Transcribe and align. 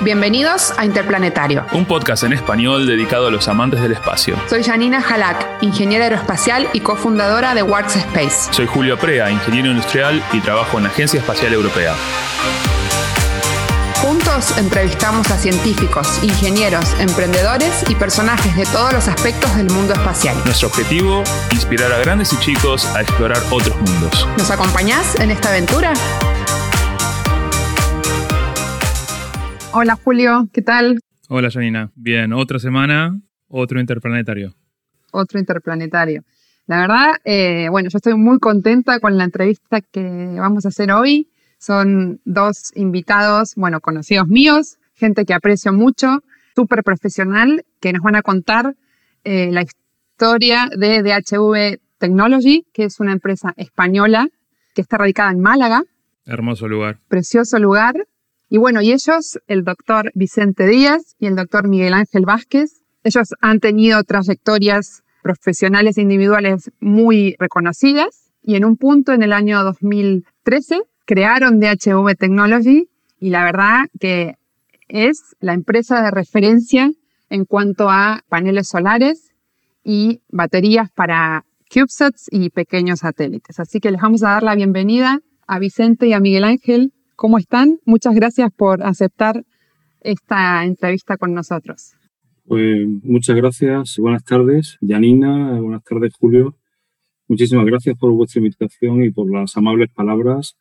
Bienvenidos 0.00 0.72
a 0.76 0.84
Interplanetario. 0.84 1.66
Un 1.72 1.84
podcast 1.84 2.22
en 2.22 2.32
español 2.32 2.86
dedicado 2.86 3.26
a 3.26 3.30
los 3.32 3.48
amantes 3.48 3.80
del 3.80 3.90
espacio. 3.90 4.36
Soy 4.48 4.62
Janina 4.62 5.02
Halak, 5.02 5.44
ingeniera 5.60 6.04
aeroespacial 6.04 6.68
y 6.72 6.80
cofundadora 6.80 7.52
de 7.52 7.64
Works 7.64 7.96
Space. 7.96 8.52
Soy 8.52 8.66
Julio 8.66 8.96
Prea, 8.96 9.28
ingeniero 9.28 9.68
industrial 9.68 10.22
y 10.32 10.38
trabajo 10.38 10.76
en 10.76 10.84
la 10.84 10.90
Agencia 10.90 11.18
Espacial 11.18 11.52
Europea. 11.52 11.94
Juntos 14.00 14.56
entrevistamos 14.56 15.28
a 15.32 15.36
científicos, 15.36 16.22
ingenieros, 16.22 16.94
emprendedores 17.00 17.84
y 17.88 17.96
personajes 17.96 18.54
de 18.54 18.66
todos 18.66 18.92
los 18.92 19.08
aspectos 19.08 19.56
del 19.56 19.68
mundo 19.68 19.94
espacial. 19.94 20.36
Nuestro 20.44 20.68
objetivo, 20.68 21.24
inspirar 21.50 21.92
a 21.92 21.98
grandes 21.98 22.32
y 22.32 22.36
chicos 22.38 22.86
a 22.94 23.00
explorar 23.00 23.42
otros 23.50 23.76
mundos. 23.80 24.28
¿Nos 24.38 24.50
acompañás 24.52 25.18
en 25.18 25.32
esta 25.32 25.48
aventura? 25.48 25.92
Hola 29.80 29.94
Julio, 29.94 30.48
¿qué 30.52 30.60
tal? 30.60 30.98
Hola 31.28 31.52
Janina, 31.52 31.92
bien, 31.94 32.32
otra 32.32 32.58
semana, 32.58 33.16
otro 33.46 33.78
interplanetario. 33.78 34.56
Otro 35.12 35.38
interplanetario. 35.38 36.24
La 36.66 36.80
verdad, 36.80 37.06
eh, 37.22 37.68
bueno, 37.70 37.88
yo 37.88 37.98
estoy 37.98 38.14
muy 38.16 38.40
contenta 38.40 38.98
con 38.98 39.16
la 39.16 39.22
entrevista 39.22 39.80
que 39.80 40.34
vamos 40.36 40.64
a 40.64 40.70
hacer 40.70 40.90
hoy. 40.90 41.30
Son 41.60 42.20
dos 42.24 42.72
invitados, 42.74 43.54
bueno, 43.54 43.80
conocidos 43.80 44.26
míos, 44.26 44.78
gente 44.94 45.24
que 45.24 45.32
aprecio 45.32 45.72
mucho, 45.72 46.24
súper 46.56 46.82
profesional, 46.82 47.64
que 47.78 47.92
nos 47.92 48.02
van 48.02 48.16
a 48.16 48.22
contar 48.22 48.74
eh, 49.22 49.50
la 49.52 49.62
historia 49.62 50.68
de 50.76 51.04
DHV 51.04 51.78
Technology, 51.98 52.66
que 52.72 52.82
es 52.82 52.98
una 52.98 53.12
empresa 53.12 53.54
española 53.56 54.26
que 54.74 54.80
está 54.80 54.98
radicada 54.98 55.30
en 55.30 55.38
Málaga. 55.38 55.84
Hermoso 56.24 56.66
lugar. 56.66 56.98
Precioso 57.06 57.60
lugar. 57.60 57.94
Y 58.50 58.56
bueno, 58.58 58.80
y 58.80 58.92
ellos, 58.92 59.38
el 59.46 59.62
doctor 59.62 60.10
Vicente 60.14 60.66
Díaz 60.66 61.16
y 61.18 61.26
el 61.26 61.36
doctor 61.36 61.68
Miguel 61.68 61.92
Ángel 61.92 62.24
Vázquez, 62.24 62.82
ellos 63.04 63.34
han 63.40 63.60
tenido 63.60 64.02
trayectorias 64.04 65.02
profesionales 65.22 65.98
e 65.98 66.02
individuales 66.02 66.70
muy 66.80 67.36
reconocidas 67.38 68.30
y 68.42 68.56
en 68.56 68.64
un 68.64 68.76
punto 68.76 69.12
en 69.12 69.22
el 69.22 69.34
año 69.34 69.62
2013 69.62 70.80
crearon 71.04 71.60
DHV 71.60 72.14
Technology 72.18 72.88
y 73.20 73.30
la 73.30 73.44
verdad 73.44 73.86
que 74.00 74.36
es 74.88 75.36
la 75.40 75.52
empresa 75.52 76.02
de 76.02 76.10
referencia 76.10 76.90
en 77.28 77.44
cuanto 77.44 77.90
a 77.90 78.22
paneles 78.28 78.68
solares 78.68 79.32
y 79.84 80.22
baterías 80.28 80.90
para 80.90 81.44
CubeSats 81.70 82.28
y 82.30 82.48
pequeños 82.48 83.00
satélites. 83.00 83.60
Así 83.60 83.80
que 83.80 83.90
les 83.90 84.00
vamos 84.00 84.22
a 84.22 84.30
dar 84.30 84.42
la 84.42 84.54
bienvenida 84.54 85.20
a 85.46 85.58
Vicente 85.58 86.06
y 86.06 86.14
a 86.14 86.20
Miguel 86.20 86.44
Ángel 86.44 86.92
¿Cómo 87.18 87.36
están? 87.36 87.80
Muchas 87.84 88.14
gracias 88.14 88.52
por 88.56 88.80
aceptar 88.84 89.44
esta 90.02 90.64
entrevista 90.64 91.16
con 91.16 91.34
nosotros. 91.34 91.96
Pues 92.44 92.86
muchas 93.02 93.34
gracias. 93.34 93.96
Buenas 93.98 94.22
tardes, 94.22 94.78
Janina. 94.86 95.60
Buenas 95.60 95.82
tardes, 95.82 96.14
Julio. 96.14 96.56
Muchísimas 97.26 97.66
gracias 97.66 97.96
por 97.98 98.12
vuestra 98.12 98.38
invitación 98.38 99.02
y 99.02 99.10
por 99.10 99.28
las 99.32 99.56
amables 99.56 99.90
palabras, 99.90 100.56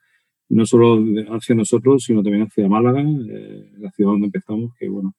no 0.50 0.66
solo 0.66 1.00
hacia 1.30 1.54
nosotros, 1.54 2.04
sino 2.04 2.24
también 2.24 2.48
hacia 2.48 2.68
Málaga, 2.68 3.04
eh, 3.04 3.74
la 3.78 3.92
ciudad 3.92 4.14
donde 4.14 4.26
empezamos, 4.26 4.74
que 4.80 4.90
bueno, 4.90 5.14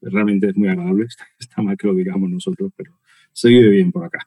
realmente 0.00 0.48
es 0.48 0.56
muy 0.56 0.66
agradable. 0.66 1.06
Está 1.38 1.62
mal 1.62 1.76
que 1.76 1.86
lo 1.86 1.94
digamos 1.94 2.28
nosotros, 2.28 2.72
pero 2.76 2.98
se 3.30 3.50
vive 3.50 3.70
bien 3.70 3.92
por 3.92 4.04
acá. 4.04 4.26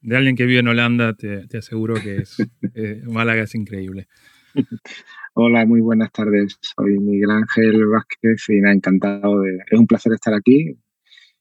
De 0.00 0.16
alguien 0.16 0.34
que 0.34 0.44
vive 0.44 0.58
en 0.58 0.66
Holanda, 0.66 1.14
te, 1.14 1.56
aseguro 1.56 1.94
que 1.94 2.16
es, 2.16 2.36
eh, 2.74 3.00
Málaga 3.06 3.44
es 3.44 3.54
increíble. 3.54 4.08
Hola, 5.36 5.66
muy 5.66 5.80
buenas 5.80 6.12
tardes. 6.12 6.56
Soy 6.60 6.96
Miguel 7.00 7.32
Ángel 7.32 7.88
Vázquez 7.88 8.48
y 8.50 8.60
me 8.60 8.70
ha 8.70 8.72
encantado. 8.72 9.40
De, 9.40 9.58
es 9.68 9.80
un 9.80 9.88
placer 9.88 10.12
estar 10.12 10.32
aquí, 10.32 10.78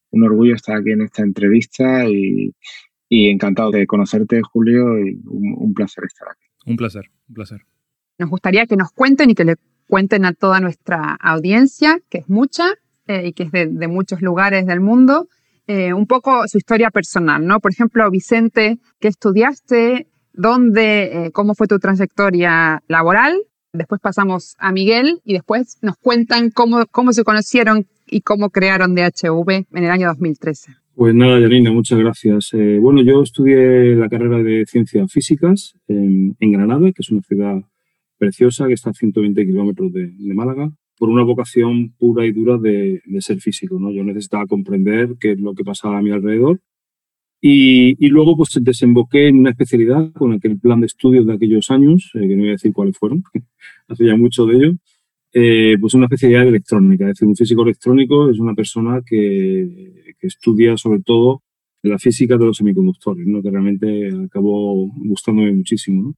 un 0.09 0.23
orgullo 0.23 0.55
estar 0.55 0.77
aquí 0.77 0.93
en 0.93 1.01
esta 1.01 1.21
entrevista 1.21 2.09
y, 2.09 2.55
encantado 3.07 3.69
de 3.69 3.85
conocerte, 3.85 4.41
Julio, 4.41 4.97
y 4.97 5.21
un, 5.27 5.75
placer 5.75 6.05
estar 6.05 6.27
aquí. 6.27 6.47
Un 6.65 6.75
placer, 6.75 7.03
un 7.29 7.35
placer. 7.35 7.61
Nos 8.17 8.31
gustaría 8.31 8.65
que 8.65 8.77
nos 8.77 8.91
cuenten 8.93 9.29
y 9.29 9.35
que 9.35 9.45
le 9.45 9.57
cuenten 9.85 10.25
a 10.25 10.33
toda 10.33 10.59
nuestra 10.59 11.15
audiencia, 11.21 11.99
que 12.09 12.17
es 12.17 12.29
mucha 12.29 12.65
eh, 13.05 13.27
y 13.27 13.33
que 13.33 13.43
es 13.43 13.51
de, 13.51 13.87
muchos 13.87 14.23
lugares 14.23 14.65
del 14.65 14.79
mundo, 14.79 15.27
eh, 15.67 15.93
un 15.93 16.07
poco 16.07 16.47
su 16.47 16.57
historia 16.57 16.89
personal, 16.89 17.45
¿no? 17.45 17.59
Por 17.59 17.71
ejemplo, 17.71 18.09
Vicente, 18.09 18.79
¿qué 18.99 19.09
estudiaste? 19.09 20.07
¿Dónde? 20.33 21.25
Eh, 21.27 21.31
¿Cómo 21.31 21.53
fue 21.53 21.67
tu 21.67 21.77
trayectoria 21.77 22.81
laboral? 22.87 23.35
Después 23.75 23.99
pasamos 23.99 24.55
a 24.59 24.71
Miguel 24.71 25.19
y 25.25 25.33
después 25.33 25.79
nos 25.81 25.97
cuentan 25.97 26.51
cómo, 26.51 26.85
cómo 26.91 27.11
se 27.11 27.23
conocieron 27.23 27.87
y 28.05 28.21
cómo 28.21 28.51
crearon 28.51 28.93
DHV 28.93 29.49
en 29.49 29.83
el 29.83 29.89
año 29.89 30.09
2013. 30.09 30.73
Pues 30.93 31.15
nada, 31.15 31.41
Janina, 31.41 31.71
muchas 31.71 31.97
gracias. 31.97 32.53
Eh, 32.53 32.77
bueno, 32.79 33.01
yo 33.01 33.23
estudié 33.23 33.95
la 33.95 34.09
carrera 34.09 34.43
de 34.43 34.67
Ciencias 34.67 35.11
Físicas 35.11 35.73
en, 35.87 36.35
Granada, 36.39 36.91
que 36.91 37.01
es 37.01 37.09
una 37.09 37.23
ciudad 37.23 37.63
preciosa 38.19 38.67
que 38.67 38.73
está 38.73 38.91
a 38.91 38.93
120 38.93 39.43
kilómetros 39.43 39.91
de, 39.91 40.13
Málaga, 40.35 40.71
por 40.99 41.09
una 41.09 41.23
vocación 41.23 41.95
pura 41.97 42.27
y 42.27 42.31
dura 42.31 42.59
de, 42.59 43.01
de, 43.03 43.21
ser 43.21 43.39
físico. 43.39 43.79
¿no? 43.79 43.91
Yo 43.91 44.03
necesitaba 44.03 44.45
comprender 44.45 45.15
qué 45.19 45.31
es 45.31 45.39
lo 45.39 45.55
que 45.55 45.63
pasaba 45.63 45.97
a 45.97 46.03
mi 46.03 46.11
alrededor 46.11 46.59
y, 47.45 48.07
luego 48.07 48.37
pues 48.37 48.57
desemboqué 48.61 49.27
en 49.27 49.39
una 49.39 49.49
especialidad 49.49 50.13
con 50.13 50.31
aquel 50.31 50.57
plan 50.57 50.79
de 50.79 50.85
estudios 50.85 51.27
de 51.27 51.33
aquellos 51.33 51.69
años, 51.71 52.09
eh, 52.13 52.21
que 52.21 52.35
no 52.35 52.43
voy 52.43 52.49
a 52.49 52.51
decir 52.53 52.71
cuáles 52.71 52.97
fueron, 52.97 53.21
hace 53.89 54.05
ya 54.05 54.15
mucho 54.15 54.45
de 54.45 54.55
ello, 54.55 54.71
eh, 55.33 55.75
pues 55.81 55.93
una 55.93 56.05
especialidad 56.05 56.43
de 56.43 56.49
electrónica. 56.49 57.03
Es 57.03 57.15
decir, 57.15 57.27
un 57.27 57.35
físico 57.35 57.63
electrónico 57.63 58.29
es 58.29 58.39
una 58.39 58.53
persona 58.53 59.01
que, 59.05 60.15
que 60.17 60.27
estudia 60.27 60.77
sobre 60.77 61.01
todo 61.01 61.43
la 61.81 61.99
física 61.99 62.37
de 62.37 62.45
los 62.45 62.55
semiconductores, 62.55 63.27
¿no? 63.27 63.41
que 63.41 63.51
realmente 63.51 64.09
acabó 64.25 64.87
gustándome 64.95 65.51
muchísimo. 65.51 66.01
¿no? 66.01 66.15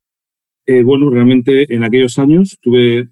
Eh, 0.68 0.84
bueno, 0.84 1.10
realmente 1.10 1.74
en 1.74 1.84
aquellos 1.84 2.20
años 2.20 2.60
tuve 2.62 3.10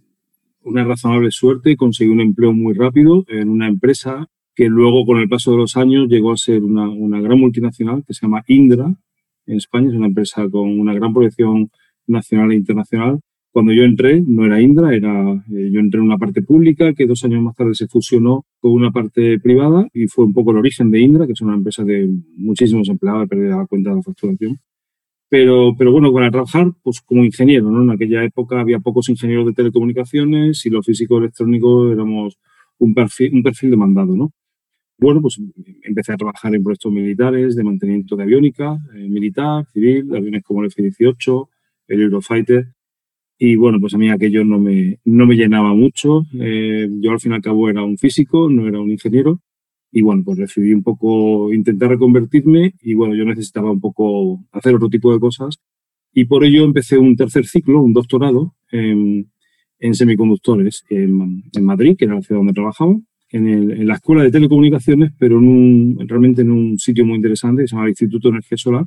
una 0.62 0.84
razonable 0.84 1.32
suerte 1.32 1.72
y 1.72 1.76
conseguí 1.76 2.12
un 2.12 2.22
empleo 2.22 2.54
muy 2.54 2.76
rápido 2.76 3.26
en 3.28 3.50
una 3.50 3.68
empresa 3.68 4.28
que 4.56 4.68
luego 4.68 5.06
con 5.06 5.20
el 5.20 5.30
paso 5.30 5.52
de 5.52 5.58
los 5.58 5.78
años 5.78 6.08
llegó 6.08 6.32
a 6.32 6.38
ser 6.38 6.64
una, 6.64 6.90
una 6.90 7.20
gran 7.22 7.40
multinacional 7.40 8.04
que 8.06 8.14
se 8.14 8.26
llama 8.26 8.44
Indra 8.48 8.94
en 9.46 9.58
España, 9.58 9.90
es 9.90 9.96
una 9.96 10.08
empresa 10.08 10.48
con 10.50 10.80
una 10.80 10.94
gran 10.94 11.14
proyección 11.14 11.70
nacional 12.08 12.52
e 12.52 12.56
internacional. 12.56 13.20
Cuando 13.52 13.72
yo 13.72 13.84
entré, 13.84 14.22
no 14.26 14.46
era 14.46 14.60
Indra, 14.60 14.96
era, 14.96 15.32
eh, 15.32 15.70
yo 15.72 15.80
entré 15.80 16.00
en 16.00 16.08
una 16.08 16.18
parte 16.18 16.42
pública 16.42 16.94
que 16.94 17.06
dos 17.06 17.24
años 17.24 17.44
más 17.44 17.56
tarde 17.56 17.76
se 17.76 17.88
fusionó 17.88 18.46
con 18.60 18.72
una 18.72 18.92
parte 18.92 19.40
privada 19.40 19.88
y 19.94 20.08
fue 20.08 20.26
un 20.26 20.34
poco 20.34 20.52
el 20.52 20.58
origen 20.58 20.90
de 20.90 21.00
Indra, 21.02 21.28
que 21.28 21.34
es 21.34 21.42
una 21.42 21.54
empresa 21.56 21.84
de 21.84 22.10
muchísimos 22.36 22.90
empleados, 22.90 23.28
perdido 23.28 23.58
la 23.58 23.68
cuenta 23.68 23.92
de 23.92 23.96
la 23.98 24.02
facturación. 24.02 24.58
Pero, 25.30 25.74
pero 25.78 25.92
bueno, 25.92 26.12
para 26.14 26.32
trabajar 26.32 26.72
pues 26.84 27.02
como 27.02 27.24
ingeniero, 27.24 27.70
¿no? 27.72 27.84
En 27.84 27.92
aquella 27.92 28.24
época 28.24 28.60
había 28.60 28.80
pocos 28.80 29.10
ingenieros 29.10 29.46
de 29.48 29.54
telecomunicaciones 29.54 30.66
y 30.66 30.70
los 30.70 30.86
físicos 30.86 31.20
electrónicos 31.22 31.92
éramos 31.92 32.38
un 32.80 32.94
perfil, 32.94 33.34
un 33.36 33.44
perfil 33.44 33.72
demandado, 33.72 34.16
¿no? 34.16 34.32
Bueno, 34.98 35.22
pues 35.22 35.40
empecé 35.84 36.14
a 36.14 36.18
trabajar 36.18 36.54
en 36.56 36.64
proyectos 36.64 36.92
militares 36.92 37.56
de 37.56 37.64
mantenimiento 37.64 38.16
de 38.16 38.24
aviónica, 38.24 38.78
eh, 38.96 39.10
militar, 39.10 39.66
civil, 39.74 40.16
aviones 40.16 40.44
como 40.44 40.62
el 40.62 40.68
F-18, 40.68 41.50
el 41.88 42.02
Eurofighter. 42.02 42.68
Y 43.38 43.56
bueno, 43.56 43.80
pues 43.80 43.94
a 43.96 43.98
mí 43.98 44.10
aquello 44.10 44.46
no 44.46 44.60
me, 44.60 45.00
no 45.06 45.26
me 45.26 45.36
llenaba 45.36 45.74
mucho. 45.74 46.24
Eh, 46.40 46.88
yo 47.02 47.12
al 47.12 47.20
fin 47.20 47.34
y 47.34 47.36
al 47.36 47.42
cabo 47.42 47.70
era 47.70 47.84
un 47.84 47.98
físico, 47.98 48.50
no 48.50 48.68
era 48.68 48.80
un 48.80 48.92
ingeniero. 48.92 49.42
Y 49.92 50.02
bueno, 50.02 50.24
pues 50.24 50.38
decidí 50.38 50.74
un 50.74 50.84
poco 50.84 51.54
intentar 51.54 51.90
reconvertirme 51.90 52.74
y 52.82 52.94
bueno, 52.96 53.16
yo 53.16 53.26
necesitaba 53.26 53.72
un 53.72 53.80
poco 53.80 54.44
hacer 54.52 54.76
otro 54.76 54.90
tipo 54.90 55.12
de 55.14 55.20
cosas. 55.20 55.60
Y 56.14 56.26
por 56.26 56.44
ello 56.46 56.64
empecé 56.64 56.98
un 56.98 57.16
tercer 57.16 57.46
ciclo, 57.46 57.82
un 57.82 57.94
doctorado 57.94 58.56
en, 58.72 59.32
en 59.80 59.94
semiconductores 59.96 60.86
en, 60.90 61.44
en 61.54 61.66
Madrid, 61.66 61.96
que 61.98 62.06
era 62.06 62.16
la 62.16 62.22
ciudad 62.22 62.40
donde 62.40 62.54
trabajaba 62.54 62.96
en, 63.34 63.88
la 63.88 63.96
Escuela 63.96 64.24
de 64.24 64.32
Telecomunicaciones, 64.32 65.12
pero 65.18 65.40
en 65.40 65.48
un, 65.48 66.08
realmente 66.08 66.44
en 66.44 66.52
un 66.52 66.78
sitio 66.78 67.06
muy 67.06 67.16
interesante 67.16 67.64
que 67.64 67.68
se 67.68 67.76
llama 67.76 67.86
el 67.86 67.92
Instituto 67.92 68.28
de 68.28 68.36
Energía 68.36 68.58
Solar, 68.58 68.86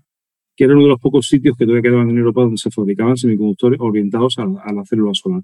que 0.56 0.64
era 0.64 0.75
uno 0.75 0.84
de 0.84 0.88
los 0.90 1.00
pocos 1.00 1.26
sitios 1.26 1.56
que 1.56 1.64
todavía 1.64 1.82
quedaban 1.82 2.08
en 2.10 2.19
Europa 2.19 2.43
donde 2.43 2.56
se 2.56 2.70
fabricaban 2.70 3.16
semiconductores 3.16 3.78
orientados 3.81 4.38
a, 4.38 4.72
la 4.72 4.84
célula 4.84 5.12
solar. 5.14 5.43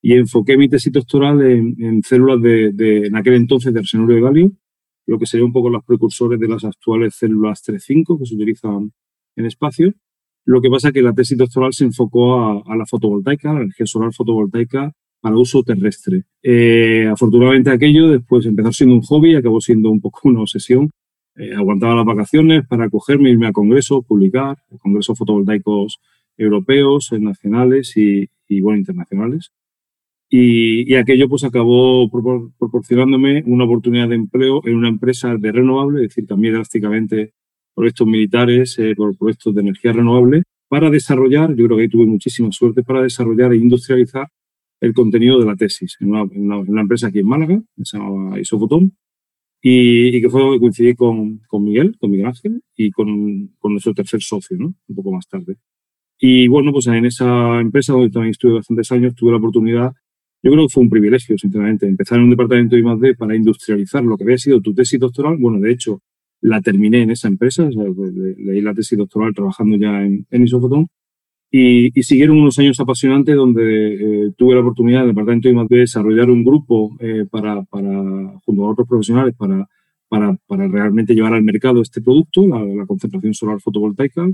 Y 0.00 0.14
enfoqué 0.14 0.56
mi 0.56 0.68
tesis 0.68 0.92
doctoral 0.92 1.42
en, 1.42 2.02
células 2.02 2.40
de, 2.40 3.06
en 3.06 3.16
aquel 3.16 3.34
entonces, 3.34 3.72
de 3.72 3.80
arsenuro 3.80 4.14
de 4.14 4.20
galio, 4.20 4.52
lo 5.06 5.18
que 5.18 5.26
sería 5.26 5.44
un 5.44 5.52
poco 5.52 5.68
los 5.70 5.84
precursores 5.84 6.40
de 6.40 6.48
las 6.48 6.64
actuales 6.64 7.14
células 7.14 7.62
3.5 7.66 8.18
que 8.18 8.26
se 8.26 8.34
utilizan 8.34 8.92
en 9.36 9.46
espacio. 9.46 9.92
Lo 10.44 10.62
que 10.62 10.70
pasa 10.70 10.88
es 10.88 10.94
que 10.94 11.02
la 11.02 11.12
tesis 11.12 11.36
doctoral 11.36 11.72
se 11.74 11.84
enfocó 11.84 12.40
a, 12.40 12.62
a 12.66 12.76
la 12.76 12.86
fotovoltaica, 12.86 13.52
la 13.52 13.60
energía 13.60 13.86
solar 13.86 14.12
fotovoltaica 14.14 14.94
para 15.20 15.36
uso 15.36 15.62
terrestre. 15.62 16.24
Eh, 16.42 17.08
afortunadamente 17.10 17.70
aquello 17.70 18.08
después 18.08 18.46
empezó 18.46 18.72
siendo 18.72 18.94
un 18.94 19.02
hobby 19.02 19.32
y 19.32 19.36
acabó 19.36 19.60
siendo 19.60 19.90
un 19.90 20.00
poco 20.00 20.20
una 20.24 20.40
obsesión. 20.40 20.90
Eh, 21.36 21.54
aguantaba 21.54 21.94
las 21.94 22.04
vacaciones 22.04 22.66
para 22.66 22.88
cogerme, 22.90 23.30
irme 23.30 23.46
a 23.46 23.52
congresos, 23.52 24.04
publicar, 24.06 24.56
congresos 24.80 25.16
fotovoltaicos 25.16 25.98
europeos, 26.36 27.12
nacionales 27.12 27.96
y, 27.96 28.28
bueno, 28.60 28.78
internacionales. 28.78 29.52
Y, 30.30 30.94
aquello 30.94 31.28
pues 31.28 31.44
acabó 31.44 32.10
proporcionándome 32.10 33.42
una 33.46 33.64
oportunidad 33.64 34.08
de 34.08 34.16
empleo 34.16 34.60
en 34.64 34.76
una 34.76 34.88
empresa 34.88 35.34
de 35.36 35.52
renovable, 35.52 36.02
es 36.02 36.10
decir, 36.10 36.26
cambié 36.26 36.52
drásticamente 36.52 37.32
proyectos 37.74 38.06
militares 38.06 38.78
eh, 38.78 38.94
por 38.96 39.16
proyectos 39.16 39.54
de 39.54 39.60
energía 39.62 39.92
renovable 39.92 40.42
para 40.68 40.90
desarrollar, 40.90 41.54
yo 41.54 41.64
creo 41.64 41.76
que 41.78 41.84
ahí 41.84 41.88
tuve 41.88 42.06
muchísima 42.06 42.52
suerte, 42.52 42.82
para 42.82 43.02
desarrollar 43.02 43.52
e 43.52 43.56
industrializar 43.56 44.28
el 44.80 44.94
contenido 44.94 45.38
de 45.38 45.46
la 45.46 45.56
tesis 45.56 45.96
en 46.00 46.10
una, 46.10 46.80
empresa 46.80 47.08
aquí 47.08 47.20
en 47.20 47.26
Málaga, 47.26 47.60
que 47.76 47.84
se 47.84 47.98
llamaba 47.98 48.40
Isofotón, 48.40 48.96
y, 49.60 50.20
que 50.20 50.30
fue 50.30 50.58
coincidí 50.60 50.94
con, 50.94 51.40
con 51.48 51.64
Miguel, 51.64 51.96
con 51.98 52.10
Miguel 52.10 52.26
Ángel, 52.26 52.62
y 52.76 52.90
con, 52.90 53.48
con 53.58 53.72
nuestro 53.72 53.94
tercer 53.94 54.22
socio, 54.22 54.56
¿no? 54.58 54.74
Un 54.86 54.96
poco 54.96 55.12
más 55.12 55.26
tarde. 55.26 55.56
Y 56.20 56.48
bueno, 56.48 56.72
pues 56.72 56.86
en 56.86 57.06
esa 57.06 57.60
empresa 57.60 57.92
donde 57.92 58.10
también 58.10 58.30
estuve 58.30 58.54
bastantes 58.54 58.90
años, 58.92 59.14
tuve 59.14 59.32
la 59.32 59.38
oportunidad 59.38 59.92
yo 60.42 60.52
creo 60.52 60.66
que 60.66 60.72
fue 60.72 60.82
un 60.84 60.90
privilegio, 60.90 61.36
sinceramente, 61.36 61.86
empezar 61.86 62.18
en 62.18 62.24
un 62.24 62.30
departamento 62.30 62.76
de 62.76 62.82
I+.D. 62.82 63.14
para 63.16 63.34
industrializar 63.34 64.04
lo 64.04 64.16
que 64.16 64.24
había 64.24 64.38
sido 64.38 64.60
tu 64.60 64.72
tesis 64.72 65.00
doctoral. 65.00 65.36
Bueno, 65.36 65.58
de 65.58 65.72
hecho, 65.72 66.00
la 66.40 66.60
terminé 66.60 67.02
en 67.02 67.10
esa 67.10 67.26
empresa, 67.26 67.68
pues, 67.96 68.14
leí 68.14 68.60
la 68.60 68.74
tesis 68.74 68.96
doctoral 68.96 69.34
trabajando 69.34 69.76
ya 69.76 70.04
en, 70.04 70.26
en. 70.30 70.46
Y, 71.50 71.98
y, 71.98 72.02
siguieron 72.02 72.38
unos 72.38 72.58
años 72.58 72.78
apasionantes 72.78 73.34
donde 73.34 73.94
eh, 73.94 74.32
tuve 74.36 74.54
la 74.54 74.60
oportunidad 74.60 75.00
en 75.00 75.08
el 75.08 75.14
departamento 75.14 75.48
de 75.48 75.54
I+.D. 75.54 75.66
de 75.70 75.80
desarrollar 75.80 76.30
un 76.30 76.44
grupo 76.44 76.94
eh, 77.00 77.24
para, 77.30 77.62
para, 77.62 77.88
junto 78.44 78.64
a 78.66 78.70
otros 78.70 78.86
profesionales, 78.86 79.34
para, 79.34 79.66
para, 80.08 80.36
para, 80.46 80.68
realmente 80.68 81.14
llevar 81.14 81.32
al 81.32 81.42
mercado 81.42 81.80
este 81.80 82.02
producto, 82.02 82.46
la, 82.46 82.62
la 82.62 82.84
concentración 82.84 83.32
solar 83.32 83.60
fotovoltaica 83.60 84.30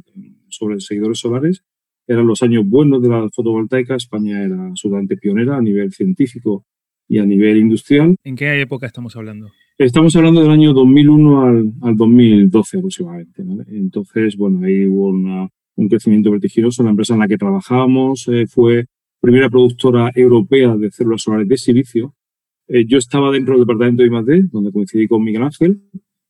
sobre 0.48 0.80
seguidores 0.80 1.20
solares 1.20 1.62
eran 2.06 2.26
los 2.26 2.42
años 2.42 2.64
buenos 2.66 3.02
de 3.02 3.08
la 3.08 3.28
fotovoltaica. 3.30 3.96
España 3.96 4.42
era 4.42 4.66
absolutamente 4.66 5.16
pionera 5.16 5.56
a 5.56 5.62
nivel 5.62 5.92
científico 5.92 6.64
y 7.08 7.18
a 7.18 7.24
nivel 7.24 7.58
industrial. 7.58 8.16
¿En 8.24 8.36
qué 8.36 8.60
época 8.60 8.86
estamos 8.86 9.16
hablando? 9.16 9.50
Estamos 9.76 10.14
hablando 10.16 10.40
del 10.40 10.50
año 10.50 10.72
2001 10.72 11.42
al, 11.42 11.72
al 11.82 11.96
2012 11.96 12.78
aproximadamente. 12.78 13.42
Entonces, 13.68 14.36
bueno, 14.36 14.64
ahí 14.64 14.86
hubo 14.86 15.12
un 15.76 15.88
crecimiento 15.88 16.30
vertiginoso. 16.30 16.82
La 16.82 16.90
empresa 16.90 17.14
en 17.14 17.20
la 17.20 17.28
que 17.28 17.38
trabajábamos 17.38 18.28
eh, 18.28 18.46
fue 18.46 18.86
primera 19.20 19.48
productora 19.48 20.10
europea 20.14 20.76
de 20.76 20.90
células 20.90 21.22
solares 21.22 21.48
de 21.48 21.56
silicio. 21.56 22.14
Eh, 22.68 22.84
yo 22.86 22.98
estaba 22.98 23.30
dentro 23.30 23.54
del 23.54 23.62
departamento 23.62 24.02
de 24.02 24.08
I+.D., 24.08 24.48
donde 24.52 24.72
coincidí 24.72 25.06
con 25.06 25.22
Miguel 25.22 25.42
Ángel, 25.42 25.80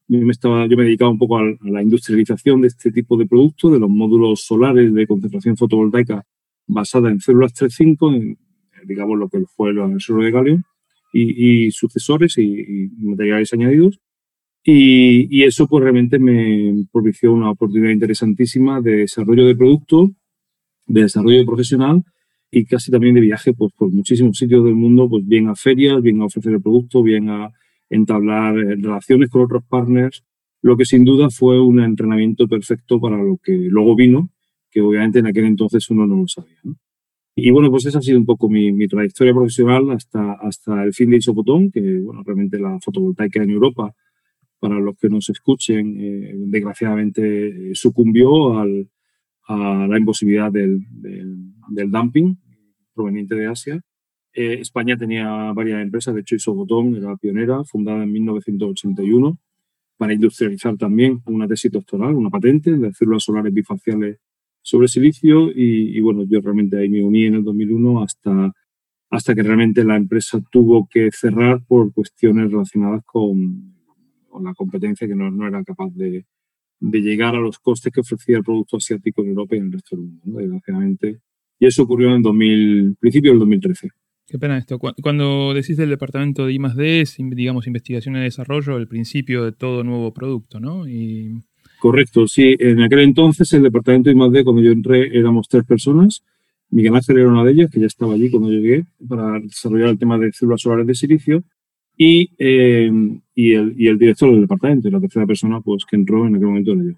yo 0.07 0.21
me, 0.21 0.33
estaba, 0.33 0.67
yo 0.67 0.77
me 0.77 0.85
dedicaba 0.85 1.11
un 1.11 1.19
poco 1.19 1.39
a, 1.39 1.43
la 1.63 1.83
industrialización 1.83 2.61
de 2.61 2.69
este 2.69 2.93
tipo 2.93 3.17
de 3.17 3.27
productos, 3.27 3.73
de 3.73 3.79
los 3.79 3.89
módulos 3.89 4.45
solares 4.45 4.93
de 4.93 5.07
concentración 5.07 5.57
fotovoltaica 5.57 6.25
basada 6.67 7.11
en 7.11 7.21
células 7.21 7.55
3.5, 7.55 8.37
digamos 8.85 9.19
lo 9.19 9.29
que 9.29 9.45
fue 9.47 9.71
el 9.71 10.01
suelo 10.01 10.23
de 10.23 10.31
galio, 10.31 10.63
y, 11.13 11.71
sucesores 11.71 12.37
y, 12.39 12.91
materiales 12.99 13.53
añadidos. 13.53 14.01
Y, 14.67 15.43
eso 15.43 15.67
pues 15.67 15.83
realmente 15.83 16.19
me 16.19 16.87
propició 16.91 17.33
una 17.33 17.51
oportunidad 17.51 17.91
interesantísima 17.91 18.81
de 18.81 18.97
desarrollo 18.99 19.47
de 19.47 19.55
producto, 19.55 20.11
de 20.87 21.03
desarrollo 21.03 21.45
profesional 21.45 22.03
y 22.51 22.65
casi 22.65 22.91
también 22.91 23.15
de 23.15 23.21
viaje 23.21 23.53
pues, 23.53 23.73
por 23.75 23.91
muchísimos 23.93 24.39
sitios 24.39 24.65
del 24.65 24.75
mundo, 24.75 25.09
pues 25.09 25.27
bien 25.27 25.49
a 25.49 25.55
ferias, 25.55 26.01
bien 26.01 26.21
a 26.23 26.27
ofrecer 26.27 26.53
el 26.55 26.63
producto, 26.63 27.03
bien 27.03 27.29
a 27.29 27.51
entablar 27.91 28.57
eh, 28.59 28.77
relaciones 28.77 29.29
con 29.29 29.43
otros 29.43 29.65
partners, 29.69 30.25
lo 30.63 30.77
que 30.77 30.87
sin 30.87 31.05
duda 31.05 31.29
fue 31.29 31.61
un 31.61 31.81
entrenamiento 31.81 32.49
perfecto 32.49 32.99
para 33.01 33.19
lo 33.19 33.37
que 33.43 33.53
luego 33.53 33.95
vino, 33.95 34.31
que 34.71 34.81
obviamente 34.81 35.19
en 35.19 35.27
aquel 35.27 35.45
entonces 35.45 35.91
uno 35.91 36.07
no 36.07 36.17
lo 36.17 36.29
sabía. 36.29 36.61
Y 37.37 37.51
bueno, 37.51 37.71
pues 37.71 37.85
esa 37.87 37.99
ha 37.99 38.03
sido 38.03 38.19
un 38.19 38.25
poco 38.25 38.49
mi, 38.49 38.87
trayectoria 38.87 39.35
profesional 39.35 39.91
hasta, 39.91 40.35
hasta 40.35 40.85
el 40.85 40.95
fin 40.95 41.11
de 41.11 41.19
Isopotón, 41.19 41.71
que 41.71 41.99
bueno, 41.99 42.23
realmente 42.25 42.59
la 42.59 42.79
fotovoltaica 42.81 43.43
en 43.43 43.51
Europa, 43.51 43.93
para 44.65 44.81
los 44.81 44.97
que 44.97 45.11
nos 45.11 45.29
escuchen, 45.29 46.01
eh, 46.01 46.33
desgraciadamente 46.47 47.73
eh, 47.73 47.75
sucumbió 47.75 48.59
al, 48.59 48.89
a 49.47 49.87
la 49.87 49.99
imposibilidad 49.99 50.51
del, 50.51 50.81
del 51.69 51.91
dumping 51.91 52.35
proveniente 52.95 53.35
de 53.35 53.47
Asia. 53.47 53.79
Eh, 54.33 54.55
España 54.63 54.97
tenía 54.97 55.53
varias 55.53 55.83
empresas, 55.83 56.15
de 56.15 56.23
hecho 56.23 56.37
Isobotón 56.37 56.97
era 56.97 57.15
pionera, 57.19 57.63
fundada 57.65 58.05
en 58.05 58.13
1981 58.13 59.39
para 59.99 60.15
industrializar 60.15 60.79
también 60.79 61.21
una 61.27 61.47
tesis 61.47 61.71
doctoral, 61.71 62.15
una 62.15 62.31
patente 62.31 62.75
de 62.75 62.91
células 62.95 63.23
solares 63.23 63.53
bifaciales 63.53 64.17
sobre 64.63 64.89
silicio 64.89 65.51
y, 65.55 66.01
bueno, 66.01 66.25
yo 66.27 66.41
realmente 66.41 66.79
ahí 66.79 66.89
me 66.89 67.03
uní 67.03 67.27
en 67.27 67.35
el 67.35 67.45
2001 67.45 68.03
hasta, 68.03 68.51
hasta 69.11 69.35
que 69.35 69.43
realmente 69.43 69.85
la 69.85 69.97
empresa 69.97 70.41
tuvo 70.51 70.89
que 70.91 71.11
cerrar 71.13 71.63
por 71.67 71.93
cuestiones 71.93 72.51
relacionadas 72.51 73.05
con, 73.05 73.74
la 74.43 74.55
competencia 74.55 75.07
que 75.07 75.15
no, 75.15 75.31
no 75.31 75.47
era 75.47 75.63
capaz 75.65 75.91
de, 75.95 76.25
de, 76.81 77.01
llegar 77.01 77.35
a 77.35 77.41
los 77.41 77.59
costes 77.59 77.93
que 77.93 78.01
ofrecía 78.01 78.39
el 78.39 78.45
producto 78.45 78.77
asiático 78.77 79.23
en 79.23 79.29
Europa 79.29 79.55
y 79.55 79.59
en 79.59 79.67
el 79.67 79.73
resto 79.73 79.97
del 79.97 80.07
mundo, 80.07 80.41
desgraciadamente. 80.41 81.21
Y 81.59 81.67
eso 81.67 81.83
ocurrió 81.83 82.15
en 82.15 82.23
2000, 82.23 82.97
principio 83.01 83.31
del 83.31 83.41
2013. 83.41 83.89
Qué 84.27 84.39
pena 84.39 84.57
esto. 84.57 84.79
Cuando 84.79 85.53
decís 85.53 85.77
del 85.77 85.91
departamento 85.91 86.47
de 86.47 86.55
I+.D., 86.55 87.01
es, 87.03 87.17
digamos, 87.19 87.67
investigación 87.67 88.17
y 88.17 88.21
desarrollo, 88.21 88.77
el 88.79 88.89
principio 88.89 89.45
de 89.45 89.53
todo 89.53 89.85
nuevo 89.85 90.13
producto, 90.15 90.61
¿no? 90.61 90.89
Y... 90.89 91.43
Correcto, 91.79 92.27
sí. 92.27 92.57
En 92.59 92.81
aquel 92.81 93.01
entonces, 93.01 93.53
el 93.53 93.63
departamento 93.63 94.09
de 94.09 94.17
I+.D., 94.17 94.45
cuando 94.45 94.63
yo 94.63 94.73
entré, 94.73 95.17
éramos 95.17 95.49
tres 95.49 95.65
personas. 95.65 96.25
Miguel 96.71 96.97
Ángel 96.97 97.19
era 97.19 97.29
una 97.29 97.45
de 97.45 97.53
ellas, 97.53 97.71
que 97.71 97.81
ya 97.81 97.87
estaba 97.87 98.15
allí 98.15 98.31
cuando 98.31 98.51
llegué, 98.51 98.87
para 99.07 99.39
desarrollar 99.41 99.91
el 99.91 99.99
tema 99.99 100.19
de 100.19 100.33
células 100.33 100.63
solares 100.63 100.87
de 100.87 100.95
silicio. 100.95 101.45
Y, 101.97 102.31
eh, 102.39 102.91
y, 103.35 103.53
el, 103.55 103.75
y 103.77 103.89
el 103.89 103.99
director 103.99 104.31
del 104.31 104.43
departamento, 104.43 104.89
y 104.89 104.91
la 104.91 105.01
tercera 105.01 105.27
persona 105.27 105.61
pues, 105.61 105.85
que 105.85 105.97
entró 105.97 106.27
en 106.27 106.37
aquel 106.37 106.49
momento 106.49 106.73
era 106.73 106.83
yo. 106.85 106.93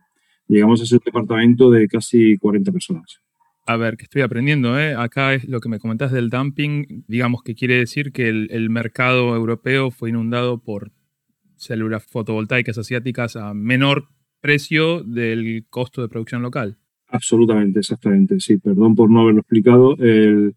Llegamos 0.48 0.80
a 0.80 0.84
ese 0.84 0.98
departamento 1.04 1.70
de 1.70 1.88
casi 1.88 2.38
40 2.38 2.72
personas. 2.72 3.20
A 3.68 3.76
ver, 3.76 3.96
que 3.96 4.04
estoy 4.04 4.22
aprendiendo, 4.22 4.78
¿eh? 4.78 4.94
Acá 4.94 5.34
es 5.34 5.48
lo 5.48 5.58
que 5.58 5.68
me 5.68 5.80
comentás 5.80 6.12
del 6.12 6.30
dumping, 6.30 7.04
digamos 7.08 7.42
que 7.42 7.56
quiere 7.56 7.78
decir 7.78 8.12
que 8.12 8.28
el, 8.28 8.70
mercado 8.70 9.34
europeo 9.34 9.90
fue 9.90 10.10
inundado 10.10 10.62
por 10.62 10.92
células 11.56 12.06
fotovoltaicas 12.06 12.78
asiáticas 12.78 13.34
a 13.34 13.54
menor 13.54 14.06
precio 14.40 15.02
del 15.02 15.66
costo 15.68 16.00
de 16.00 16.08
producción 16.08 16.42
local. 16.42 16.76
Absolutamente, 17.08 17.80
exactamente, 17.80 18.38
sí. 18.38 18.56
Perdón 18.58 18.94
por 18.94 19.10
no 19.10 19.22
haberlo 19.22 19.40
explicado. 19.40 19.96
El, 19.98 20.54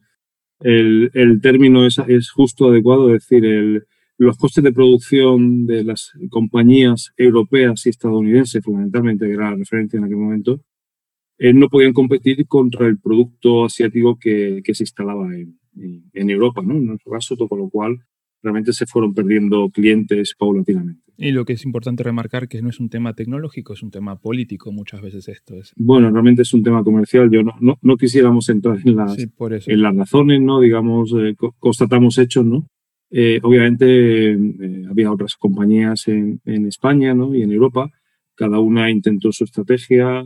término 1.42 1.88
es, 1.88 1.98
es, 2.08 2.30
justo 2.30 2.70
adecuado, 2.70 3.16
es 3.16 3.28
decir, 3.28 3.88
los 4.20 4.38
costes 4.38 4.64
de 4.64 4.74
producción 4.74 5.66
de 5.66 5.86
las 5.86 6.12
compañías 6.30 7.14
europeas 7.16 7.86
y 7.86 7.90
estadounidenses, 7.90 8.62
fundamentalmente, 8.62 9.26
que 9.26 9.34
era 9.34 9.52
la 9.52 9.56
referencia 9.56 9.98
en 9.98 10.04
aquel 10.04 10.18
momento, 10.18 10.62
eh, 11.38 11.54
no 11.54 11.70
podían 11.70 11.94
competir 11.94 12.46
contra 12.46 12.86
el 12.86 13.00
producto 13.00 13.64
asiático 13.64 14.20
que, 14.20 14.62
que 14.62 14.76
se 14.76 14.84
instalaba 14.84 15.34
en, 15.34 15.58
en, 16.12 16.30
Europa, 16.30 16.62
¿no? 16.62 16.74
En 16.76 16.88
nuestro 16.88 17.14
caso, 17.14 17.38
todo 17.38 17.48
con 17.48 17.60
lo 17.60 17.70
cual 17.70 17.98
realmente 18.44 18.74
se 18.74 18.86
fueron 18.86 19.14
perdiendo 19.14 19.70
clientes 19.70 20.36
paulatinamente. 20.38 21.02
Y 21.16 21.32
lo 21.32 21.46
que 21.46 21.54
es 21.54 21.64
importante 21.64 22.04
remarcar 22.04 22.50
que 22.50 22.62
no 22.62 22.70
es 22.70 22.82
un 22.82 22.90
tema 22.90 23.14
tecnológico, 23.14 23.72
es 23.72 23.84
un 23.84 23.92
tema 23.92 24.20
político 24.20 24.74
muchas 24.74 25.02
veces 25.02 25.30
esto 25.30 25.56
es. 25.56 25.72
Bueno, 25.78 26.12
realmente 26.12 26.42
es 26.42 26.54
un 26.54 26.64
tema 26.64 26.84
comercial. 26.84 27.30
Yo 27.32 27.42
no, 27.42 27.54
no, 27.62 27.78
no 27.82 27.96
quisiéramos 27.96 28.50
entrar 28.50 28.80
en 28.84 28.98
las, 28.98 29.18
en 29.18 29.82
las 29.82 29.96
razones, 29.96 30.42
¿no? 30.42 30.60
Digamos, 30.60 31.14
eh, 31.18 31.36
constatamos 31.58 32.18
hechos, 32.18 32.46
¿no? 32.46 32.68
Eh, 33.12 33.40
obviamente 33.42 34.38
había 34.90 35.12
otras 35.12 35.36
compañías 35.36 36.08
en, 36.08 36.42
España 36.68 37.14
¿no? 37.14 37.34
y 37.36 37.44
en 37.44 37.52
Europa. 37.52 37.90
Cada 38.36 38.60
una 38.60 38.90
intentó 38.90 39.32
su 39.32 39.44
estrategia 39.44 40.24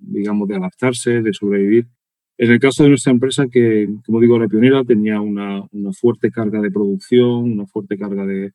digamos, 0.00 0.48
de 0.48 0.56
adaptarse, 0.56 1.22
de 1.22 1.32
sobrevivir. 1.32 1.86
En 2.38 2.50
el 2.50 2.60
caso 2.60 2.82
de 2.82 2.90
nuestra 2.90 3.12
empresa, 3.12 3.46
que 3.48 3.88
como 4.04 4.20
digo, 4.20 4.38
la 4.38 4.48
pionera, 4.48 4.84
tenía 4.84 5.20
una, 5.20 5.62
fuerte 5.92 6.30
carga 6.30 6.60
de 6.60 6.70
producción, 6.70 7.52
una 7.52 7.66
fuerte 7.66 7.96
carga 7.96 8.26
de, 8.26 8.52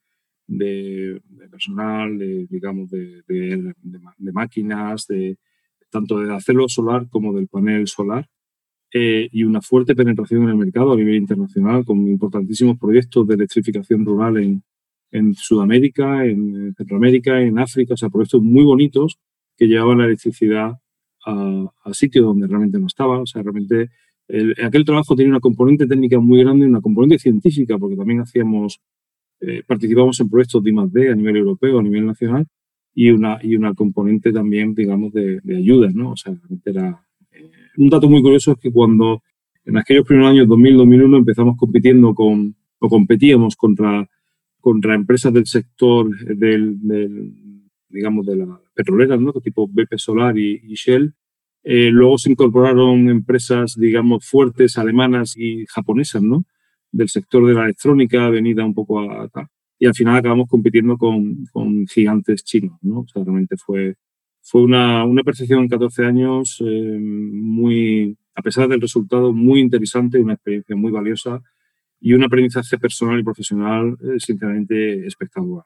personal, 1.49 2.17
de, 2.17 2.45
digamos, 2.49 2.89
de, 2.91 3.23
máquinas, 4.31 5.07
de, 5.07 5.37
tanto 5.89 6.19
de 6.19 6.33
acero 6.33 6.69
solar 6.69 7.07
como 7.09 7.33
del 7.33 7.47
panel 7.47 7.87
solar, 7.87 8.27
eh, 8.93 9.29
y 9.31 9.43
una 9.43 9.61
fuerte 9.61 9.95
penetración 9.95 10.43
en 10.43 10.49
el 10.49 10.57
mercado 10.57 10.93
a 10.93 10.97
nivel 10.97 11.15
internacional, 11.15 11.85
con 11.85 12.07
importantísimos 12.07 12.77
proyectos 12.77 13.27
de 13.27 13.35
electrificación 13.35 14.05
rural 14.05 14.37
en, 14.37 14.63
en 15.11 15.33
Sudamérica, 15.33 16.25
en 16.25 16.73
Centroamérica, 16.75 17.41
en 17.41 17.59
África, 17.59 17.93
o 17.93 17.97
sea, 17.97 18.09
proyectos 18.09 18.41
muy 18.41 18.63
bonitos 18.63 19.19
que 19.57 19.67
llevaban 19.67 19.99
la 19.99 20.05
electricidad 20.05 20.73
a, 21.25 21.93
sitios 21.93 22.25
donde 22.25 22.47
realmente 22.47 22.79
no 22.79 22.87
estaba. 22.87 23.19
O 23.19 23.25
sea, 23.25 23.43
realmente 23.43 23.89
aquel 24.63 24.85
trabajo 24.85 25.15
tenía 25.15 25.29
una 25.29 25.39
componente 25.39 25.87
técnica 25.87 26.19
muy 26.19 26.41
grande 26.43 26.65
y 26.65 26.69
una 26.69 26.81
componente 26.81 27.19
científica, 27.19 27.77
porque 27.77 27.95
también 27.95 28.21
hacíamos, 28.21 28.81
eh, 29.41 29.63
participamos 29.65 30.19
en 30.19 30.29
proyectos 30.29 30.63
de 30.63 30.71
I+.D. 30.71 31.09
a 31.11 31.15
nivel 31.15 31.37
europeo, 31.37 31.79
a 31.79 31.83
nivel 31.83 32.05
nacional, 32.05 32.47
y 32.93 33.11
una, 33.11 33.39
y 33.41 33.55
una 33.55 33.73
componente 33.73 34.31
también, 34.31 34.73
digamos, 34.73 35.13
de, 35.13 35.39
de 35.43 35.57
ayuda, 35.57 35.89
¿no? 35.93 36.11
O 36.11 36.17
sea, 36.17 36.33
realmente 36.33 36.71
era... 36.71 37.05
Un 37.77 37.89
dato 37.89 38.09
muy 38.09 38.21
curioso 38.21 38.51
es 38.53 38.57
que 38.59 38.71
cuando 38.71 39.21
En 39.63 39.77
aquellos 39.77 40.05
primeros 40.05 40.31
años, 40.31 40.47
2000-2001, 40.47 41.17
empezamos 41.17 41.55
compitiendo 41.55 42.15
con, 42.15 42.55
o 42.79 42.89
competíamos 42.89 43.55
contra, 43.55 44.09
contra 44.59 44.95
empresas 44.95 45.31
del 45.31 45.45
sector 45.45 46.09
del, 46.35 46.79
digamos, 47.89 48.25
de 48.25 48.37
las 48.37 48.49
petroleras, 48.73 49.19
¿no? 49.21 49.31
tipo 49.33 49.67
BP 49.67 49.97
Solar 49.97 50.37
y, 50.37 50.73
Shell. 50.73 51.13
Eh, 51.63 51.91
luego 51.91 52.17
se 52.17 52.31
incorporaron 52.31 53.07
empresas, 53.07 53.75
digamos, 53.77 54.25
fuertes, 54.27 54.79
alemanas 54.79 55.35
y 55.37 55.65
japonesas, 55.67 56.23
¿no? 56.23 56.43
Del 56.91 57.09
sector 57.09 57.45
de 57.45 57.53
la 57.53 57.65
electrónica, 57.65 58.29
venida 58.29 58.65
un 58.65 58.73
poco 58.73 58.99
a, 58.99 59.29
y 59.77 59.85
al 59.87 59.95
final 59.95 60.15
acabamos 60.15 60.47
compitiendo 60.47 60.97
con, 60.97 61.45
con 61.51 61.87
gigantes 61.87 62.43
chinos, 62.43 62.77
¿no? 62.81 62.99
O 62.99 63.07
sea, 63.07 63.23
realmente 63.23 63.57
fue, 63.57 63.95
fue 64.41 64.63
una, 64.63 65.05
una 65.05 65.23
percepción 65.23 65.61
en 65.61 65.69
14 65.69 66.05
años 66.05 66.61
eh, 66.65 66.97
muy, 66.99 68.17
a 68.35 68.41
pesar 68.41 68.67
del 68.67 68.81
resultado, 68.81 69.31
muy 69.31 69.59
interesante, 69.59 70.19
una 70.19 70.33
experiencia 70.33 70.75
muy 70.75 70.91
valiosa 70.91 71.41
y 71.99 72.13
un 72.13 72.23
aprendizaje 72.23 72.77
personal 72.77 73.19
y 73.19 73.23
profesional 73.23 73.97
eh, 74.01 74.19
sinceramente 74.19 75.05
espectacular. 75.05 75.65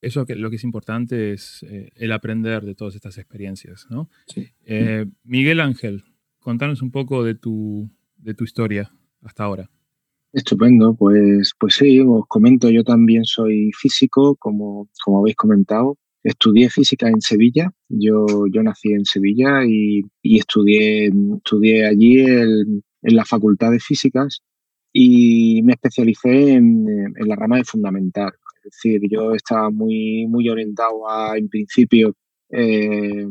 Eso 0.00 0.24
que 0.24 0.36
lo 0.36 0.50
que 0.50 0.56
es 0.56 0.64
importante 0.64 1.32
es 1.32 1.64
eh, 1.68 1.90
el 1.96 2.12
aprender 2.12 2.64
de 2.64 2.74
todas 2.74 2.94
estas 2.94 3.18
experiencias, 3.18 3.86
¿no? 3.90 4.08
Sí. 4.26 4.48
Miguel 5.24 5.60
Ángel, 5.60 6.04
contanos 6.38 6.82
un 6.82 6.90
poco 6.90 7.24
de 7.24 7.34
tu, 7.34 7.90
de 8.16 8.34
tu 8.34 8.44
historia 8.44 8.92
hasta 9.22 9.44
ahora. 9.44 9.70
Estupendo, 10.32 10.94
pues, 10.94 11.52
pues 11.58 11.74
sí, 11.74 12.00
os 12.00 12.26
comento, 12.26 12.70
yo 12.70 12.84
también 12.84 13.24
soy 13.24 13.70
físico, 13.78 14.34
como, 14.36 14.88
como 15.04 15.20
habéis 15.20 15.36
comentado. 15.36 15.98
Estudié 16.24 16.70
física 16.70 17.08
en 17.08 17.20
Sevilla, 17.20 17.70
yo, 17.88 18.26
yo 18.52 18.62
nací 18.62 18.92
en 18.92 19.04
Sevilla 19.04 19.64
y, 19.66 20.02
y 20.22 20.38
estudié, 20.38 21.10
estudié 21.36 21.86
allí 21.86 22.20
en 22.20 22.82
la 23.02 23.24
Facultad 23.24 23.72
de 23.72 23.80
Físicas 23.80 24.42
y 24.92 25.62
me 25.64 25.72
especialicé 25.72 26.52
en, 26.52 26.86
en, 26.88 27.28
la 27.28 27.34
rama 27.34 27.56
de 27.56 27.64
fundamental. 27.64 28.32
Es 28.58 28.70
decir, 28.70 29.00
yo 29.10 29.34
estaba 29.34 29.70
muy, 29.70 30.26
muy 30.28 30.48
orientado 30.48 31.08
a, 31.08 31.36
en 31.36 31.48
principio, 31.48 32.14
eh, 32.50 33.26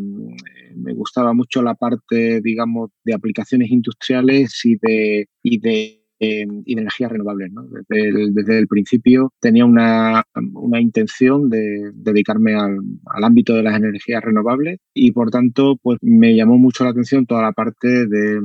me 0.75 0.93
gustaba 0.93 1.33
mucho 1.33 1.61
la 1.61 1.75
parte, 1.75 2.41
digamos, 2.41 2.89
de 3.03 3.13
aplicaciones 3.13 3.69
industriales 3.69 4.59
y 4.65 4.77
de, 4.81 5.29
y 5.43 5.59
de 5.59 6.00
y 6.21 6.75
de 6.75 6.81
energías 6.81 7.11
renovables. 7.11 7.51
¿no? 7.51 7.63
Desde, 7.63 8.09
el, 8.09 8.33
desde, 8.33 8.59
el, 8.59 8.67
principio 8.67 9.33
tenía 9.39 9.65
una, 9.65 10.23
una 10.53 10.79
intención 10.79 11.49
de 11.49 11.91
dedicarme 11.93 12.55
al, 12.55 12.77
al, 13.05 13.23
ámbito 13.23 13.55
de 13.55 13.63
las 13.63 13.75
energías 13.75 14.23
renovables 14.23 14.79
y 14.93 15.11
por 15.11 15.31
tanto 15.31 15.77
pues 15.81 15.97
me 16.01 16.35
llamó 16.35 16.57
mucho 16.57 16.83
la 16.83 16.91
atención 16.91 17.25
toda 17.25 17.41
la 17.41 17.53
parte 17.53 18.05
de, 18.05 18.39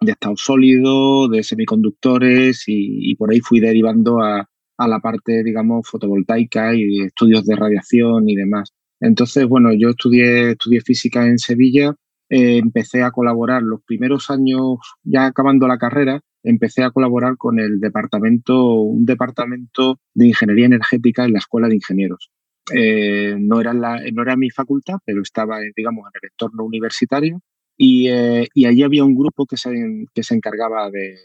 de 0.00 0.12
estado 0.12 0.36
sólido, 0.36 1.28
de 1.28 1.42
semiconductores 1.42 2.64
y, 2.66 3.10
y 3.10 3.14
por 3.16 3.30
ahí 3.30 3.40
fui 3.40 3.60
derivando 3.60 4.20
a, 4.20 4.48
a, 4.78 4.88
la 4.88 5.00
parte, 5.00 5.44
digamos, 5.44 5.86
fotovoltaica 5.88 6.74
y 6.74 7.00
estudios 7.02 7.44
de 7.44 7.56
radiación 7.56 8.28
y 8.28 8.34
demás. 8.34 8.72
Entonces, 9.00 9.46
bueno, 9.46 9.72
yo 9.72 9.90
estudié, 9.90 10.52
estudié 10.52 10.80
física 10.80 11.26
en 11.26 11.38
Sevilla, 11.38 11.94
eh, 12.28 12.58
empecé 12.58 13.02
a 13.02 13.10
colaborar 13.10 13.62
los 13.62 13.82
primeros 13.82 14.30
años, 14.30 14.78
ya 15.02 15.26
acabando 15.26 15.66
la 15.66 15.78
carrera, 15.78 16.20
empecé 16.42 16.82
a 16.82 16.90
colaborar 16.90 17.36
con 17.36 17.58
el 17.58 17.80
departamento, 17.80 18.74
un 18.74 19.04
departamento 19.04 19.98
de 20.14 20.28
ingeniería 20.28 20.66
energética 20.66 21.24
en 21.24 21.32
la 21.32 21.38
Escuela 21.38 21.68
de 21.68 21.76
Ingenieros. 21.76 22.30
Eh, 22.74 23.36
no, 23.38 23.60
era 23.60 23.72
la, 23.72 24.00
no 24.12 24.22
era 24.22 24.36
mi 24.36 24.50
facultad, 24.50 24.98
pero 25.04 25.22
estaba, 25.22 25.58
digamos, 25.76 26.06
en 26.06 26.20
el 26.22 26.30
entorno 26.30 26.64
universitario 26.64 27.40
y, 27.76 28.08
eh, 28.08 28.46
y 28.54 28.66
allí 28.66 28.82
había 28.82 29.04
un 29.04 29.16
grupo 29.16 29.46
que 29.46 29.56
se, 29.56 29.70
que 30.14 30.22
se 30.22 30.34
encargaba 30.34 30.90
de 30.90 31.16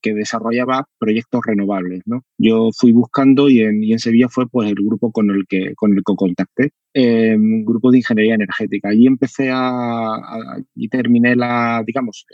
que 0.00 0.14
desarrollaba 0.14 0.86
proyectos 0.98 1.40
renovables. 1.44 2.02
¿no? 2.06 2.22
Yo 2.38 2.70
fui 2.76 2.92
buscando 2.92 3.48
y 3.48 3.62
en, 3.62 3.82
y 3.82 3.92
en 3.92 3.98
Sevilla 3.98 4.28
fue 4.28 4.48
pues, 4.48 4.68
el 4.68 4.76
grupo 4.76 5.10
con 5.12 5.30
el 5.30 5.46
que, 5.48 5.74
con 5.74 5.92
el 5.92 6.02
que 6.04 6.14
contacté, 6.14 6.70
eh, 6.94 7.34
un 7.36 7.64
grupo 7.64 7.90
de 7.90 7.98
ingeniería 7.98 8.34
energética. 8.34 8.90
Allí 8.90 9.06
empecé 9.06 9.50
a, 9.50 10.14
a 10.14 10.58
y 10.74 10.88
terminé 10.88 11.36
la, 11.36 11.82
digamos, 11.86 12.26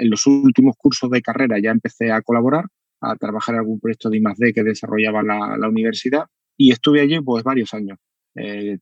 en 0.00 0.10
los 0.10 0.26
últimos 0.26 0.76
cursos 0.76 1.10
de 1.10 1.22
carrera 1.22 1.58
ya 1.62 1.70
empecé 1.70 2.10
a 2.10 2.22
colaborar, 2.22 2.64
a 3.00 3.16
trabajar 3.16 3.54
en 3.54 3.60
algún 3.60 3.80
proyecto 3.80 4.10
de 4.10 4.18
I+.D. 4.18 4.52
que 4.52 4.62
desarrollaba 4.62 5.22
la, 5.22 5.68
universidad 5.68 6.24
y 6.56 6.72
estuve 6.72 7.00
allí 7.00 7.20
pues 7.20 7.44
varios 7.44 7.72
años, 7.74 7.98
eh, 8.34 8.78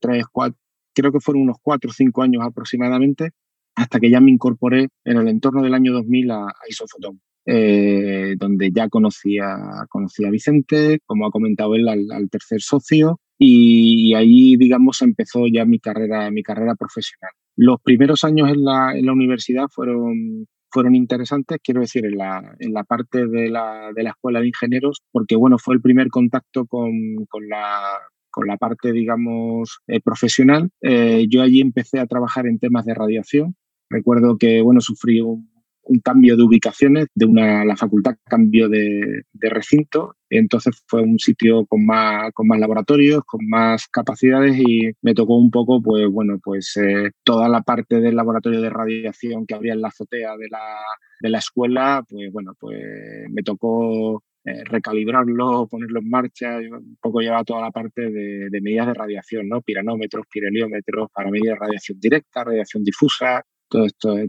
creo 0.93 1.11
que 1.11 1.19
fueron 1.19 1.43
unos 1.43 1.57
cuatro 1.61 1.89
o 1.89 1.93
cinco 1.93 2.23
años 2.23 2.43
aproximadamente, 2.43 3.31
hasta 3.75 3.99
que 3.99 4.09
ya 4.09 4.19
me 4.19 4.31
incorporé 4.31 4.89
en 5.05 5.17
el 5.17 5.27
entorno 5.27 5.61
del 5.61 5.73
año 5.73 5.93
2000 5.93 6.31
a, 6.31 6.47
a 6.47 6.53
Isofoton. 6.67 7.21
Eh, 7.51 8.35
donde 8.37 8.69
ya 8.71 8.89
conocía, 8.89 9.57
conocía 9.89 10.27
a 10.27 10.31
Vicente, 10.31 10.99
como 11.07 11.25
ha 11.25 11.31
comentado 11.31 11.73
él, 11.73 11.87
al, 11.87 12.11
al 12.11 12.29
tercer 12.29 12.61
socio, 12.61 13.19
y, 13.39 14.11
y, 14.11 14.13
ahí, 14.13 14.55
digamos, 14.55 15.01
empezó 15.01 15.47
ya 15.47 15.65
mi 15.65 15.79
carrera, 15.79 16.29
mi 16.29 16.43
carrera 16.43 16.75
profesional. 16.75 17.31
Los 17.55 17.81
primeros 17.81 18.23
años 18.23 18.49
en 18.49 18.63
la, 18.63 18.95
en 18.95 19.05
la 19.05 19.13
universidad 19.13 19.65
fueron, 19.69 20.47
fueron 20.71 20.95
interesantes, 20.95 21.59
quiero 21.63 21.81
decir, 21.81 22.05
en 22.05 22.17
la, 22.17 22.55
en 22.59 22.73
la 22.73 22.83
parte 22.83 23.27
de 23.27 23.49
la, 23.49 23.91
de 23.93 24.03
la 24.03 24.11
escuela 24.11 24.39
de 24.39 24.47
ingenieros, 24.47 25.01
porque 25.11 25.35
bueno, 25.35 25.57
fue 25.57 25.75
el 25.75 25.81
primer 25.81 26.09
contacto 26.09 26.65
con, 26.65 26.91
con 27.29 27.47
la, 27.47 27.99
con 28.29 28.47
la 28.47 28.57
parte, 28.57 28.91
digamos, 28.91 29.79
eh, 29.87 30.01
profesional. 30.01 30.69
Eh, 30.81 31.27
yo 31.29 31.41
allí 31.41 31.61
empecé 31.61 31.99
a 31.99 32.07
trabajar 32.07 32.47
en 32.47 32.59
temas 32.59 32.85
de 32.85 32.93
radiación. 32.93 33.55
Recuerdo 33.89 34.37
que, 34.37 34.61
bueno, 34.61 34.81
sufrí 34.81 35.21
un, 35.21 35.49
un 35.89 35.99
cambio 35.99 36.37
de 36.37 36.43
ubicaciones, 36.43 37.07
de 37.15 37.25
una, 37.25 37.65
la 37.65 37.75
facultad 37.75 38.15
cambio 38.23 38.69
de, 38.69 39.23
de, 39.33 39.49
recinto, 39.49 40.15
entonces 40.29 40.81
fue 40.87 41.01
un 41.01 41.17
sitio 41.17 41.65
con 41.65 41.85
más, 41.85 42.31
con 42.33 42.47
más 42.47 42.59
laboratorios, 42.59 43.23
con 43.25 43.41
más 43.49 43.87
capacidades 43.87 44.55
y 44.59 44.91
me 45.01 45.15
tocó 45.15 45.35
un 45.35 45.49
poco, 45.49 45.81
pues 45.81 46.07
bueno, 46.11 46.39
pues 46.43 46.77
eh, 46.77 47.11
toda 47.23 47.49
la 47.49 47.61
parte 47.63 47.99
del 48.01 48.15
laboratorio 48.15 48.61
de 48.61 48.69
radiación 48.69 49.47
que 49.47 49.55
había 49.55 49.73
en 49.73 49.81
la 49.81 49.87
azotea 49.87 50.37
de 50.37 50.47
la, 50.49 50.77
de 51.21 51.29
la 51.29 51.39
escuela, 51.39 52.03
pues 52.07 52.31
bueno, 52.31 52.53
pues 52.59 52.79
me 53.31 53.41
tocó 53.41 54.23
eh, 54.45 54.63
recalibrarlo, 54.65 55.67
ponerlo 55.67 55.99
en 56.01 56.09
marcha, 56.09 56.59
un 56.59 56.97
poco 57.01 57.19
lleva 57.21 57.43
toda 57.43 57.61
la 57.61 57.71
parte 57.71 58.11
de, 58.11 58.49
de, 58.49 58.61
medidas 58.61 58.87
de 58.87 58.93
radiación, 58.93 59.49
¿no? 59.49 59.61
Piranómetros, 59.61 60.27
pireliómetros 60.31 61.09
para 61.11 61.31
medir 61.31 61.55
radiación 61.55 61.99
directa, 61.99 62.43
radiación 62.43 62.83
difusa, 62.83 63.43
todo, 63.69 63.87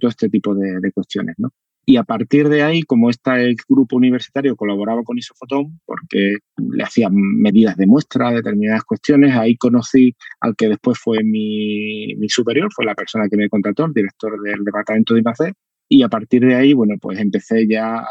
este 0.08 0.28
tipo 0.28 0.54
de, 0.54 0.92
cuestiones. 0.92 1.34
¿no? 1.38 1.50
Y 1.86 1.96
a 1.96 2.04
partir 2.04 2.48
de 2.48 2.62
ahí, 2.62 2.82
como 2.82 3.10
este 3.10 3.54
grupo 3.68 3.96
universitario 3.96 4.54
colaboraba 4.56 5.02
con 5.02 5.18
Isofotón, 5.18 5.80
porque 5.84 6.38
le 6.56 6.82
hacían 6.82 7.14
medidas 7.14 7.76
de 7.76 7.86
muestra, 7.86 8.30
determinadas 8.30 8.84
cuestiones, 8.84 9.34
ahí 9.34 9.56
conocí 9.56 10.14
al 10.40 10.54
que 10.54 10.68
después 10.68 10.98
fue 10.98 11.24
mi, 11.24 12.14
superior, 12.28 12.68
fue 12.74 12.84
la 12.84 12.94
persona 12.94 13.28
que 13.28 13.36
me 13.36 13.48
contrató, 13.48 13.86
el 13.86 13.92
director 13.92 14.40
del 14.40 14.64
departamento 14.64 15.14
de 15.14 15.20
IMAC, 15.20 15.54
y 15.88 16.04
a 16.04 16.08
partir 16.08 16.42
de 16.42 16.54
ahí, 16.54 16.72
bueno, 16.72 16.94
pues 17.00 17.18
empecé 17.18 17.66
ya 17.66 17.96
a, 17.96 18.06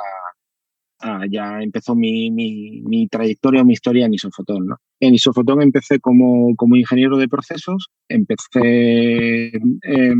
Ah, 1.02 1.26
ya 1.30 1.62
empezó 1.62 1.96
mi, 1.96 2.30
mi, 2.30 2.82
mi, 2.82 3.08
trayectoria 3.08 3.64
mi 3.64 3.74
historia 3.74 4.06
en 4.06 4.14
Isofotón. 4.14 4.68
¿no? 4.68 4.78
En 5.00 5.16
Isofotón 5.16 5.62
empecé 5.62 6.00
como, 6.00 6.54
como 6.58 6.76
ingeniero 6.76 7.16
de 7.18 7.30
procesos, 7.30 7.90
empecé, 8.10 9.48
eh, 9.48 10.14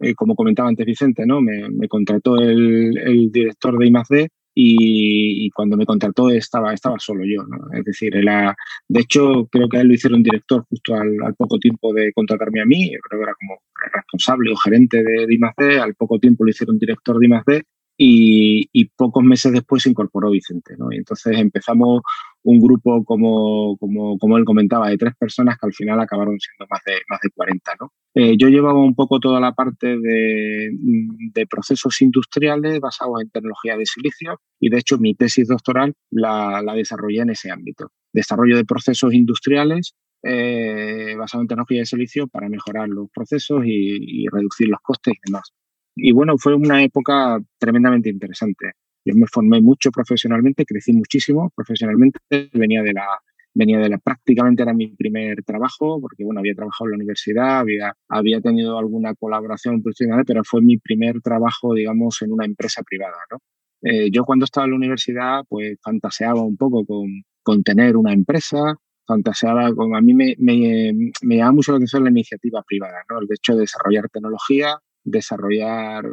eh, 0.00 0.14
como 0.16 0.34
comentaba 0.34 0.68
antes 0.68 0.84
Vicente, 0.84 1.24
¿no? 1.26 1.40
me, 1.40 1.68
me 1.70 1.86
contrató 1.86 2.36
el, 2.38 2.98
el, 2.98 3.30
director 3.30 3.78
de 3.78 3.86
I+.D. 3.86 4.28
Y, 4.58 5.46
y, 5.46 5.50
cuando 5.50 5.76
me 5.76 5.84
contrató 5.84 6.30
estaba, 6.30 6.72
estaba 6.72 6.98
solo 6.98 7.24
yo. 7.26 7.44
¿no? 7.44 7.78
Es 7.78 7.84
decir, 7.84 8.16
era, 8.16 8.56
de 8.88 9.00
hecho, 9.00 9.46
creo 9.52 9.68
que 9.68 9.76
a 9.76 9.80
él 9.82 9.88
lo 9.88 9.94
hicieron 9.94 10.22
director 10.22 10.64
justo 10.70 10.94
al, 10.94 11.14
al 11.24 11.34
poco 11.34 11.58
tiempo 11.58 11.92
de 11.92 12.10
contratarme 12.14 12.62
a 12.62 12.64
mí, 12.64 12.90
creo 13.02 13.20
que 13.20 13.24
era 13.24 13.34
como 13.38 13.60
responsable 13.92 14.50
o 14.52 14.56
gerente 14.56 15.04
de, 15.04 15.26
de 15.26 15.34
I+.D., 15.34 15.78
al 15.78 15.94
poco 15.94 16.18
tiempo 16.18 16.42
lo 16.42 16.50
hicieron 16.50 16.78
director 16.78 17.18
de 17.18 17.26
I+.D., 17.26 17.62
y, 17.96 18.68
y, 18.72 18.86
pocos 18.88 19.24
meses 19.24 19.52
después 19.52 19.82
se 19.82 19.90
incorporó 19.90 20.30
Vicente. 20.30 20.74
¿no? 20.76 20.92
Y 20.92 20.96
entonces 20.96 21.38
empezamos 21.38 22.02
un 22.42 22.60
grupo, 22.60 23.04
como, 23.04 23.76
como, 23.78 24.18
como, 24.18 24.36
él 24.36 24.44
comentaba, 24.44 24.90
de 24.90 24.98
tres 24.98 25.14
personas 25.18 25.56
que 25.58 25.66
al 25.66 25.72
final 25.72 25.98
acabaron 26.00 26.38
siendo 26.38 26.66
más 26.70 26.82
de, 26.84 26.94
más 27.08 27.20
de 27.22 27.30
40. 27.30 27.72
¿no? 27.80 27.92
Eh, 28.14 28.36
yo 28.38 28.48
llevaba 28.48 28.78
un 28.78 28.94
poco 28.94 29.18
toda 29.18 29.40
la 29.40 29.52
parte 29.52 29.98
de, 29.98 30.70
de, 30.72 31.46
procesos 31.46 32.00
industriales 32.02 32.80
basados 32.80 33.22
en 33.22 33.30
tecnología 33.30 33.76
de 33.76 33.86
silicio 33.86 34.40
y 34.60 34.68
de 34.68 34.78
hecho 34.78 34.98
mi 34.98 35.14
tesis 35.14 35.48
doctoral 35.48 35.94
la, 36.10 36.62
la 36.62 36.74
desarrollé 36.74 37.22
en 37.22 37.30
ese 37.30 37.50
ámbito. 37.50 37.90
Desarrollo 38.12 38.56
de 38.56 38.64
procesos 38.64 39.14
industriales 39.14 39.94
eh, 40.22 41.14
basados 41.16 41.44
en 41.44 41.48
tecnología 41.48 41.80
de 41.80 41.86
silicio 41.86 42.26
para 42.26 42.48
mejorar 42.48 42.88
los 42.88 43.08
procesos 43.10 43.64
y, 43.64 44.24
y 44.24 44.26
reducir 44.28 44.68
los 44.68 44.80
costes 44.82 45.14
y 45.14 45.20
demás. 45.24 45.52
Y 45.96 46.12
bueno, 46.12 46.36
fue 46.38 46.54
una 46.54 46.82
época 46.82 47.38
tremendamente 47.58 48.10
interesante. 48.10 48.72
Yo 49.04 49.14
me 49.14 49.26
formé 49.26 49.60
mucho 49.62 49.90
profesionalmente, 49.90 50.64
crecí 50.66 50.92
muchísimo 50.92 51.50
profesionalmente, 51.54 52.18
venía 52.52 52.82
de 52.82 52.92
la 52.92 53.06
venía 53.54 53.78
de 53.78 53.88
la 53.88 53.96
prácticamente 53.98 54.62
era 54.62 54.74
mi 54.74 54.88
primer 54.88 55.42
trabajo 55.42 55.98
porque 55.98 56.24
bueno 56.24 56.40
había 56.40 56.54
trabajado 56.54 56.88
en 56.88 56.90
la 56.90 56.96
universidad 56.96 57.60
había 57.60 57.94
había 58.08 58.38
tenido 58.42 58.78
alguna 58.78 59.14
colaboración 59.14 59.82
profesional 59.82 60.24
pero 60.26 60.42
fue 60.44 60.60
mi 60.60 60.76
primer 60.76 61.22
trabajo 61.22 61.72
digamos 61.72 62.20
en 62.20 62.32
una 62.32 62.44
empresa 62.44 62.82
privada 62.82 63.16
no 63.30 63.38
Eh, 63.82 64.10
yo 64.10 64.24
cuando 64.24 64.44
estaba 64.44 64.64
en 64.66 64.72
la 64.72 64.76
universidad, 64.76 65.44
pues 65.48 65.78
fantaseaba 65.82 66.42
un 66.42 66.56
poco 66.56 66.84
con, 66.86 67.06
con 67.42 67.62
tener 67.62 67.96
una 67.96 68.12
empresa, 68.12 68.74
fantaseaba 69.06 69.72
con, 69.74 69.94
a 69.94 70.00
mí 70.00 70.14
me, 70.14 70.34
me, 70.38 70.92
me 71.22 71.36
llama 71.36 71.52
mucho 71.52 71.72
la 71.72 71.76
atención 71.78 72.04
la 72.04 72.10
iniciativa 72.10 72.62
privada, 72.66 72.98
¿no? 73.10 73.20
El 73.20 73.28
hecho 73.30 73.54
de 73.54 73.60
desarrollar 73.60 74.08
tecnología, 74.08 74.76
desarrollar 75.06 76.04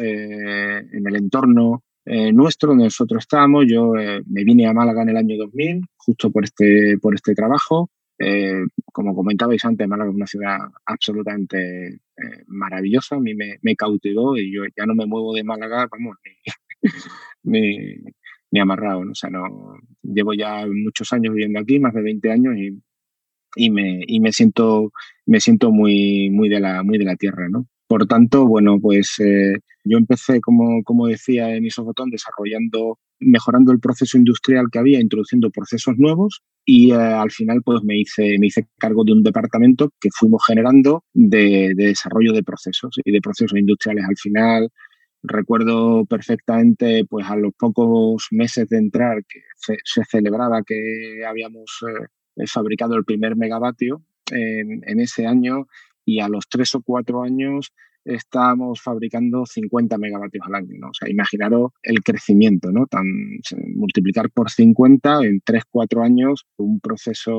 eh, 0.00 0.82
en 0.92 1.06
el 1.06 1.16
entorno 1.16 1.84
eh, 2.04 2.32
nuestro 2.32 2.70
donde 2.70 2.84
nosotros 2.84 3.22
estábamos. 3.22 3.66
Yo 3.68 3.94
eh, 3.96 4.22
me 4.26 4.44
vine 4.44 4.66
a 4.66 4.72
Málaga 4.72 5.02
en 5.02 5.10
el 5.10 5.16
año 5.16 5.36
2000, 5.36 5.82
justo 5.96 6.30
por 6.30 6.44
este, 6.44 6.98
por 6.98 7.14
este 7.14 7.34
trabajo. 7.34 7.90
como 8.92 9.14
comentabais 9.14 9.64
antes, 9.64 9.86
Málaga 9.86 10.10
es 10.10 10.16
una 10.16 10.26
ciudad 10.26 10.58
absolutamente 10.86 12.00
maravillosa, 12.48 13.14
a 13.16 13.20
mí 13.20 13.32
me, 13.34 13.58
me, 13.62 13.76
cautivó 13.76 14.36
y 14.36 14.52
yo 14.52 14.62
ya 14.76 14.86
no 14.86 14.94
me 14.94 15.06
muevo 15.06 15.32
de 15.34 15.44
Málaga, 15.44 15.86
vamos, 15.88 16.16
ni, 17.44 17.52
ni, 18.50 18.60
amarrado, 18.60 19.04
¿no? 19.04 19.12
o 19.12 19.14
sea, 19.14 19.30
no, 19.30 19.44
llevo 20.02 20.34
ya 20.34 20.66
muchos 20.66 21.12
años 21.12 21.32
viviendo 21.32 21.60
aquí, 21.60 21.78
más 21.78 21.94
de 21.94 22.02
20 22.02 22.30
años 22.32 22.56
y, 22.56 22.82
y, 23.54 23.70
me, 23.70 24.00
y 24.06 24.18
me 24.18 24.32
siento, 24.32 24.92
me 25.26 25.38
siento 25.40 25.70
muy, 25.70 26.30
muy, 26.30 26.48
de 26.48 26.58
la, 26.58 26.82
muy 26.82 26.98
de 26.98 27.04
la 27.04 27.16
tierra, 27.16 27.48
¿no? 27.48 27.68
Por 27.88 28.06
tanto, 28.06 28.46
bueno, 28.46 28.78
pues 28.80 29.14
eh, 29.18 29.54
yo 29.84 29.96
empecé, 29.96 30.42
como, 30.42 30.82
como 30.84 31.06
decía 31.06 31.56
en 31.56 31.64
Isofotón, 31.64 32.10
desarrollando, 32.10 32.98
mejorando 33.18 33.72
el 33.72 33.80
proceso 33.80 34.18
industrial 34.18 34.66
que 34.70 34.78
había, 34.78 35.00
introduciendo 35.00 35.50
procesos 35.50 35.94
nuevos 35.96 36.42
y 36.66 36.92
eh, 36.92 36.96
al 36.96 37.30
final 37.30 37.62
pues 37.64 37.82
me 37.82 37.98
hice, 37.98 38.36
me 38.38 38.48
hice 38.48 38.68
cargo 38.78 39.04
de 39.04 39.12
un 39.12 39.22
departamento 39.22 39.90
que 39.98 40.10
fuimos 40.12 40.42
generando 40.46 41.02
de, 41.14 41.72
desarrollo 41.74 42.34
de 42.34 42.42
procesos 42.42 42.94
y 43.02 43.10
de 43.10 43.22
procesos 43.22 43.58
industriales. 43.58 44.04
Al 44.06 44.18
final 44.18 44.68
recuerdo 45.22 46.04
perfectamente 46.04 47.06
pues 47.08 47.26
a 47.26 47.36
los 47.36 47.54
pocos 47.58 48.28
meses 48.32 48.68
de 48.68 48.76
entrar 48.76 49.24
que 49.26 49.40
se, 49.56 50.04
celebraba 50.04 50.62
que 50.62 51.24
habíamos 51.26 51.82
eh, 52.36 52.46
fabricado 52.46 52.96
el 52.96 53.04
primer 53.04 53.34
megavatio 53.34 54.02
en, 54.30 54.82
en 54.86 55.00
ese 55.00 55.26
año 55.26 55.66
y 56.08 56.20
a 56.20 56.28
los 56.28 56.48
tres 56.48 56.74
o 56.74 56.80
cuatro 56.80 57.22
años 57.22 57.74
estamos 58.04 58.80
fabricando 58.80 59.44
50 59.46 59.98
megavatios 59.98 60.46
al 60.46 60.54
año, 60.54 60.74
¿no? 60.78 60.88
O 60.88 60.94
sea, 60.94 61.10
imaginaros 61.10 61.72
el 61.82 62.02
crecimiento, 62.02 62.70
¿no? 62.72 62.86
Tan, 62.86 63.06
multiplicar 63.74 64.30
por 64.30 64.50
50 64.50 65.20
en 65.24 65.40
3, 65.44 65.64
4 65.70 66.02
años, 66.02 66.46
un 66.56 66.80
proceso, 66.80 67.34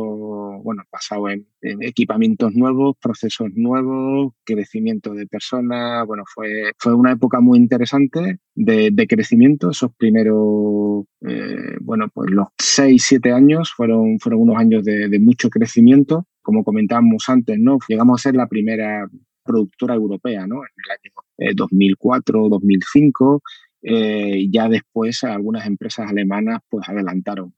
bueno, 0.63 0.83
basado 0.91 1.29
en, 1.29 1.45
equipamientos 1.61 2.53
nuevos, 2.55 2.95
procesos 3.01 3.49
nuevos, 3.53 4.33
crecimiento 4.45 5.13
de 5.13 5.27
personas, 5.27 6.05
bueno, 6.07 6.23
fue, 6.33 6.71
fue 6.77 6.93
una 6.93 7.11
época 7.11 7.41
muy 7.41 7.57
interesante 7.57 8.39
de, 8.55 8.89
de 8.91 9.07
crecimiento, 9.07 9.71
esos 9.71 9.93
primeros, 9.95 11.05
eh, 11.27 11.77
bueno, 11.81 12.07
pues 12.13 12.31
los 12.31 12.47
6, 12.57 13.03
7 13.03 13.31
años 13.33 13.73
fueron, 13.75 14.19
fueron 14.19 14.41
unos 14.41 14.57
años 14.57 14.83
de, 14.83 15.09
de 15.09 15.19
mucho 15.19 15.49
crecimiento 15.49 16.25
como 16.41 16.63
comentábamos 16.63 17.29
antes, 17.29 17.59
¿no? 17.59 17.77
Llegamos 17.87 18.19
a 18.19 18.23
ser 18.23 18.35
la 18.35 18.47
primera 18.47 19.07
productora 19.49 19.95
europea, 19.95 20.45
¿no? 20.45 20.57
En 20.57 20.69
el 20.85 20.91
año 20.91 21.53
2004, 21.55 22.49
2005. 22.49 23.41
Eh, 23.81 24.47
ya 24.51 24.67
después 24.67 25.23
algunas 25.23 25.65
empresas 25.65 26.09
alemanas 26.09 26.59
pues 26.69 26.87
adelantaron 26.87 27.53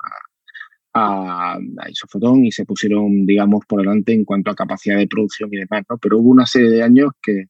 a, 0.93 1.55
a, 1.55 1.89
Isofotón 1.89 2.45
y 2.45 2.51
se 2.51 2.63
pusieron, 2.63 3.25
digamos, 3.25 3.65
por 3.67 3.81
delante 3.81 4.13
en 4.13 4.23
cuanto 4.23 4.51
a 4.51 4.55
capacidad 4.55 4.97
de 4.97 5.07
producción 5.07 5.49
y 5.51 5.57
demás, 5.57 5.83
¿no? 5.89 5.97
Pero 5.97 6.19
hubo 6.19 6.29
una 6.29 6.45
serie 6.45 6.69
de 6.69 6.83
años 6.83 7.11
que, 7.21 7.45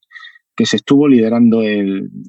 que 0.55 0.65
se 0.65 0.77
estuvo 0.77 1.07
liderando 1.07 1.61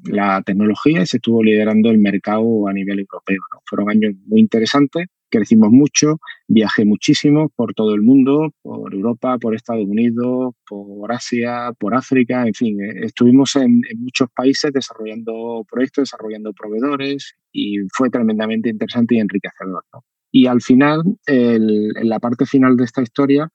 la 0.05 0.41
tecnología 0.43 1.01
y 1.01 1.05
se 1.05 1.17
estuvo 1.17 1.43
liderando 1.43 1.89
el 1.89 1.99
mercado 1.99 2.67
a 2.67 2.73
nivel 2.73 2.99
europeo. 2.99 3.41
¿no? 3.53 3.61
Fueron 3.65 3.89
años 3.89 4.13
muy 4.25 4.41
interesantes 4.41 5.07
crecimos 5.33 5.71
mucho, 5.71 6.19
viajé 6.47 6.85
muchísimo 6.85 7.49
por 7.55 7.73
todo 7.73 7.95
el 7.95 8.03
mundo, 8.03 8.51
por 8.61 8.93
Europa, 8.93 9.39
por 9.39 9.55
Estados 9.55 9.87
Unidos, 9.87 10.53
por 10.67 11.11
Asia, 11.11 11.71
por 11.79 11.95
África, 11.95 12.45
en 12.45 12.53
fin, 12.53 12.79
eh, 12.79 13.05
estuvimos 13.05 13.55
en, 13.55 13.81
muchos 13.97 14.29
países 14.35 14.71
desarrollando 14.71 15.65
proyectos, 15.67 16.03
desarrollando 16.03 16.53
proveedores 16.53 17.33
y 17.51 17.77
fue 17.91 18.11
tremendamente 18.11 18.69
interesante 18.69 19.15
y 19.15 19.19
enriquecedor. 19.19 19.83
Y 20.31 20.45
al 20.45 20.61
final, 20.61 21.01
en 21.25 22.09
la 22.09 22.19
parte 22.19 22.45
final 22.45 22.77
de 22.77 22.83
esta 22.83 23.01
historia, 23.01 23.49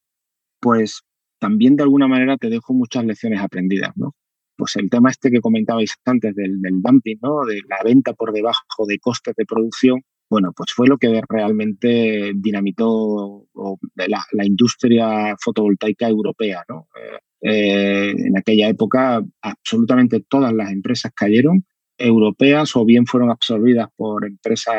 pues 0.60 1.02
también 1.38 1.76
de 1.76 1.84
alguna 1.84 2.08
manera 2.08 2.36
te 2.36 2.50
dejo 2.50 2.74
muchas 2.74 3.04
lecciones 3.04 3.40
aprendidas, 3.40 3.92
¿no? 3.96 4.14
Pues 4.56 4.74
el 4.74 4.90
tema 4.90 5.10
este 5.10 5.30
que 5.30 5.40
comentabais 5.40 5.94
antes 6.04 6.34
del, 6.34 6.60
del 6.60 6.80
dumping, 6.82 7.18
¿no? 7.22 7.44
De 7.44 7.60
la 7.68 7.78
venta 7.84 8.12
por 8.14 8.32
debajo 8.32 8.86
de 8.88 8.98
costes 8.98 9.34
de 9.36 9.44
producción, 9.44 10.02
bueno, 10.30 10.52
pues 10.54 10.72
fue 10.72 10.86
lo 10.86 10.98
que 10.98 11.20
realmente 11.28 12.32
dinamitó 12.34 13.46
la, 13.94 14.44
industria 14.44 15.36
fotovoltaica 15.42 16.08
europea. 16.08 16.64
¿no? 16.68 16.88
Eh, 16.96 17.18
eh, 17.40 18.14
en 18.16 18.36
aquella 18.36 18.68
época 18.68 19.22
absolutamente 19.42 20.20
todas 20.20 20.52
las 20.52 20.70
empresas 20.70 21.12
cayeron, 21.14 21.64
europeas 21.96 22.76
o 22.76 22.84
bien 22.84 23.06
fueron 23.06 23.30
absorbidas 23.30 23.88
por 23.96 24.26
empresas 24.26 24.76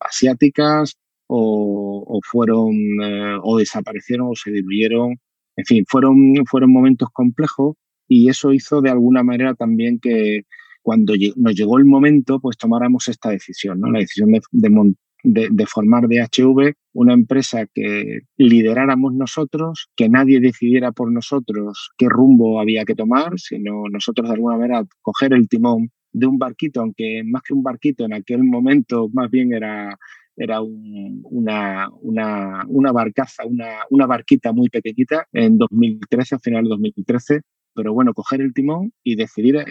asiáticas 0.00 0.96
o, 1.26 2.20
fueron 2.24 2.74
eh, 3.02 3.38
o 3.42 3.58
desaparecieron 3.58 4.28
o 4.30 4.34
se 4.34 4.50
diluyeron. 4.50 5.18
En 5.56 5.64
fin, 5.64 5.84
fueron, 5.88 6.34
fueron 6.46 6.72
momentos 6.72 7.08
complejos 7.12 7.76
y 8.08 8.28
eso 8.28 8.52
hizo 8.52 8.80
de 8.80 8.90
alguna 8.90 9.22
manera 9.22 9.54
también 9.54 9.98
que, 9.98 10.42
cuando 10.82 11.14
nos 11.36 11.54
llegó 11.54 11.78
el 11.78 11.84
momento, 11.84 12.40
pues 12.40 12.56
tomáramos 12.56 13.08
esta 13.08 13.30
decisión, 13.30 13.80
¿no? 13.80 13.90
La 13.90 14.00
decisión 14.00 14.30
de, 14.32 15.48
de, 15.50 15.66
formar 15.66 16.08
DHV, 16.08 16.74
una 16.94 17.14
empresa 17.14 17.66
que 17.72 18.20
lideráramos 18.36 19.14
nosotros, 19.14 19.88
que 19.96 20.08
nadie 20.08 20.40
decidiera 20.40 20.92
por 20.92 21.10
nosotros 21.12 21.90
qué 21.96 22.08
rumbo 22.08 22.60
había 22.60 22.84
que 22.84 22.94
tomar, 22.94 23.38
sino 23.38 23.84
nosotros 23.90 24.28
de 24.28 24.34
alguna 24.34 24.56
manera 24.56 24.84
coger 25.00 25.32
el 25.32 25.48
timón 25.48 25.90
de 26.12 26.26
un 26.26 26.38
barquito, 26.38 26.80
aunque 26.80 27.22
más 27.24 27.42
que 27.42 27.54
un 27.54 27.62
barquito 27.62 28.04
en 28.04 28.12
aquel 28.12 28.44
momento 28.44 29.08
más 29.12 29.30
bien 29.30 29.54
era, 29.54 29.96
era 30.36 30.60
una, 30.60 31.88
una, 32.00 32.64
una, 32.68 32.92
barcaza, 32.92 33.44
una, 33.46 33.78
una 33.90 34.06
barquita 34.06 34.52
muy 34.52 34.68
pequeñita 34.68 35.26
en 35.32 35.56
2013, 35.58 36.34
a 36.34 36.38
final 36.38 36.64
de 36.64 36.70
2013, 36.70 37.40
pero 37.74 37.92
bueno, 37.92 38.14
coger 38.14 38.40
el 38.40 38.52
timón 38.52 38.92
y 39.02 39.16
decidir 39.16 39.56
eh, 39.56 39.64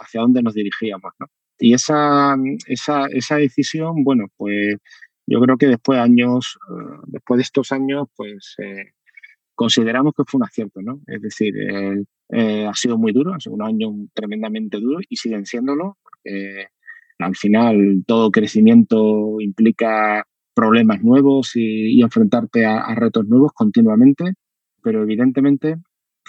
hacia 0.00 0.20
dónde 0.20 0.42
nos 0.42 0.54
dirigíamos, 0.54 1.12
¿no? 1.18 1.26
Y 1.58 1.74
esa, 1.74 2.36
esa, 2.66 3.06
esa 3.06 3.36
decisión, 3.36 4.02
bueno, 4.02 4.26
pues 4.36 4.76
yo 5.26 5.40
creo 5.40 5.56
que 5.58 5.66
después 5.66 5.98
de 5.98 6.02
años, 6.02 6.58
eh, 6.70 7.00
después 7.06 7.38
de 7.38 7.42
estos 7.42 7.72
años, 7.72 8.08
pues 8.16 8.54
eh, 8.58 8.92
consideramos 9.54 10.14
que 10.16 10.24
fue 10.26 10.38
un 10.38 10.44
acierto, 10.44 10.80
¿no? 10.82 11.00
Es 11.06 11.20
decir, 11.20 11.54
ha 12.32 12.74
sido 12.74 12.96
muy 12.96 13.12
duro, 13.12 13.34
ha 13.34 13.40
sido 13.40 13.56
un 13.56 13.62
año 13.62 13.90
tremendamente 14.14 14.78
duro 14.78 15.00
y 15.06 15.16
siguen 15.16 15.44
siéndolo, 15.44 15.98
porque 16.02 16.68
al 17.18 17.36
final 17.36 18.04
todo 18.06 18.30
crecimiento 18.30 19.36
implica 19.40 20.24
problemas 20.54 21.02
nuevos 21.02 21.52
y, 21.54 22.02
enfrentarte 22.02 22.66
a, 22.66 22.94
retos 22.94 23.26
nuevos 23.26 23.52
continuamente, 23.54 24.34
pero 24.82 25.02
evidentemente 25.02 25.76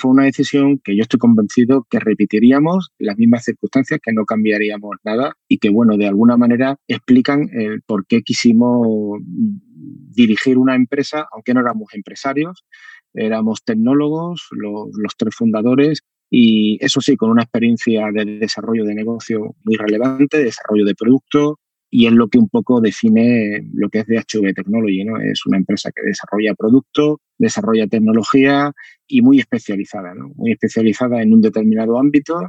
fue 0.02 0.12
una 0.12 0.24
decisión 0.26 0.80
que 0.84 0.96
yo 0.96 1.04
estoy 1.04 1.20
convencido 1.20 1.86
que 1.90 2.00
repetiríamos 2.00 2.92
las 2.98 3.18
mismas 3.18 3.44
circunstancias, 3.44 4.00
que 4.02 4.12
no 4.14 4.26
cambiaríamos 4.26 4.98
nada 5.04 5.34
y 5.48 5.60
que, 5.60 5.70
bueno, 5.70 5.96
de 5.96 6.08
alguna 6.08 6.38
manera 6.38 6.78
explican 6.88 7.48
el 7.54 7.82
por 7.84 8.08
qué 8.08 8.24
quisimos 8.24 9.20
dirigir 9.24 10.58
una 10.58 10.76
empresa, 10.76 11.28
aunque 11.32 11.54
no 11.54 11.62
éramos 11.62 11.94
empresarios, 11.94 12.66
éramos 13.14 13.64
tecnólogos, 13.64 14.48
los, 14.52 14.90
los 14.98 15.16
tres 15.18 15.36
fundadores 15.36 16.02
y 16.30 16.84
eso 16.84 17.02
sí, 17.02 17.16
con 17.16 17.30
una 17.30 17.44
experiencia 17.44 18.08
de 18.12 18.26
desarrollo 18.40 18.86
de 18.86 18.96
negocio 18.96 19.56
muy 19.64 19.76
relevante, 19.76 20.44
desarrollo 20.44 20.86
de 20.86 20.96
producto, 20.96 21.60
y 21.94 22.08
es 22.08 22.14
lo 22.14 22.30
que 22.30 22.40
un 22.40 22.48
poco 22.48 22.80
define 22.80 23.68
lo 23.74 23.90
que 23.90 24.00
es 24.00 24.08
DHV 24.08 24.54
Technology, 24.56 25.04
¿no? 25.04 25.20
Es 25.20 25.46
una 25.46 25.58
empresa 25.58 25.92
que 25.94 26.02
desarrolla 26.02 26.56
productos, 26.56 27.18
desarrolla 27.38 27.86
tecnología 27.86 28.72
y 29.08 29.22
muy 29.22 29.40
especializada, 29.40 30.16
¿no? 30.16 30.30
Muy 30.36 30.54
especializada 30.54 31.22
en 31.22 31.34
un 31.34 31.42
determinado 31.42 32.00
ámbito, 32.00 32.40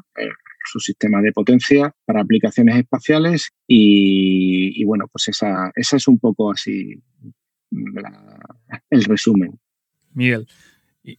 su 0.65 0.79
sistema 0.79 1.21
de 1.21 1.33
potencia 1.33 1.93
para 2.05 2.21
aplicaciones 2.21 2.77
espaciales 2.77 3.51
y, 3.67 4.85
bueno, 4.85 5.07
pues 5.11 5.27
esa, 5.27 5.73
es 5.75 6.07
un 6.07 6.21
poco 6.21 6.53
así 6.53 7.03
el 8.91 9.05
resumen. 9.05 9.59
Miguel, 10.15 10.47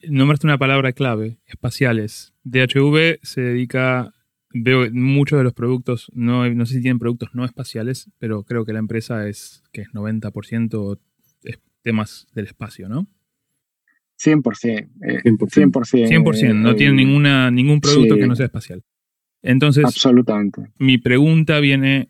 nombraste 0.07 0.47
una 0.47 0.57
palabra 0.57 0.93
clave, 0.93 1.39
espaciales. 1.45 2.33
DHV 2.45 3.19
se 3.21 3.41
dedica 3.41 4.13
veo 4.53 4.89
muchos 4.91 5.37
de 5.37 5.43
los 5.43 5.53
productos, 5.53 6.11
no, 6.13 6.49
no 6.49 6.65
sé 6.65 6.75
si 6.75 6.81
tienen 6.81 6.99
productos 6.99 7.29
no 7.33 7.45
espaciales, 7.45 8.09
pero 8.19 8.43
creo 8.43 8.65
que 8.65 8.73
la 8.73 8.79
empresa 8.79 9.27
es 9.27 9.63
que 9.71 9.81
es 9.81 9.89
90% 9.89 10.99
temas 11.83 12.27
del 12.33 12.45
espacio, 12.45 12.89
¿no? 12.89 13.07
100%. 14.19 14.89
100%. 15.23 16.07
100%, 16.07 16.55
no 16.55 16.75
tienen 16.75 16.95
ninguna, 16.95 17.51
ningún 17.51 17.81
producto 17.81 18.15
que 18.15 18.25
no 18.25 18.35
sea 18.35 18.45
espacial. 18.45 18.83
Entonces, 19.41 19.83
Absolutamente. 19.83 20.71
mi 20.77 20.97
pregunta 20.97 21.59
viene, 21.59 22.09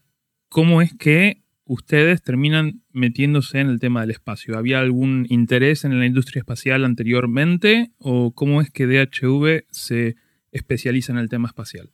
¿cómo 0.49 0.81
es 0.81 0.93
que 0.93 1.41
ustedes 1.65 2.21
terminan 2.21 2.83
metiéndose 2.91 3.59
en 3.59 3.69
el 3.69 3.79
tema 3.79 4.01
del 4.01 4.11
espacio? 4.11 4.57
¿Había 4.57 4.79
algún 4.79 5.25
interés 5.29 5.85
en 5.85 5.97
la 5.97 6.05
industria 6.05 6.41
espacial 6.41 6.85
anteriormente 6.85 7.91
o 7.97 8.33
cómo 8.33 8.61
es 8.61 8.69
que 8.69 8.85
DHV 8.85 9.65
se 9.71 10.15
especializa 10.51 11.13
en 11.13 11.17
el 11.17 11.29
tema 11.29 11.47
espacial? 11.47 11.89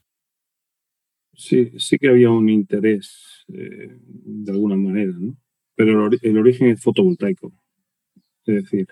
Sí, 1.40 1.72
sí 1.78 1.98
que 1.98 2.10
había 2.10 2.30
un 2.32 2.50
interés 2.50 3.46
eh, 3.48 3.98
de 4.04 4.52
alguna 4.52 4.76
manera, 4.76 5.14
¿no? 5.18 5.38
Pero 5.74 6.10
el, 6.22 6.38
origen 6.38 6.68
es 6.68 6.82
fotovoltaico. 6.82 7.54
Es 8.46 8.64
decir, 8.64 8.88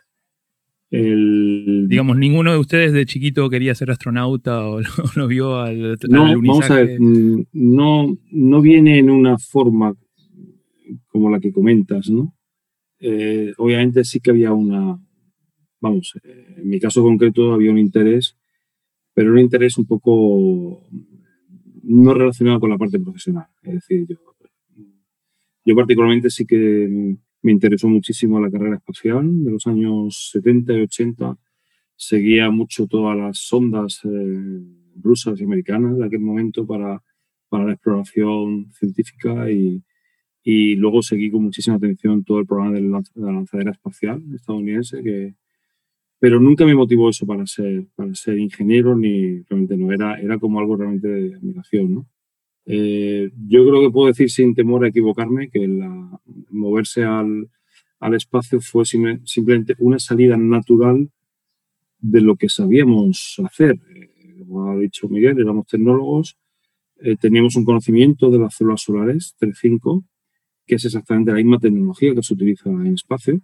el... 0.90 1.88
Digamos, 1.90 2.16
ninguno 2.16 2.54
de 2.54 2.58
ustedes 2.58 2.94
de 2.94 3.06
chiquito 3.06 3.50
quería 3.50 3.76
ser 3.76 3.92
astronauta 3.92 4.66
o 4.66 4.80
lo, 5.18 5.28
vio 5.28 5.60
al, 5.60 5.98
no, 6.08 6.24
Vamos 6.24 6.72
a 6.72 6.76
ver, 6.76 6.98
mm, 7.02 7.48
no, 7.52 8.18
no 8.32 8.62
viene 8.62 8.98
en 8.98 9.10
una 9.10 9.38
forma 9.38 9.94
como 11.08 11.30
la 11.30 11.42
que 11.42 11.52
comentas, 11.52 12.10
¿no? 12.10 12.34
Eh, 13.02 13.52
obviamente 13.58 14.06
sí 14.06 14.22
que 14.22 14.32
había 14.32 14.54
una, 14.54 14.98
vamos, 15.82 16.14
eh, 16.24 16.56
en 16.60 16.70
mi 16.70 16.80
caso 16.80 17.04
concreto 17.04 17.52
había 17.52 17.72
un 17.72 17.78
interés, 17.78 18.38
pero 19.14 19.34
un 19.34 19.40
interés 19.40 19.78
un 19.78 19.86
poco 19.86 20.88
no 21.88 22.14
relacionado 22.14 22.60
con 22.60 22.70
la 22.70 22.78
parte 22.78 23.00
profesional. 23.00 23.48
Es 23.64 23.74
decir, 23.76 24.08
yo, 25.66 25.76
particularmente 25.76 26.30
sí 26.30 26.46
que 26.46 27.16
me 27.42 27.52
interesó 27.52 27.88
muchísimo 27.88 28.40
la 28.40 28.52
carrera 28.52 28.76
espacial 28.76 29.44
de 29.44 29.52
los 29.52 29.68
años 29.68 30.30
70 30.32 30.74
y 30.74 30.82
80. 30.82 31.38
Seguía 31.96 32.50
mucho 32.52 32.88
todas 32.88 33.18
las 33.18 33.40
sondas 33.40 34.02
eh, 34.04 34.62
rusas 35.02 35.40
y 35.40 35.44
americanas 35.44 35.98
de 35.98 36.06
aquel 36.06 36.20
momento 36.20 36.66
para, 36.66 37.02
para 37.50 37.66
la 37.66 37.74
exploración 37.74 38.70
científica 38.72 39.50
y, 39.50 39.82
y 40.44 40.76
luego 40.76 41.02
seguí 41.02 41.32
con 41.32 41.44
muchísima 41.44 41.78
atención 41.78 42.24
todo 42.24 42.40
el 42.40 42.46
programa 42.46 42.76
de 42.76 42.82
la 42.82 43.32
lanzadera 43.32 43.72
espacial 43.72 44.24
estadounidense, 44.34 45.02
que, 45.02 45.36
pero 46.20 46.40
nunca 46.40 46.66
me 46.66 46.76
motivó 46.76 47.10
eso 47.10 47.26
para 47.26 47.46
ser, 47.46 47.88
para 47.96 48.14
ser 48.16 48.38
ingeniero, 48.40 48.96
ni 48.96 49.42
realmente 49.44 49.78
no, 49.78 49.92
era, 49.92 50.20
era 50.20 50.40
como 50.40 50.60
algo 50.60 50.76
realmente 50.76 51.08
de 51.08 51.36
admiración. 51.36 51.94
¿no? 51.94 52.08
Eh, 52.66 53.30
yo 53.48 53.68
creo 53.68 53.82
que 53.82 53.92
puedo 53.92 54.08
decir 54.08 54.30
sin 54.30 54.56
temor 54.56 54.84
a 54.84 54.90
equivocarme 54.90 55.50
que 55.50 55.68
la, 55.68 56.20
moverse 56.50 57.04
al, 57.04 57.50
al 58.00 58.14
espacio 58.16 58.60
fue 58.62 58.84
simplemente 58.86 59.76
una 59.80 60.00
salida 60.00 60.38
natural 60.38 61.10
de 62.00 62.22
lo 62.22 62.36
que 62.36 62.50
sabíamos 62.50 63.40
hacer. 63.44 63.80
Eh, 63.96 64.40
como 64.40 64.72
ha 64.72 64.78
dicho 64.78 65.08
Miguel, 65.08 65.40
éramos 65.40 65.68
tecnólogos, 65.68 66.38
eh, 67.00 67.16
teníamos 67.16 67.56
un 67.56 67.66
conocimiento 67.66 68.30
de 68.30 68.40
las 68.40 68.56
células 68.56 68.82
solares, 68.82 69.36
3.5, 69.40 70.04
que 70.66 70.76
es 70.76 70.86
exactamente 70.86 71.32
la 71.32 71.38
misma 71.38 71.60
tecnología 71.60 72.14
que 72.14 72.24
se 72.24 72.34
utiliza 72.34 72.70
en 72.70 72.88
espacio. 72.88 73.40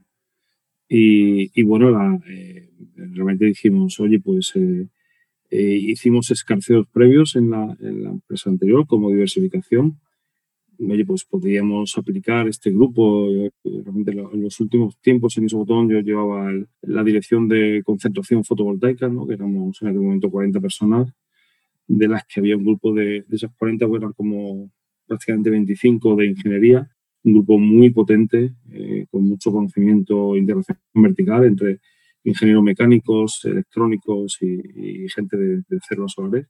Y, 0.95 1.63
bueno, 1.63 2.21
eh, 2.27 2.69
realmente 2.95 3.45
dijimos, 3.45 3.99
oye, 3.99 4.19
pues 4.19 4.51
eh, 4.55 4.87
eh, 5.49 5.79
hicimos 5.81 6.29
escarceos 6.29 6.85
previos 6.87 7.35
en 7.35 7.49
la, 7.49 7.75
empresa 7.81 8.51
anterior 8.51 8.85
como 8.85 9.09
diversificación. 9.09 9.99
Oye, 10.77 11.03
pues 11.03 11.25
podríamos 11.25 11.97
aplicar 11.97 12.47
este 12.47 12.69
grupo. 12.69 13.27
Realmente 13.63 14.11
en 14.11 14.43
los 14.43 14.59
últimos 14.59 14.95
tiempos 15.01 15.35
en 15.37 15.45
Isobotón 15.45 15.89
yo 15.89 15.99
llevaba 16.01 16.51
la 16.83 17.03
dirección 17.03 17.47
de 17.47 17.81
concentración 17.83 18.43
fotovoltaica, 18.43 19.09
¿no? 19.09 19.25
que 19.25 19.33
éramos 19.33 19.81
en 19.81 19.87
aquel 19.87 20.01
momento 20.01 20.29
40 20.29 20.59
personas, 20.61 21.11
de 21.87 22.07
las 22.07 22.23
que 22.27 22.39
había 22.39 22.55
un 22.55 22.65
grupo 22.65 22.93
de, 22.93 23.25
esas 23.31 23.51
40, 23.57 23.87
bueno, 23.87 24.05
eran 24.05 24.13
como 24.13 24.69
prácticamente 25.07 25.49
25 25.49 26.15
de 26.17 26.27
ingeniería 26.27 26.93
un 27.23 27.33
grupo 27.33 27.57
muy 27.57 27.89
potente, 27.91 28.53
eh, 28.71 29.05
con 29.09 29.23
mucho 29.23 29.51
conocimiento 29.51 30.35
integración 30.35 30.77
vertical 30.93 31.45
entre 31.45 31.79
ingenieros 32.23 32.63
mecánicos, 32.63 33.43
electrónicos 33.45 34.37
y, 34.41 35.07
gente 35.09 35.37
de, 35.37 35.63
de 35.67 35.79
solares. 36.07 36.47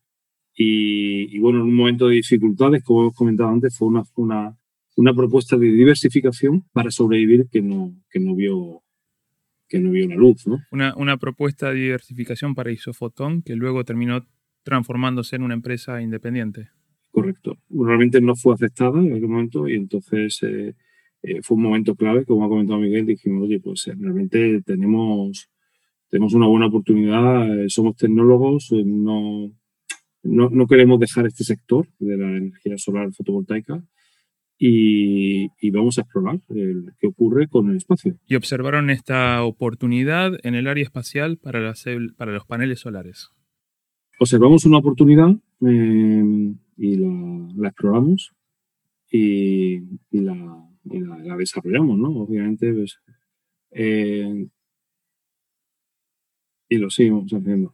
Y, 0.56 1.40
bueno, 1.40 1.60
en 1.60 1.66
un 1.66 1.76
momento 1.76 2.08
de 2.08 2.16
dificultades, 2.16 2.84
como 2.84 3.02
hemos 3.02 3.16
comentado 3.16 3.50
antes, 3.50 3.76
fue 3.76 3.88
una, 3.88 4.04
una, 4.16 4.56
una 4.96 5.14
propuesta 5.14 5.58
de 5.58 5.68
diversificación 5.68 6.64
para 6.74 6.92
sobrevivir 6.92 7.48
que 7.52 7.62
no, 7.62 7.96
que 8.10 8.20
no 8.20 8.36
vio 8.36 8.82
que 9.68 9.80
no 9.80 9.90
vio 9.90 10.08
la 10.08 10.16
luz. 10.16 10.46
¿no? 10.46 10.60
Una, 10.72 10.94
una 10.96 11.18
propuesta 11.18 11.70
de 11.72 11.80
diversificación 11.80 12.54
para 12.54 12.72
Isofotón 12.72 13.42
que 13.42 13.56
luego 13.56 13.84
terminó 13.84 14.28
transformándose 14.62 15.36
en 15.36 15.42
una 15.42 15.56
empresa 15.56 16.00
independiente. 16.00 16.70
Correcto. 17.14 17.60
Realmente 17.70 18.20
no 18.22 18.36
fue 18.36 18.56
aceptada 18.56 19.00
en 19.00 19.14
aquel 19.14 19.28
momento 19.28 19.70
y 19.70 19.76
entonces 19.76 20.42
eh, 20.42 20.74
eh, 21.22 21.44
fue 21.44 21.58
un 21.58 21.64
momento 21.64 21.94
clave, 21.94 22.26
como 22.26 22.44
ha 22.44 22.50
comentado 22.50 22.80
Miguel, 22.80 23.06
dijimos, 23.06 23.44
oye, 23.44 23.60
pues 23.60 23.88
eh, 23.88 23.94
realmente 23.96 24.64
tenemos, 24.64 25.48
tenemos 26.10 26.34
una 26.34 26.48
buena 26.48 26.66
oportunidad, 26.66 27.68
somos 27.68 27.98
tecnólogos, 27.98 28.72
no, 28.84 29.52
no, 30.24 30.68
queremos 30.68 31.00
dejar 31.00 31.28
este 31.28 31.44
sector 31.44 31.88
de 32.00 32.18
la 32.18 32.36
energía 32.36 32.80
solar 32.80 33.14
fotovoltaica 33.14 33.84
y, 34.58 35.70
vamos 35.70 36.00
a 36.00 36.02
explorar 36.02 36.40
qué 36.48 37.08
ocurre 37.08 37.48
con 37.48 37.70
el 37.70 37.78
espacio. 37.78 38.18
Y 38.26 38.34
observaron 38.34 38.90
esta 38.90 39.44
oportunidad 39.44 40.32
en 40.42 40.56
el 40.56 40.68
área 40.68 40.84
espacial 40.84 41.38
para, 41.38 41.74
para 42.18 42.32
los 42.32 42.46
paneles 42.48 42.80
solares. 42.80 43.30
Observamos 44.20 44.66
una 44.66 44.78
oportunidad 44.80 45.36
y 45.72 46.96
la, 46.98 47.68
exploramos 47.70 48.34
y, 49.10 49.80
la, 50.12 51.38
desarrollamos, 51.38 51.98
¿no? 51.98 52.10
Obviamente, 52.22 52.74
pues, 52.74 53.00
eh, 53.72 54.48
y 56.70 56.78
lo 56.78 56.90
seguimos 56.90 57.32
haciendo. 57.32 57.74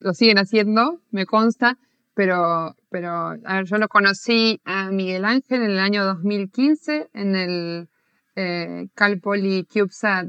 Lo 0.00 0.12
siguen 0.12 0.38
haciendo, 0.38 1.00
me 1.10 1.24
consta, 1.26 1.78
pero, 2.14 2.76
pero 2.90 3.08
a 3.08 3.56
ver, 3.56 3.64
yo 3.64 3.78
lo 3.78 3.88
conocí 3.88 4.60
a 4.64 4.90
Miguel 4.90 5.24
Ángel 5.24 5.62
en 5.62 5.70
el 5.70 5.78
año 5.78 6.04
2015 6.04 7.08
en 7.14 7.36
el 7.36 7.88
eh, 8.36 8.88
Cal 8.94 9.20
Poly 9.20 9.64
CubeSat 9.64 10.26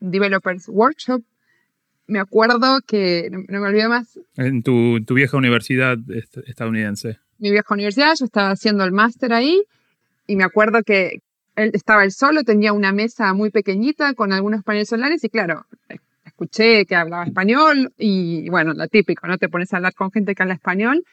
Developers 0.00 0.68
Workshop 0.68 1.22
me 2.10 2.18
acuerdo 2.18 2.80
que, 2.86 3.30
no, 3.30 3.60
me 3.60 3.68
olvido 3.68 3.88
más. 3.88 4.18
En 4.36 4.62
tu, 4.62 5.02
tu, 5.04 5.14
vieja 5.14 5.36
universidad 5.36 5.96
estadounidense. 6.46 7.18
Mi 7.38 7.50
vieja 7.50 7.72
universidad, 7.72 8.14
yo 8.18 8.24
estaba 8.24 8.50
haciendo 8.50 8.84
el 8.84 8.92
máster 8.92 9.32
ahí 9.32 9.62
y 10.26 10.36
me 10.36 10.44
acuerdo 10.44 10.82
que 10.82 11.22
él 11.56 11.70
estaba 11.72 12.04
él 12.04 12.12
solo, 12.12 12.42
tenía 12.42 12.72
una 12.72 12.92
mesa 12.92 13.32
muy 13.32 13.50
pequeñita 13.50 14.14
con 14.14 14.32
algunos 14.32 14.64
paneles 14.64 14.88
solares 14.88 15.22
y 15.24 15.28
claro, 15.28 15.66
escuché 16.24 16.84
que 16.84 16.96
hablaba 16.96 17.24
español 17.24 17.92
y 17.96 18.48
bueno, 18.50 18.72
lo 18.74 18.88
típico, 18.88 19.26
¿no? 19.26 19.38
Te 19.38 19.48
pones 19.48 19.72
a 19.72 19.76
hablar 19.76 19.94
con 19.94 20.10
gente 20.10 20.34
que 20.34 20.42
habla 20.42 20.54
español 20.54 21.04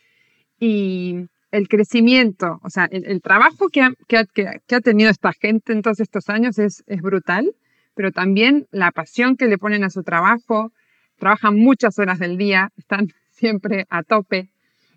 y 0.60 1.27
el 1.51 1.67
crecimiento, 1.67 2.60
o 2.63 2.69
sea, 2.69 2.88
el, 2.91 3.21
trabajo 3.21 3.69
que 3.69 3.81
ha, 3.81 3.91
que, 4.07 4.25
que 4.33 4.75
ha, 4.75 4.81
tenido 4.81 5.10
esta 5.10 5.31
gente 5.31 5.73
en 5.73 5.81
todos 5.81 5.99
estos 5.99 6.29
años 6.29 6.60
es, 6.60 6.83
es 6.88 7.01
brutal, 7.01 7.53
pero 7.95 8.12
también 8.12 8.67
la 8.71 8.91
pasión 8.91 9.38
que 9.38 9.47
le 9.47 9.57
ponen 9.57 9.83
a 9.83 9.89
su 9.89 10.03
trabajo, 10.03 10.71
trabajan 11.17 11.56
muchas 11.56 11.99
horas 11.99 12.19
del 12.19 12.38
día, 12.38 12.71
están 12.77 13.08
siempre 13.32 13.86
a 13.89 14.03
tope, 14.03 14.49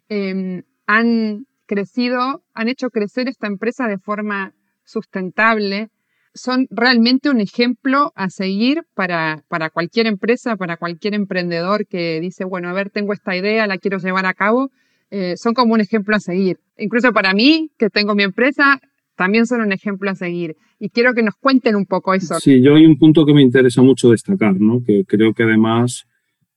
em, 0.08 0.62
han 0.86 1.46
crecido, 1.66 2.42
han 2.54 2.68
hecho 2.68 2.90
crecer 2.90 3.28
esta 3.28 3.46
empresa 3.46 3.86
de 3.86 3.98
forma 3.98 4.52
sustentable, 4.84 5.88
son 6.34 6.66
realmente 6.70 7.30
un 7.30 7.40
ejemplo 7.40 8.12
a 8.14 8.30
seguir 8.30 8.82
para, 8.94 9.44
para 9.48 9.70
cualquier 9.70 10.06
empresa, 10.06 10.56
para 10.56 10.76
cualquier 10.76 11.14
emprendedor 11.14 11.86
que 11.86 12.20
dice, 12.20 12.44
bueno, 12.44 12.68
a 12.68 12.72
ver, 12.72 12.90
tengo 12.90 13.12
esta 13.12 13.36
idea, 13.36 13.66
la 13.66 13.78
quiero 13.78 13.98
llevar 13.98 14.26
a 14.26 14.34
cabo, 14.34 14.70
eh, 15.10 15.34
son 15.36 15.54
como 15.54 15.74
un 15.74 15.80
ejemplo 15.80 16.14
a 16.14 16.20
seguir. 16.20 16.58
Incluso 16.78 17.12
para 17.12 17.34
mí, 17.34 17.70
que 17.78 17.90
tengo 17.90 18.14
mi 18.14 18.22
empresa, 18.22 18.80
también 19.16 19.46
son 19.46 19.60
un 19.60 19.72
ejemplo 19.72 20.10
a 20.10 20.14
seguir. 20.14 20.56
Y 20.78 20.88
quiero 20.88 21.14
que 21.14 21.22
nos 21.22 21.34
cuenten 21.34 21.76
un 21.76 21.84
poco 21.84 22.14
eso. 22.14 22.38
Sí, 22.40 22.62
yo 22.62 22.76
hay 22.76 22.86
un 22.86 22.96
punto 22.96 23.26
que 23.26 23.34
me 23.34 23.42
interesa 23.42 23.82
mucho 23.82 24.10
destacar, 24.10 24.54
¿no? 24.58 24.82
que 24.84 25.04
creo 25.06 25.34
que 25.34 25.42
además 25.42 26.06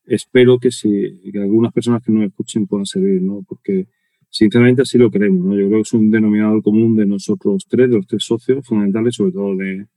espero 0.05 0.59
que, 0.59 0.71
si, 0.71 1.19
que 1.31 1.39
algunas 1.39 1.73
personas 1.73 2.03
que 2.03 2.11
nos 2.11 2.25
escuchen 2.25 2.67
puedan 2.67 2.85
servir, 2.85 3.21
¿no? 3.21 3.43
Porque 3.47 3.87
sinceramente 4.29 4.81
así 4.81 4.97
lo 4.97 5.11
creemos, 5.11 5.45
¿no? 5.45 5.53
Yo 5.53 5.67
creo 5.67 5.79
que 5.79 5.81
es 5.81 5.93
un 5.93 6.11
denominador 6.11 6.61
común 6.63 6.95
de 6.95 7.05
nosotros 7.05 7.65
tres, 7.67 7.89
de 7.89 7.97
los 7.97 8.07
tres 8.07 8.23
socios 8.23 8.65
fundamentales, 8.65 9.15
sobre 9.15 9.31
todo 9.31 9.55
de, 9.55 9.87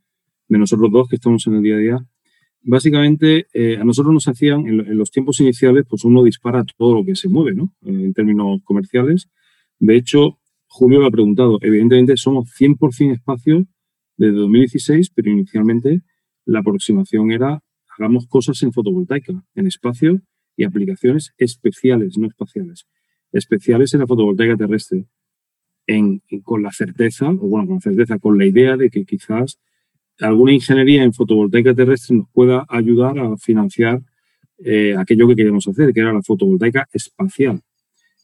de 0.48 0.58
nosotros 0.58 0.90
dos 0.92 1.08
que 1.08 1.16
estamos 1.16 1.46
en 1.46 1.54
el 1.54 1.62
día 1.62 1.74
a 1.74 1.78
día. 1.78 2.06
Básicamente, 2.62 3.46
eh, 3.52 3.78
a 3.80 3.84
nosotros 3.84 4.12
nos 4.12 4.26
hacían, 4.26 4.66
en, 4.66 4.98
los 4.98 5.10
tiempos 5.10 5.38
iniciales, 5.40 5.84
pues 5.88 6.04
uno 6.04 6.24
dispara 6.24 6.64
todo 6.76 6.94
lo 6.94 7.04
que 7.04 7.14
se 7.14 7.28
mueve, 7.28 7.54
¿no? 7.54 7.72
en 7.84 8.12
términos 8.12 8.60
comerciales. 8.64 9.28
De 9.78 9.96
hecho, 9.96 10.38
Julio 10.66 11.00
lo 11.00 11.06
ha 11.06 11.10
preguntado, 11.10 11.58
evidentemente 11.62 12.16
somos 12.16 12.50
100% 12.58 13.12
espacio 13.12 13.66
desde 14.16 14.34
2016, 14.34 15.10
pero 15.14 15.30
inicialmente 15.30 16.02
la 16.44 16.60
aproximación 16.60 17.30
era 17.30 17.62
hagamos 17.98 18.26
cosas 18.26 18.62
en 18.62 18.72
fotovoltaica, 18.72 19.32
en 19.54 19.66
espacio 19.66 20.20
y 20.56 20.64
aplicaciones 20.64 21.32
especiales, 21.38 22.18
no 22.18 22.26
espaciales, 22.26 22.86
especiales 23.32 23.94
en 23.94 24.00
la 24.00 24.06
fotovoltaica 24.06 24.56
terrestre. 24.56 25.06
con 26.42 26.62
la 26.62 26.72
certeza, 26.72 27.30
o 27.30 27.48
bueno, 27.48 27.66
con 27.66 27.76
la 27.76 27.80
certeza, 27.80 28.18
con 28.18 28.38
la 28.38 28.44
idea 28.44 28.76
de 28.76 28.90
que 28.90 29.04
quizás 29.04 29.58
alguna 30.20 30.52
ingeniería 30.52 31.02
en 31.02 31.12
fotovoltaica 31.12 31.74
terrestre 31.74 32.16
nos 32.16 32.28
pueda 32.30 32.64
ayudar 32.68 33.18
a 33.18 33.36
financiar 33.36 34.02
eh, 34.58 34.94
aquello 34.96 35.28
que 35.28 35.36
queríamos 35.36 35.68
hacer, 35.68 35.92
que 35.92 36.00
era 36.00 36.12
la 36.12 36.22
fotovoltaica 36.22 36.88
espacial. 36.92 37.60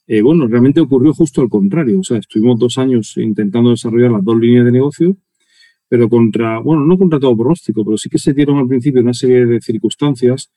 Eh, 0.07 0.23
bueno, 0.23 0.49
realmente 0.49 0.81
ocurrió 0.81 1.13
justo 1.13 1.41
al 1.43 1.49
contrario. 1.49 2.01
O 2.01 2.05
sea, 2.05 2.19
estuvimos 2.19 2.59
dos 2.59 2.79
años 2.79 3.17
intentando 3.17 3.71
desarrollar 3.71 4.11
las 4.11 4.25
dos 4.25 4.39
líneas 4.39 4.65
de 4.65 4.73
negocio, 4.73 5.17
pero 5.93 6.09
contra, 6.09 6.59
bueno, 6.59 6.87
no 6.87 6.97
contra 6.97 7.21
todo 7.21 7.37
pronóstico, 7.37 7.85
pero 7.85 7.99
sí 7.99 8.09
que 8.09 8.17
se 8.17 8.33
dieron 8.33 8.57
al 8.57 8.67
principio 8.67 9.03
una 9.03 9.13
serie 9.13 9.45
de 9.45 9.61
circunstancias 9.61 10.51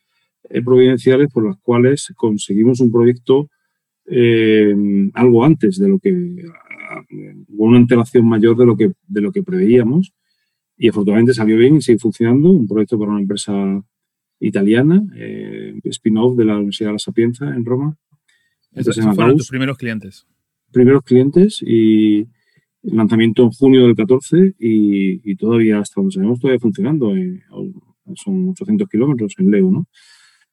eh, 0.49 0.61
providenciales 0.61 1.29
por 1.29 1.45
las 1.45 1.57
cuales 1.57 2.13
conseguimos 2.15 2.79
un 2.79 2.89
proyecto 2.89 3.49
algo 5.13 5.43
antes 5.43 5.77
de 5.77 5.89
lo 5.89 5.99
que, 5.99 6.11
con 7.57 7.67
una 7.67 7.79
antelación 7.79 8.25
mayor 8.29 8.55
de 8.55 8.65
lo 8.65 8.77
que, 8.77 8.93
de 9.07 9.19
lo 9.19 9.33
que 9.33 9.43
preveíamos 9.43 10.13
y 10.77 10.87
afortunadamente 10.87 11.33
salió 11.33 11.57
bien 11.57 11.75
y 11.75 11.81
sigue 11.81 11.99
funcionando. 11.99 12.49
Un 12.51 12.65
proyecto 12.65 12.97
para 12.97 13.11
una 13.11 13.19
empresa 13.19 13.83
italiana, 14.39 15.03
eh, 15.17 15.77
spin-off 15.83 16.37
de 16.37 16.45
la 16.45 16.55
Universidad 16.55 16.91
de 16.91 16.93
la 16.93 16.99
Sapienza 16.99 17.53
en 17.53 17.65
Roma. 17.65 17.97
Esos 18.71 18.95
fueron 19.13 19.35
tus 19.35 19.49
primeros 19.49 19.77
clientes. 19.77 20.25
Primeros 20.71 21.03
clientes 21.03 21.61
y 21.61 22.25
lanzamiento 22.85 23.43
en 23.43 23.51
junio 23.51 23.83
del 23.83 23.95
14 23.95 24.55
y, 24.59 25.35
todavía, 25.35 25.79
hasta 25.79 26.01
donde 26.01 26.13
sabemos, 26.13 26.39
todavía 26.39 26.59
funcionando. 26.59 27.15
Eh, 27.15 27.41
son 28.15 28.49
800 28.49 28.87
kilómetros 28.87 29.33
en 29.37 29.51
Leo, 29.51 29.71
¿no? 29.71 29.87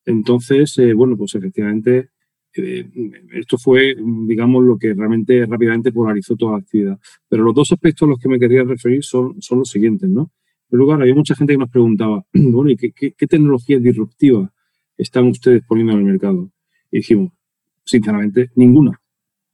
Entonces, 0.05 0.77
eh, 0.79 0.95
bueno, 0.95 1.17
pues 1.17 1.35
efectivamente 1.35 2.11
eh, 2.55 2.89
esto 3.35 3.57
fue, 3.59 3.95
digamos, 4.27 4.65
lo 4.65 4.77
que 4.79 4.95
realmente 4.95 5.47
rápidamente 5.47 5.93
polarizó 5.93 6.37
toda 6.37 6.53
la 6.53 6.59
actividad. 6.59 6.99
Pero 7.29 7.45
los 7.45 7.55
dos 7.55 7.73
aspectos 7.73 8.07
a 8.07 8.11
los 8.11 8.19
que 8.19 8.29
me 8.29 8.39
quería 8.39 8.65
referir 8.65 9.05
son, 9.05 9.41
son 9.41 9.61
los 9.61 9.71
siguientes, 9.71 10.09
¿no? 10.09 10.31
En 10.71 10.79
lugar, 10.79 11.01
había 11.01 11.15
mucha 11.15 11.35
gente 11.35 11.53
que 11.53 11.59
nos 11.59 11.71
preguntaba, 11.71 12.25
bueno, 12.33 12.71
¿y 12.71 12.77
qué, 12.77 12.93
qué, 12.93 13.27
tecnología 13.27 13.79
disruptiva 13.79 14.53
están 14.97 15.27
ustedes 15.27 15.63
poniendo 15.67 15.93
en 15.93 15.99
el 16.01 16.05
mercado? 16.05 16.51
Y 16.91 16.99
dijimos, 16.99 17.33
sinceramente, 17.85 18.51
ninguna, 18.57 19.01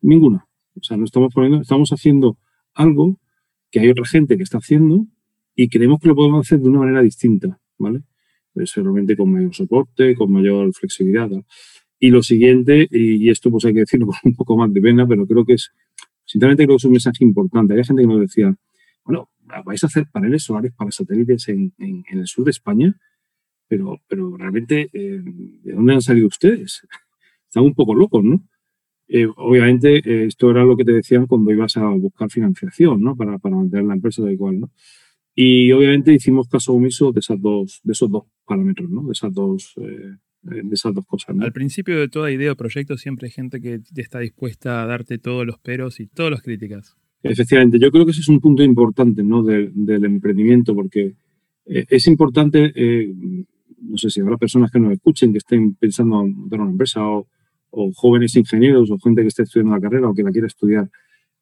ninguna. 0.01 0.47
O 0.77 0.83
sea, 0.83 0.97
no 0.97 1.05
estamos 1.05 1.33
poniendo, 1.35 1.61
estamos 1.61 1.91
haciendo 1.91 2.39
algo 2.79 3.19
que 3.71 3.81
hay 3.81 3.91
otra 3.91 4.07
gente 4.07 4.37
que 4.37 4.45
está 4.45 4.59
haciendo 4.59 5.07
y 5.55 5.69
creemos 5.69 6.01
que 6.01 6.09
lo 6.09 6.15
podemos 6.15 6.47
hacer 6.47 6.61
de 6.61 6.69
una 6.69 6.79
manera 6.79 7.03
distinta, 7.03 7.61
¿vale? 7.79 8.03
Pues 8.55 8.75
realmente 8.77 9.17
con 9.17 9.33
mayor 9.33 9.55
soporte, 9.55 10.15
con 10.15 10.33
mayor 10.33 10.73
flexibilidad. 10.73 11.29
Y 11.99 12.11
lo 12.11 12.23
siguiente, 12.23 12.87
y 12.91 13.29
esto 13.29 13.51
pues 13.51 13.65
hay 13.65 13.75
que 13.75 13.81
decirlo 13.81 14.07
con 14.07 14.17
un 14.23 14.35
poco 14.35 14.57
más 14.57 14.73
de 14.73 14.81
pena, 14.81 15.07
pero 15.07 15.27
creo 15.27 15.45
que 15.45 15.55
es, 15.55 15.73
sinceramente 16.25 16.65
creo 16.65 16.77
que 16.77 16.81
es 16.81 16.85
un 16.85 16.93
mensaje 16.93 17.25
importante. 17.25 17.75
Hay 17.75 17.85
gente 17.85 18.03
que 18.03 18.09
nos 18.09 18.21
decía, 18.21 18.55
bueno, 19.05 19.29
vais 19.65 19.83
a 19.83 19.89
hacer 19.89 20.07
paneles 20.13 20.45
solares 20.45 20.73
para 20.73 20.93
satélites 20.93 21.49
en, 21.49 21.73
en, 21.79 22.05
el 22.09 22.27
sur 22.27 22.45
de 22.45 22.53
España, 22.53 22.97
pero, 23.67 24.01
pero 24.07 24.37
realmente, 24.37 24.89
eh, 24.93 25.21
¿de 25.65 25.73
dónde 25.73 25.95
han 25.95 26.03
salido 26.03 26.29
ustedes? 26.29 26.87
Están 27.49 27.65
un 27.65 27.75
poco 27.75 27.95
locos, 27.95 28.23
¿no? 28.23 28.45
Eh, 29.09 29.27
obviamente, 29.37 29.97
eh, 29.99 30.27
esto 30.27 30.51
era 30.51 30.65
lo 30.65 30.77
que 30.77 30.85
te 30.85 30.93
decían 30.93 31.27
cuando 31.27 31.51
ibas 31.51 31.77
a 31.77 31.89
buscar 31.89 32.31
financiación, 32.31 33.03
¿no? 33.03 33.17
Para, 33.17 33.39
para 33.39 33.57
mantener 33.57 33.87
la 33.87 33.95
empresa 33.95 34.23
da 34.23 34.33
igual, 34.33 34.61
¿no? 34.61 34.71
Y 35.35 35.71
obviamente 35.73 36.13
hicimos 36.13 36.49
caso 36.49 36.73
omiso 36.73 37.13
de, 37.13 37.21
esas 37.21 37.41
dos, 37.41 37.81
de 37.85 37.93
esos 37.93 38.11
dos 38.11 38.25
parámetros, 38.45 38.91
¿no? 38.91 39.05
De 39.05 39.13
esas 39.13 39.33
dos 39.33 39.75
de 40.43 40.75
esas 40.75 40.95
dos 40.95 41.05
cosas. 41.07 41.37
Al 41.39 41.53
principio 41.53 41.99
de 41.99 42.09
toda 42.09 42.31
idea 42.31 42.53
o 42.53 42.57
proyecto 42.57 42.97
siempre 42.97 43.27
hay 43.27 43.33
gente 43.33 43.61
que 43.61 43.81
está 43.97 44.21
dispuesta 44.21 44.83
a 44.83 44.87
darte 44.87 45.19
todos 45.19 45.47
los 45.47 45.59
peros 45.59 46.01
y 46.01 46.07
todas 46.07 46.31
las 46.31 46.43
críticas. 46.43 46.97
Efectivamente, 47.23 47.79
yo 47.81 47.91
creo 47.91 48.05
que 48.05 48.13
ese 48.13 48.21
es 48.21 48.29
un 48.29 48.41
punto 48.41 48.63
importante 48.63 49.23
¿no? 49.23 49.43
del, 49.43 49.73
emprendimiento 50.05 50.75
porque 50.75 51.15
eh, 51.67 51.85
es 51.89 52.07
importante, 52.07 52.73
eh, 52.75 53.13
no 53.83 53.97
sé 53.97 54.11
si 54.11 54.21
habrá 54.21 54.37
personas 54.37 54.71
que 54.71 54.79
nos 54.79 54.93
escuchen 54.93 55.33
que 55.33 55.39
estén 55.39 55.75
pensando 55.75 56.23
en 56.23 56.35
montar 56.35 56.61
una 56.61 56.71
empresa 56.71 57.05
o, 57.05 57.27
jóvenes 57.71 58.37
ingenieros 58.37 58.91
o 58.91 58.99
gente 58.99 59.23
que 59.23 59.29
esté 59.29 59.43
estudiando 59.43 59.75
la 59.75 59.81
carrera 59.81 60.09
o 60.09 60.15
que 60.15 60.23
la 60.23 60.31
quiera 60.31 60.47
estudiar. 60.47 60.89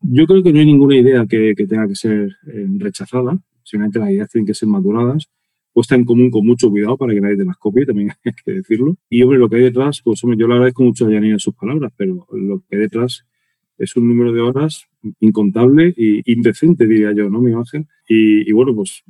Yo 0.00 0.26
creo 0.26 0.42
que 0.42 0.52
no 0.52 0.58
hay 0.58 0.66
ninguna 0.66 0.96
idea 0.96 1.26
que, 1.26 1.54
tenga 1.54 1.88
que 1.88 1.94
ser 1.94 2.36
eh, 2.46 2.66
rechazada, 2.78 3.38
simplemente 3.62 3.98
las 3.98 4.10
ideas 4.10 4.30
tienen 4.30 4.46
que 4.46 4.54
ser 4.54 4.68
maduradas 4.68 5.28
puesta 5.76 5.94
en 5.94 6.06
común 6.06 6.30
con 6.30 6.46
mucho 6.46 6.70
cuidado 6.70 6.96
para 6.96 7.12
que 7.12 7.20
nadie 7.20 7.36
te 7.36 7.44
las 7.44 7.58
copie, 7.58 7.84
también 7.84 8.10
hay 8.24 8.32
que 8.32 8.50
decirlo. 8.50 8.96
Y 9.10 9.22
hombre, 9.22 9.38
lo 9.38 9.46
que 9.50 9.56
hay 9.56 9.62
detrás, 9.62 10.00
pues 10.02 10.24
hombre, 10.24 10.38
yo 10.40 10.48
le 10.48 10.54
agradezco 10.54 10.82
mucho 10.82 11.06
a 11.06 11.10
Janine 11.10 11.38
sus 11.38 11.54
palabras, 11.54 11.92
pero 11.94 12.26
lo 12.32 12.60
que 12.60 12.76
hay 12.76 12.80
detrás 12.80 13.26
es 13.76 13.94
un 13.94 14.08
número 14.08 14.32
de 14.32 14.40
horas 14.40 14.86
incontable 15.20 15.92
e 15.94 16.22
indecente, 16.24 16.86
diría 16.86 17.12
yo, 17.12 17.28
¿no, 17.28 17.42
mi 17.42 17.50
imagen? 17.50 17.86
Y, 18.08 18.50
bueno, 18.52 18.74
pues 18.74 19.04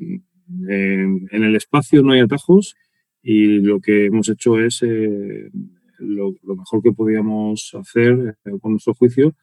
en, 0.66 1.28
el 1.30 1.54
espacio 1.54 2.02
no 2.02 2.10
hay 2.10 2.20
atajos 2.20 2.74
y 3.22 3.60
lo 3.60 3.78
que 3.78 4.06
hemos 4.06 4.28
hecho 4.28 4.58
es 4.58 4.82
eh, 4.82 5.48
lo, 5.98 6.34
mejor 6.42 6.82
que 6.82 6.92
podíamos 6.92 7.74
hacer 7.74 8.36
eh, 8.44 8.50
con 8.60 8.72
nuestro 8.72 8.94
juicio. 8.94 9.34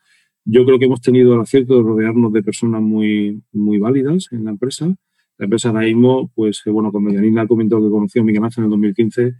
Yo 0.46 0.66
creo 0.66 0.80
que 0.80 0.86
hemos 0.86 1.02
tenido 1.02 1.36
el 1.36 1.42
acierto 1.42 1.78
de 1.78 1.84
rodearnos 1.84 2.34
de 2.34 2.44
personas 2.44 2.82
muy, 2.82 3.42
muy 3.52 3.80
válidas 3.80 4.28
en 4.32 4.46
la 4.46 4.52
empresa 4.52 4.96
la 5.38 5.46
empresa 5.46 5.70
ahora 5.70 5.82
mismo, 5.82 6.32
pues 6.36 6.62
eh, 6.66 6.70
bueno, 6.70 6.92
cuando 6.92 7.12
Yanina 7.12 7.48
comentó 7.48 7.82
que 7.82 7.90
conoció 7.90 8.22
a 8.22 8.26
Miguel 8.26 8.44
Ángel 8.44 8.62
en 8.62 8.66
el 8.66 8.72
2015, 8.72 9.34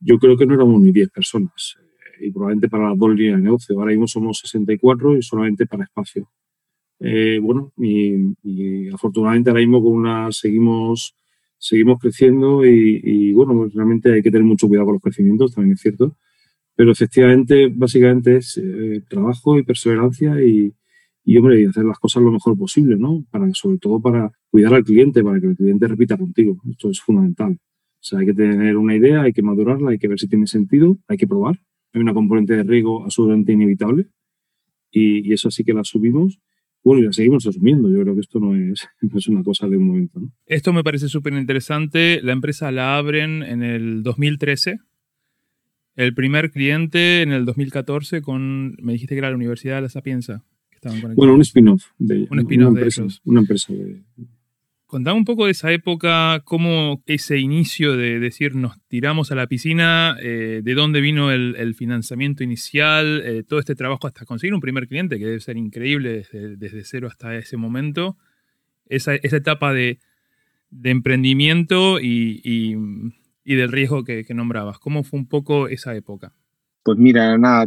yo 0.00 0.18
creo 0.18 0.36
que 0.36 0.46
no 0.46 0.54
éramos 0.54 0.80
ni 0.80 0.92
10 0.92 1.10
personas. 1.10 1.76
Y 2.20 2.30
probablemente 2.30 2.68
para 2.68 2.90
las 2.90 2.98
dos 2.98 3.14
líneas 3.14 3.38
de 3.38 3.42
negocio. 3.42 3.78
Ahora 3.78 3.90
mismo 3.90 4.06
somos 4.06 4.38
64 4.38 5.16
y 5.16 5.22
solamente 5.22 5.66
para 5.66 5.84
espacio. 5.84 6.30
Eh, 7.00 7.40
bueno, 7.42 7.72
y, 7.76 8.88
afortunadamente 8.90 9.50
ahora 9.50 9.60
mismo 9.60 9.82
con 9.82 9.92
una 9.92 10.30
seguimos, 10.30 11.16
seguimos 11.58 11.98
creciendo 11.98 12.64
y, 12.64 13.32
bueno, 13.32 13.68
realmente 13.74 14.12
hay 14.12 14.22
que 14.22 14.30
tener 14.30 14.44
mucho 14.44 14.68
cuidado 14.68 14.86
con 14.86 14.94
los 14.94 15.02
crecimientos, 15.02 15.54
también 15.54 15.74
es 15.74 15.80
cierto. 15.80 16.16
Pero 16.76 16.92
efectivamente, 16.92 17.68
básicamente 17.72 18.36
es 18.36 18.60
trabajo 19.08 19.58
y 19.58 19.62
perseverancia 19.62 20.42
y, 20.42 20.74
y, 21.24 21.36
hombre, 21.38 21.62
y 21.62 21.66
hacer 21.66 21.84
las 21.84 21.98
cosas 21.98 22.22
lo 22.22 22.30
mejor 22.30 22.56
posible, 22.58 22.96
¿no? 22.96 23.24
Para, 23.30 23.48
sobre 23.54 23.78
todo 23.78 24.00
para 24.00 24.30
cuidar 24.50 24.74
al 24.74 24.84
cliente, 24.84 25.22
para 25.22 25.40
que 25.40 25.46
el 25.46 25.56
cliente 25.56 25.88
repita 25.88 26.16
contigo. 26.16 26.56
Esto 26.68 26.90
es 26.90 27.00
fundamental. 27.00 27.52
O 27.52 28.06
sea, 28.06 28.18
hay 28.18 28.26
que 28.26 28.34
tener 28.34 28.76
una 28.76 28.94
idea, 28.94 29.22
hay 29.22 29.32
que 29.32 29.42
madurarla, 29.42 29.90
hay 29.90 29.98
que 29.98 30.08
ver 30.08 30.20
si 30.20 30.28
tiene 30.28 30.46
sentido, 30.46 30.98
hay 31.08 31.16
que 31.16 31.26
probar. 31.26 31.58
Hay 31.92 32.00
una 32.00 32.12
componente 32.12 32.54
de 32.54 32.62
riesgo 32.62 33.04
absolutamente 33.04 33.52
inevitable 33.52 34.06
y, 34.90 35.28
y 35.28 35.32
eso 35.32 35.50
sí 35.50 35.64
que 35.64 35.72
la 35.72 35.80
asumimos. 35.80 36.38
Bueno, 36.82 37.00
y 37.00 37.06
la 37.06 37.12
seguimos 37.12 37.46
asumiendo. 37.46 37.88
Yo 37.88 38.02
creo 38.02 38.14
que 38.14 38.20
esto 38.20 38.40
no 38.40 38.54
es, 38.54 38.86
no 39.00 39.18
es 39.18 39.28
una 39.28 39.42
cosa 39.42 39.66
de 39.68 39.78
un 39.78 39.86
momento. 39.86 40.20
¿no? 40.20 40.30
Esto 40.44 40.72
me 40.72 40.84
parece 40.84 41.08
súper 41.08 41.32
interesante. 41.32 42.20
La 42.22 42.32
empresa 42.32 42.70
la 42.70 42.98
abren 42.98 43.42
en 43.42 43.62
el 43.62 44.02
2013. 44.02 44.80
El 45.96 46.14
primer 46.14 46.50
cliente 46.50 47.22
en 47.22 47.32
el 47.32 47.44
2014 47.44 48.22
con, 48.22 48.74
me 48.82 48.92
dijiste 48.92 49.14
que 49.14 49.20
era 49.20 49.30
la 49.30 49.36
Universidad 49.36 49.76
de 49.76 49.82
La 49.82 49.88
Sapienza. 49.88 50.42
Bueno, 51.14 51.34
un 51.34 51.40
spin-off 51.40 51.86
de, 51.98 52.26
un 52.30 52.40
spin 52.40 52.60
una, 52.60 52.68
empresa, 52.68 53.06
una 53.24 53.40
empresa 53.40 53.72
de... 53.72 54.02
Contame 54.86 55.18
un 55.18 55.24
poco 55.24 55.46
de 55.46 55.52
esa 55.52 55.72
época, 55.72 56.42
cómo 56.44 57.02
ese 57.06 57.38
inicio 57.38 57.96
de 57.96 58.20
decir 58.20 58.54
nos 58.54 58.80
tiramos 58.86 59.32
a 59.32 59.34
la 59.34 59.46
piscina, 59.48 60.16
eh, 60.22 60.60
de 60.62 60.74
dónde 60.74 61.00
vino 61.00 61.32
el, 61.32 61.74
financiamiento 61.74 62.44
inicial, 62.44 63.22
eh, 63.24 63.42
todo 63.42 63.58
este 63.58 63.74
trabajo 63.74 64.06
hasta 64.06 64.24
conseguir 64.24 64.54
un 64.54 64.60
primer 64.60 64.86
cliente, 64.86 65.18
que 65.18 65.24
debe 65.24 65.40
ser 65.40 65.56
increíble 65.56 66.24
desde, 66.32 66.84
cero 66.84 67.08
hasta 67.10 67.34
ese 67.34 67.56
momento. 67.56 68.16
Esa, 68.86 69.14
etapa 69.14 69.72
de, 69.72 69.98
emprendimiento 70.84 71.98
y, 71.98 72.76
del 73.44 73.70
riesgo 73.70 74.04
que 74.04 74.24
nombrabas. 74.34 74.78
¿Cómo 74.78 75.04
fue 75.04 75.18
un 75.18 75.28
poco 75.28 75.68
esa 75.68 75.94
época? 75.94 76.32
Pues 76.84 76.98
mira, 76.98 77.38
nada, 77.38 77.66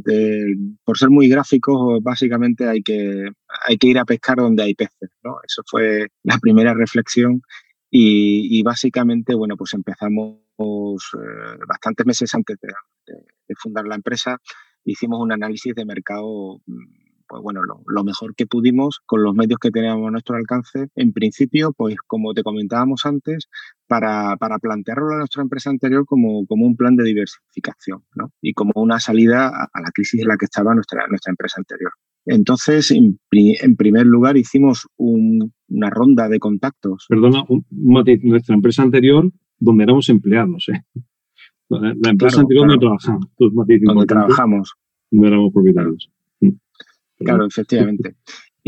por 0.83 0.95
ser 0.95 1.09
muy 1.09 1.27
gráficos, 1.27 2.03
básicamente 2.03 2.67
hay 2.67 2.83
que, 2.83 3.27
hay 3.67 3.77
que 3.77 3.87
ir 3.87 3.97
a 3.97 4.05
pescar 4.05 4.37
donde 4.37 4.61
hay 4.61 4.75
peces, 4.75 5.09
¿no? 5.23 5.37
Eso 5.43 5.63
fue 5.65 6.09
la 6.21 6.37
primera 6.37 6.75
reflexión 6.75 7.41
y, 7.89 8.61
básicamente, 8.61 9.33
bueno, 9.33 9.57
pues 9.57 9.73
empezamos 9.73 10.37
eh, 10.59 11.57
bastantes 11.67 12.05
meses 12.05 12.35
antes 12.35 12.57
de, 12.61 13.55
fundar 13.55 13.87
la 13.87 13.95
empresa, 13.95 14.37
hicimos 14.85 15.19
un 15.19 15.31
análisis 15.31 15.73
de 15.73 15.85
mercado 15.85 16.61
mm, 16.67 16.96
pues 17.27 17.41
bueno, 17.43 17.61
lo, 17.63 18.03
mejor 18.03 18.35
que 18.35 18.47
pudimos 18.47 19.01
con 19.05 19.23
los 19.23 19.35
medios 19.35 19.59
que 19.59 19.71
teníamos 19.71 20.07
a 20.07 20.11
nuestro 20.11 20.35
alcance. 20.35 20.87
En 20.95 21.11
principio, 21.11 21.73
pues 21.73 21.95
como 22.07 22.33
te 22.33 22.43
comentábamos 22.43 23.05
antes, 23.05 23.49
para, 23.87 24.37
para 24.37 24.59
plantearlo 24.59 25.13
a 25.13 25.17
nuestra 25.17 25.43
empresa 25.43 25.69
anterior 25.69 26.05
como, 26.05 26.45
como 26.45 26.65
un 26.65 26.75
plan 26.75 26.95
de 26.95 27.03
diversificación 27.03 28.03
¿no? 28.15 28.31
y 28.41 28.53
como 28.53 28.71
una 28.75 28.99
salida 28.99 29.47
a, 29.47 29.81
la 29.81 29.91
crisis 29.91 30.21
en 30.21 30.27
la 30.27 30.37
que 30.37 30.45
estaba 30.45 30.73
nuestra, 30.73 31.07
nuestra 31.07 31.31
empresa 31.31 31.55
anterior. 31.59 31.91
Entonces, 32.25 32.91
en, 32.91 33.17
primer 33.77 34.05
lugar, 34.05 34.35
hicimos 34.35 34.87
una 34.97 35.89
ronda 35.89 36.27
de 36.27 36.39
contactos. 36.39 37.05
Perdona, 37.07 37.43
un 37.47 37.65
nuestra 37.69 38.53
empresa 38.53 38.83
anterior, 38.83 39.31
donde 39.59 39.83
éramos 39.83 40.09
empleados. 40.09 40.67
¿eh? 40.69 40.83
La 41.69 42.09
empresa 42.09 42.41
anterior 42.41 42.67
donde 42.67 42.79
trabajamos. 42.79 43.27
Donde 43.37 44.05
trabajamos. 44.05 44.73
Donde 45.09 45.27
éramos 45.29 45.53
propietarios. 45.53 46.11
Claro, 47.17 47.45
efectivamente. 47.45 48.15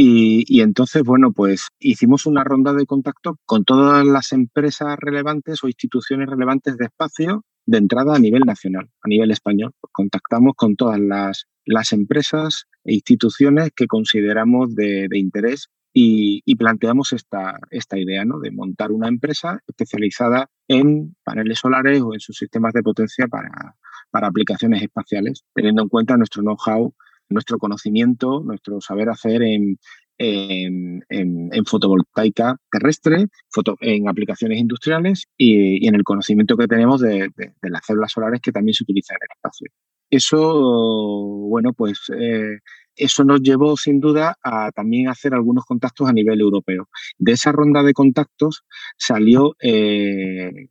Y, 0.01 0.61
entonces, 0.61 1.03
bueno, 1.03 1.33
pues 1.33 1.67
hicimos 1.77 2.25
una 2.25 2.45
ronda 2.45 2.71
de 2.71 2.85
contacto 2.85 3.37
con 3.45 3.65
todas 3.65 4.05
las 4.05 4.31
empresas 4.31 4.95
relevantes 4.97 5.61
o 5.61 5.67
instituciones 5.67 6.29
relevantes 6.29 6.77
de 6.77 6.85
espacio 6.85 7.43
de 7.65 7.79
entrada 7.79 8.15
a 8.15 8.19
nivel 8.19 8.43
nacional, 8.45 8.89
a 9.01 9.09
nivel 9.09 9.31
español. 9.31 9.73
contactamos 9.91 10.53
con 10.55 10.77
todas 10.77 11.01
las, 11.01 11.47
las, 11.65 11.91
empresas 11.91 12.65
e 12.85 12.93
instituciones 12.93 13.71
que 13.75 13.87
consideramos 13.87 14.73
de, 14.73 15.09
interés 15.11 15.67
y, 15.93 16.55
planteamos 16.55 17.11
esta, 17.11 17.59
esta 17.69 17.97
idea 17.97 18.23
¿no? 18.23 18.39
de 18.39 18.51
montar 18.51 18.93
una 18.93 19.09
empresa 19.09 19.59
especializada 19.67 20.49
en 20.69 21.13
paneles 21.25 21.59
solares 21.59 22.01
o 22.01 22.13
en 22.13 22.21
sus 22.21 22.37
sistemas 22.37 22.71
de 22.71 22.83
potencia 22.83 23.27
para, 23.27 23.75
para 24.11 24.27
aplicaciones 24.27 24.81
espaciales, 24.81 25.43
teniendo 25.53 25.81
en 25.81 25.89
cuenta 25.89 26.15
nuestro 26.15 26.41
know-how 26.41 26.93
nuestro 27.29 27.57
conocimiento, 27.57 28.41
nuestro 28.43 28.81
saber 28.81 29.09
hacer 29.09 29.41
en, 29.43 29.77
en, 30.19 31.65
fotovoltaica 31.65 32.57
terrestre, 32.71 33.27
foto, 33.49 33.77
en 33.79 34.09
aplicaciones 34.09 34.59
industriales 34.59 35.25
y, 35.37 35.87
en 35.87 35.95
el 35.95 36.03
conocimiento 36.03 36.57
que 36.57 36.67
tenemos 36.67 37.01
de, 37.01 37.29
las 37.61 37.85
células 37.85 38.11
solares 38.11 38.41
que 38.41 38.51
también 38.51 38.73
se 38.73 38.83
utilizan 38.83 39.15
en 39.15 39.27
el 39.29 39.37
espacio. 39.37 39.71
Eso, 40.11 41.47
bueno, 41.49 41.73
pues 41.73 41.99
eh, 42.17 42.57
eso 42.95 43.23
nos 43.23 43.41
llevó 43.41 43.77
sin 43.77 43.99
duda 43.99 44.35
a 44.43 44.71
también 44.71 45.07
hacer 45.07 45.33
algunos 45.33 45.65
contactos 45.65 46.09
a 46.09 46.13
nivel 46.13 46.41
europeo. 46.41 46.89
De 47.17 47.33
esa 47.33 47.51
ronda 47.51 47.83
de 47.83 47.93
contactos 47.93 48.65
salió 48.97 49.55
eh, 49.61 50.67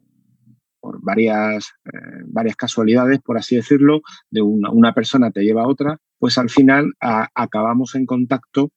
por 0.80 0.98
varias, 1.02 1.72
eh, 1.86 2.22
varias 2.26 2.56
casualidades, 2.56 3.20
por 3.20 3.38
así 3.38 3.56
decirlo, 3.56 4.00
de 4.30 4.42
una, 4.42 4.70
una, 4.70 4.92
persona 4.92 5.30
te 5.30 5.42
lleva 5.42 5.62
a 5.62 5.68
otra, 5.68 5.98
pues 6.18 6.38
al 6.38 6.50
final 6.50 6.92
acabamos 7.00 7.94
en 7.94 8.06
contacto 8.06 8.70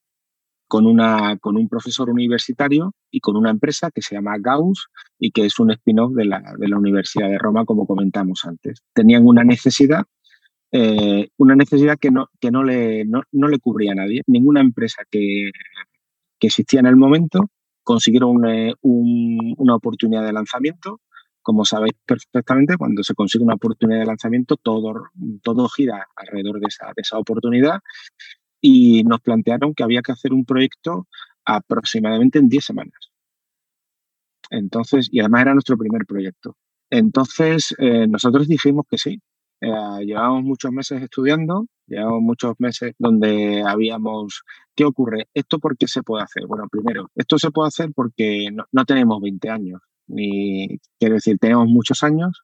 con, 0.68 0.86
una, 0.86 1.36
con 1.38 1.56
un 1.56 1.68
profesor 1.68 2.08
universitario 2.08 2.94
y 3.10 3.20
con 3.20 3.36
una 3.36 3.50
empresa 3.50 3.90
que 3.90 4.00
se 4.00 4.14
llama 4.14 4.36
Gauss 4.40 4.86
y 5.18 5.30
que 5.30 5.44
es 5.44 5.58
un 5.58 5.70
spin-off 5.70 6.14
de 6.14 6.24
la, 6.24 6.54
de 6.56 6.68
la 6.68 6.78
Universidad 6.78 7.28
de 7.28 7.38
Roma, 7.38 7.64
como 7.64 7.86
comentamos 7.86 8.44
antes. 8.44 8.80
Tenían 8.94 9.26
una 9.26 9.44
necesidad 9.44 10.04
eh, 10.74 11.28
una 11.36 11.54
necesidad 11.54 11.98
que, 11.98 12.10
no, 12.10 12.30
que 12.40 12.50
no, 12.50 12.64
le, 12.64 13.04
no, 13.04 13.22
no, 13.30 13.48
le 13.48 13.58
cubría 13.58 13.92
a 13.92 13.96
nadie. 13.96 14.22
Ninguna 14.26 14.62
empresa 14.62 15.02
que, 15.10 15.50
que 16.38 16.46
existía 16.46 16.80
en 16.80 16.86
el 16.86 16.96
momento 16.96 17.50
consiguieron 17.82 18.46
eh, 18.46 18.72
una 18.80 19.74
oportunidad 19.74 20.24
de 20.24 20.32
lanzamiento 20.32 21.00
como 21.42 21.64
sabéis 21.64 21.94
perfectamente, 22.06 22.76
cuando 22.76 23.02
se 23.02 23.14
consigue 23.14 23.44
una 23.44 23.54
oportunidad 23.54 24.00
de 24.00 24.06
lanzamiento, 24.06 24.56
todo, 24.56 25.10
todo 25.42 25.68
gira 25.68 26.06
alrededor 26.16 26.60
de 26.60 26.66
esa, 26.68 26.86
de 26.86 27.02
esa 27.02 27.18
oportunidad 27.18 27.80
y 28.60 29.02
nos 29.04 29.20
plantearon 29.20 29.74
que 29.74 29.82
había 29.82 30.02
que 30.02 30.12
hacer 30.12 30.32
un 30.32 30.44
proyecto 30.44 31.08
aproximadamente 31.44 32.38
en 32.38 32.48
10 32.48 32.64
semanas. 32.64 33.12
Entonces, 34.50 35.08
y 35.10 35.20
además 35.20 35.42
era 35.42 35.54
nuestro 35.54 35.76
primer 35.76 36.06
proyecto. 36.06 36.56
Entonces, 36.90 37.74
eh, 37.78 38.06
nosotros 38.06 38.46
dijimos 38.48 38.84
que 38.88 38.98
sí. 38.98 39.20
Eh, 39.60 40.04
llevábamos 40.04 40.42
muchos 40.42 40.72
meses 40.72 41.02
estudiando, 41.02 41.66
llevábamos 41.86 42.22
muchos 42.22 42.54
meses 42.58 42.94
donde 42.98 43.62
habíamos, 43.66 44.42
¿qué 44.74 44.84
ocurre? 44.84 45.28
¿Esto 45.34 45.58
por 45.58 45.76
qué 45.76 45.86
se 45.86 46.02
puede 46.02 46.24
hacer? 46.24 46.46
Bueno, 46.46 46.66
primero, 46.70 47.10
esto 47.14 47.38
se 47.38 47.50
puede 47.50 47.68
hacer 47.68 47.90
porque 47.94 48.48
no, 48.50 48.84
tenemos 48.84 49.20
20 49.22 49.48
años 49.50 49.80
ni 50.06 50.78
quiero 50.98 51.16
decir, 51.16 51.38
tenemos 51.38 51.66
muchos 51.68 52.02
años, 52.02 52.42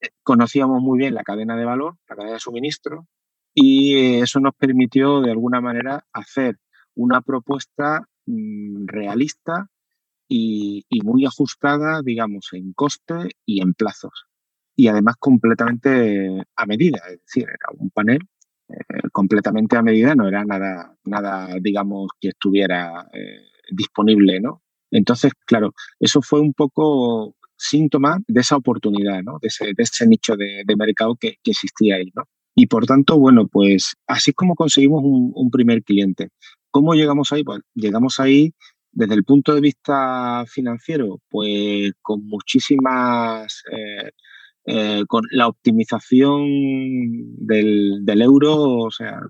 eh, 0.00 0.10
conocíamos 0.22 0.82
muy 0.82 0.98
bien 0.98 1.14
la 1.14 1.22
cadena 1.22 1.56
de 1.56 1.64
valor, 1.64 1.96
la 2.08 2.16
cadena 2.16 2.34
de 2.34 2.40
suministro, 2.40 3.06
y 3.54 4.20
eso 4.20 4.40
nos 4.40 4.54
permitió 4.54 5.20
de 5.20 5.30
alguna 5.30 5.60
manera 5.60 6.04
hacer 6.12 6.58
una 6.94 7.20
propuesta 7.20 8.08
mm, 8.26 8.86
realista 8.86 9.68
y, 10.28 10.84
muy 11.04 11.26
ajustada, 11.26 12.00
digamos, 12.02 12.48
en 12.52 12.72
coste 12.72 13.30
y 13.44 13.60
en 13.60 13.74
plazos. 13.74 14.26
Y 14.74 14.88
además 14.88 15.16
completamente 15.18 16.42
a 16.56 16.66
medida, 16.66 16.98
es 17.10 17.20
decir, 17.20 17.44
era 17.44 17.78
un 17.78 17.90
panel 17.90 18.20
eh, 18.68 18.74
completamente 19.12 19.76
a 19.76 19.82
medida, 19.82 20.14
no 20.14 20.26
era 20.28 20.44
nada, 20.44 20.96
nada 21.04 21.48
digamos, 21.60 22.08
que 22.18 22.28
estuviera 22.28 23.06
eh, 23.12 23.42
disponible, 23.70 24.40
¿no? 24.40 24.61
Entonces, 24.92 25.32
claro, 25.46 25.74
eso 25.98 26.22
fue 26.22 26.40
un 26.40 26.52
poco 26.52 27.34
síntoma 27.56 28.18
de 28.28 28.40
esa 28.40 28.56
oportunidad, 28.56 29.22
¿no? 29.22 29.38
de, 29.40 29.48
ese, 29.48 30.06
nicho 30.06 30.36
de, 30.36 30.64
mercado 30.76 31.16
que, 31.16 31.36
existía 31.44 31.96
ahí. 31.96 32.10
¿no? 32.14 32.24
Y 32.54 32.66
por 32.66 32.86
tanto, 32.86 33.18
bueno, 33.18 33.48
pues 33.48 33.94
así 34.06 34.30
es 34.30 34.36
como 34.36 34.54
conseguimos 34.54 35.00
un, 35.02 35.50
primer 35.50 35.82
cliente. 35.82 36.28
¿Cómo 36.70 36.94
llegamos 36.94 37.32
ahí? 37.32 37.42
Pues 37.42 37.60
llegamos 37.74 38.20
ahí 38.20 38.52
desde 38.92 39.14
el 39.14 39.24
punto 39.24 39.54
de 39.54 39.62
vista 39.62 40.44
financiero, 40.46 41.20
pues 41.30 41.92
con 42.02 42.26
muchísimas, 42.26 43.62
eh, 43.72 44.10
eh, 44.66 45.04
con 45.08 45.22
la 45.30 45.48
optimización 45.48 46.46
del, 47.38 48.04
del, 48.04 48.22
euro, 48.22 48.54
o 48.80 48.90
sea, 48.90 49.20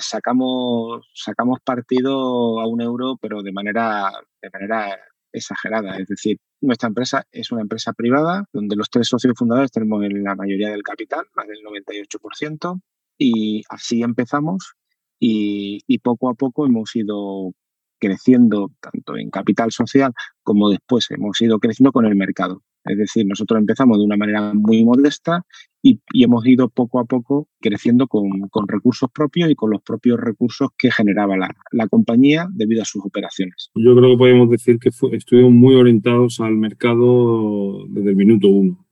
sacamos, 0.00 1.10
sacamos 1.14 1.60
partido 1.64 2.60
a 2.60 2.66
un 2.66 2.80
euro, 2.80 3.16
pero 3.20 3.42
de 3.42 3.52
manera, 3.52 4.10
de 4.40 4.50
manera 4.52 4.98
exagerada. 5.32 5.98
Es 5.98 6.08
decir, 6.08 6.38
nuestra 6.60 6.88
empresa 6.88 7.24
es 7.32 7.50
una 7.52 7.62
empresa 7.62 7.92
privada 7.92 8.44
donde 8.52 8.76
los 8.76 8.88
tres 8.90 9.08
socios 9.08 9.34
fundadores 9.36 9.70
tenemos 9.70 10.02
la 10.08 10.34
mayoría 10.34 10.70
del 10.70 10.82
capital, 10.82 11.26
más 11.34 11.46
del 11.46 11.58
98%, 11.58 12.80
y 13.18 13.62
así 13.68 14.02
empezamos 14.02 14.74
y, 15.18 15.80
y 15.86 15.98
poco 15.98 16.28
a 16.28 16.34
poco 16.34 16.66
hemos 16.66 16.94
ido 16.96 17.52
creciendo 17.98 18.70
tanto 18.80 19.16
en 19.16 19.30
capital 19.30 19.70
social 19.72 20.12
como 20.42 20.68
después 20.68 21.10
hemos 21.10 21.40
ido 21.40 21.58
creciendo 21.58 21.92
con 21.92 22.06
el 22.06 22.16
mercado. 22.16 22.62
Es 22.84 22.98
decir, 22.98 23.24
nosotros 23.26 23.58
empezamos 23.58 23.98
de 23.98 24.04
una 24.04 24.16
manera 24.16 24.52
muy 24.52 24.84
modesta 24.84 25.42
y, 25.86 26.00
hemos 26.14 26.46
ido 26.46 26.70
poco 26.70 26.98
a 26.98 27.04
poco 27.04 27.46
creciendo 27.60 28.06
con, 28.08 28.48
recursos 28.66 29.10
propios 29.12 29.50
y 29.50 29.54
con 29.54 29.70
los 29.70 29.82
propios 29.82 30.18
recursos 30.18 30.70
que 30.78 30.90
generaba 30.90 31.36
la, 31.36 31.88
compañía 31.88 32.48
debido 32.54 32.80
a 32.80 32.86
sus 32.86 33.04
operaciones. 33.04 33.70
Yo 33.74 33.94
creo 33.94 34.12
que 34.12 34.16
podemos 34.16 34.48
decir 34.48 34.78
que 34.78 34.88
estuvimos 35.12 35.52
muy 35.52 35.74
orientados 35.74 36.40
al 36.40 36.56
mercado 36.56 37.86
desde 37.88 38.10
el 38.10 38.16
minuto 38.16 38.48
uno 38.48 38.86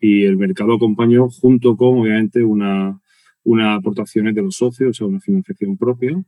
y 0.00 0.24
el 0.24 0.36
mercado 0.36 0.74
acompañó 0.74 1.28
junto 1.30 1.76
con, 1.76 2.00
obviamente, 2.00 2.42
una, 2.42 3.00
una 3.44 3.76
aportaciones 3.76 4.34
de 4.34 4.42
los 4.42 4.56
socios, 4.56 4.90
o 4.90 4.92
sea, 4.92 5.06
una 5.06 5.20
financiación 5.20 5.76
propia 5.76 6.20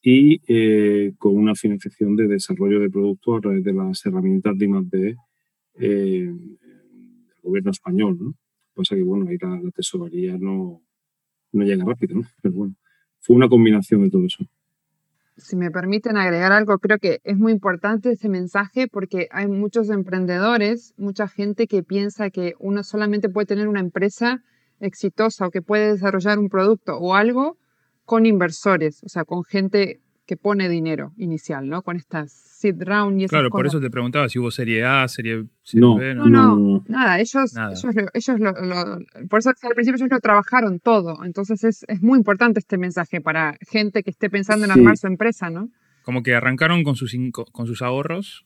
y 0.00 0.40
eh, 0.46 1.14
con 1.18 1.36
una 1.36 1.56
financiación 1.56 2.14
de 2.14 2.28
desarrollo 2.28 2.78
de 2.78 2.90
productos 2.90 3.38
a 3.38 3.40
través 3.40 3.64
de 3.64 3.72
las 3.72 4.06
herramientas 4.06 4.56
de 4.56 4.66
I+D 4.66 5.16
eh, 5.80 6.28
el 6.28 7.42
gobierno 7.42 7.72
español. 7.72 8.36
Pasa 8.74 8.94
que, 8.94 9.02
bueno, 9.02 9.28
ahí 9.28 9.36
la, 9.40 9.70
tesorería 9.70 10.36
no, 10.38 10.82
no 11.52 11.64
llega 11.64 11.84
rápido, 11.84 12.16
¿no? 12.16 12.22
Pero 12.42 12.54
bueno, 12.54 12.74
fue 13.20 13.36
una 13.36 13.48
combinación 13.48 14.02
de 14.02 14.10
todo 14.10 14.24
eso. 14.26 14.44
Si 15.36 15.56
me 15.56 15.70
permiten 15.70 16.16
agregar 16.16 16.52
algo, 16.52 16.78
creo 16.78 16.98
que 16.98 17.20
es 17.24 17.38
muy 17.38 17.52
importante 17.52 18.12
ese 18.12 18.28
mensaje 18.28 18.86
porque 18.86 19.28
hay 19.30 19.48
muchos 19.48 19.88
emprendedores, 19.88 20.92
mucha 20.98 21.26
gente 21.26 21.66
que 21.66 21.82
piensa 21.82 22.30
que 22.30 22.54
uno 22.58 22.84
solamente 22.84 23.30
puede 23.30 23.46
tener 23.46 23.66
una 23.66 23.80
empresa 23.80 24.42
exitosa 24.78 25.46
o 25.46 25.50
que 25.50 25.62
puede 25.62 25.92
desarrollar 25.92 26.38
un 26.38 26.50
producto 26.50 26.98
o 26.98 27.14
algo 27.14 27.56
con 28.04 28.26
inversores, 28.26 29.02
o 29.04 29.08
sea, 29.08 29.24
con 29.24 29.42
gente 29.44 30.01
que 30.26 30.36
pone 30.36 30.68
dinero 30.68 31.12
inicial, 31.16 31.68
¿no? 31.68 31.82
Con 31.82 31.96
estas 31.96 32.32
seed 32.32 32.76
round 32.80 33.20
y 33.20 33.24
esas 33.24 33.32
Claro, 33.32 33.50
por 33.50 33.66
eso 33.66 33.80
te 33.80 33.90
preguntaba 33.90 34.28
si 34.28 34.38
hubo 34.38 34.50
serie 34.50 34.84
A, 34.84 35.06
serie, 35.08 35.44
no, 35.74 35.96
B. 35.96 36.14
No, 36.14 36.26
no, 36.26 36.84
nada, 36.88 37.18
ellos, 37.18 37.54
ellos, 38.14 38.38
lo, 38.38 38.48
por 39.28 39.40
eso 39.40 39.50
al 39.50 39.74
principio 39.74 39.96
ellos 39.96 40.10
lo 40.10 40.20
trabajaron 40.20 40.78
todo, 40.78 41.24
entonces 41.24 41.64
es, 41.64 41.84
es 41.88 42.02
muy 42.02 42.18
importante 42.18 42.60
este 42.60 42.78
mensaje 42.78 43.20
para 43.20 43.58
gente 43.68 44.02
que 44.02 44.10
esté 44.10 44.30
pensando 44.30 44.64
en 44.64 44.70
armar 44.70 44.96
su 44.96 45.08
empresa, 45.08 45.50
¿no? 45.50 45.68
Como 46.04 46.22
que 46.22 46.34
arrancaron 46.34 46.82
con 46.82 46.96
sus, 46.96 47.16
con 47.52 47.66
sus 47.66 47.82
ahorros, 47.82 48.44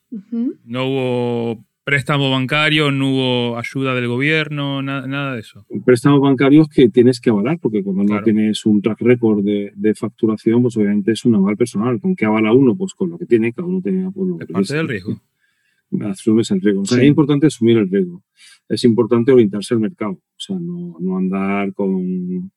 no 0.64 0.87
hubo 0.87 1.64
préstamo 1.87 2.32
bancario, 2.32 2.91
no 2.91 3.12
hubo 3.12 3.59
ayuda 3.59 3.95
del 3.95 4.09
gobierno, 4.09 4.82
nada, 4.82 5.34
de 5.34 5.41
eso. 5.41 5.64
Préstamos 5.84 6.20
bancarios 6.20 6.68
que 6.68 6.89
tienes 6.89 7.20
que 7.20 7.30
avalar, 7.30 7.61
porque 7.61 7.84
cuando 7.84 8.03
no 8.03 8.20
tienes 8.24 8.66
un 8.66 8.82
track 8.82 9.01
record 9.03 9.45
de, 9.45 9.95
facturación, 9.95 10.62
pues 10.62 10.76
obviamente 10.76 11.12
es 11.12 11.24
un 11.24 11.37
aval 11.37 11.57
personal. 11.57 12.01
¿Con 12.01 12.16
qué 12.16 12.24
avala 12.24 12.53
uno? 12.53 12.74
Pues 12.74 12.93
con 12.93 13.11
lo 13.11 13.18
que 13.18 13.26
tiene, 13.26 13.53
cada 13.53 13.68
uno 13.68 13.80
tiene 13.80 14.11
pues, 14.11 14.28
lo 14.28 14.37
que 14.37 14.47
parte 14.47 14.74
del 14.74 14.89
riesgo. 14.89 15.22
Asumes 16.01 16.51
el 16.51 16.61
riesgo. 16.61 16.82
O 16.82 16.87
sea, 16.87 16.99
es 16.99 17.07
importante 17.07 17.47
asumir 17.47 17.78
el 17.78 17.89
riesgo. 17.89 18.20
Es 18.68 18.82
importante 18.82 19.30
orientarse 19.30 19.74
al 19.74 19.80
mercado. 19.80 20.14
O 20.14 20.39
sea, 20.39 20.57
no, 20.59 20.97
no 20.99 21.16
andar 21.16 21.72
con, 21.72 22.51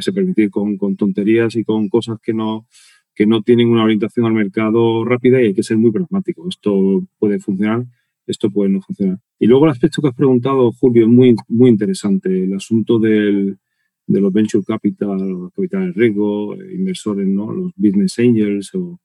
se 0.00 0.12
permitir 0.14 0.48
con, 0.48 0.78
con 0.78 0.96
tonterías 0.96 1.54
y 1.56 1.64
con 1.64 1.90
cosas 1.90 2.18
que 2.22 2.32
no, 2.32 2.66
que 3.14 3.26
no 3.26 3.42
tienen 3.42 3.68
una 3.68 3.84
orientación 3.84 4.24
al 4.24 4.32
mercado 4.32 5.04
rápida 5.04 5.42
y 5.42 5.48
hay 5.48 5.54
que 5.54 5.62
ser 5.62 5.76
muy 5.76 5.90
pragmático. 5.90 6.48
Esto 6.48 7.06
puede 7.18 7.38
funcionar 7.40 7.84
esto 8.26 8.50
puede 8.50 8.70
no 8.70 8.80
funcionar. 8.80 9.18
Y 9.38 9.46
luego 9.46 9.66
el 9.66 9.72
aspecto 9.72 10.00
que 10.00 10.08
has 10.08 10.14
preguntado, 10.14 10.72
Julio, 10.72 11.04
es 11.04 11.08
muy, 11.08 11.34
muy 11.48 11.70
interesante. 11.70 12.44
El 12.44 12.54
asunto 12.54 12.98
del, 12.98 13.58
de 14.06 14.20
los 14.20 14.32
venture 14.32 14.64
capital, 14.64 15.18
los 15.18 15.52
capitales 15.52 15.94
riesgo, 15.94 16.56
inversores, 16.56 17.26
¿no? 17.26 17.52
los 17.52 17.72
business 17.76 18.18
angels 18.18 18.74
o 18.74 19.00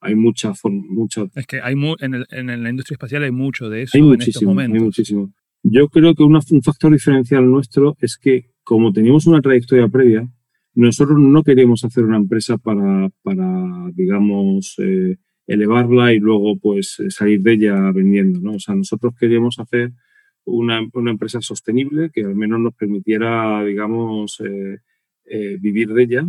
hay 0.00 0.14
mucha, 0.14 0.52
mucha... 0.64 1.26
Es 1.34 1.46
que 1.46 1.60
hay 1.60 1.74
en, 2.00 2.62
la 2.62 2.70
industria 2.70 2.94
espacial 2.94 3.24
hay 3.24 3.30
mucho 3.30 3.68
de 3.68 3.82
eso 3.82 3.92
hay 3.96 4.02
en 4.02 4.08
muchísimo, 4.08 4.30
estos 4.30 4.42
momentos. 4.42 4.76
Hay 4.76 4.84
muchísimo. 4.84 5.32
Yo 5.62 5.88
creo 5.88 6.14
que 6.14 6.22
un 6.22 6.62
factor 6.62 6.92
diferencial 6.92 7.50
nuestro 7.50 7.96
es 8.00 8.16
que 8.18 8.50
como 8.62 8.92
teníamos 8.92 9.26
una 9.26 9.40
trayectoria 9.40 9.88
previa, 9.88 10.28
nosotros 10.74 11.18
no 11.18 11.42
queremos 11.42 11.82
hacer 11.84 12.04
una 12.04 12.18
empresa 12.18 12.58
para, 12.58 13.08
para 13.22 13.90
digamos, 13.94 14.74
eh, 14.78 15.16
elevarla 15.46 16.12
y 16.12 16.18
luego 16.18 16.56
pues 16.58 17.02
salir 17.08 17.40
de 17.42 17.52
ella 17.52 17.92
vendiendo, 17.92 18.40
¿no? 18.40 18.54
O 18.54 18.58
sea, 18.58 18.74
nosotros 18.74 19.14
queríamos 19.18 19.58
hacer 19.58 19.92
una, 20.44 20.80
una 20.92 21.10
empresa 21.10 21.40
sostenible 21.40 22.10
que 22.10 22.24
al 22.24 22.34
menos 22.34 22.60
nos 22.60 22.74
permitiera, 22.74 23.64
digamos, 23.64 24.40
eh, 24.40 24.78
eh, 25.24 25.56
vivir 25.60 25.92
de 25.92 26.02
ella 26.02 26.26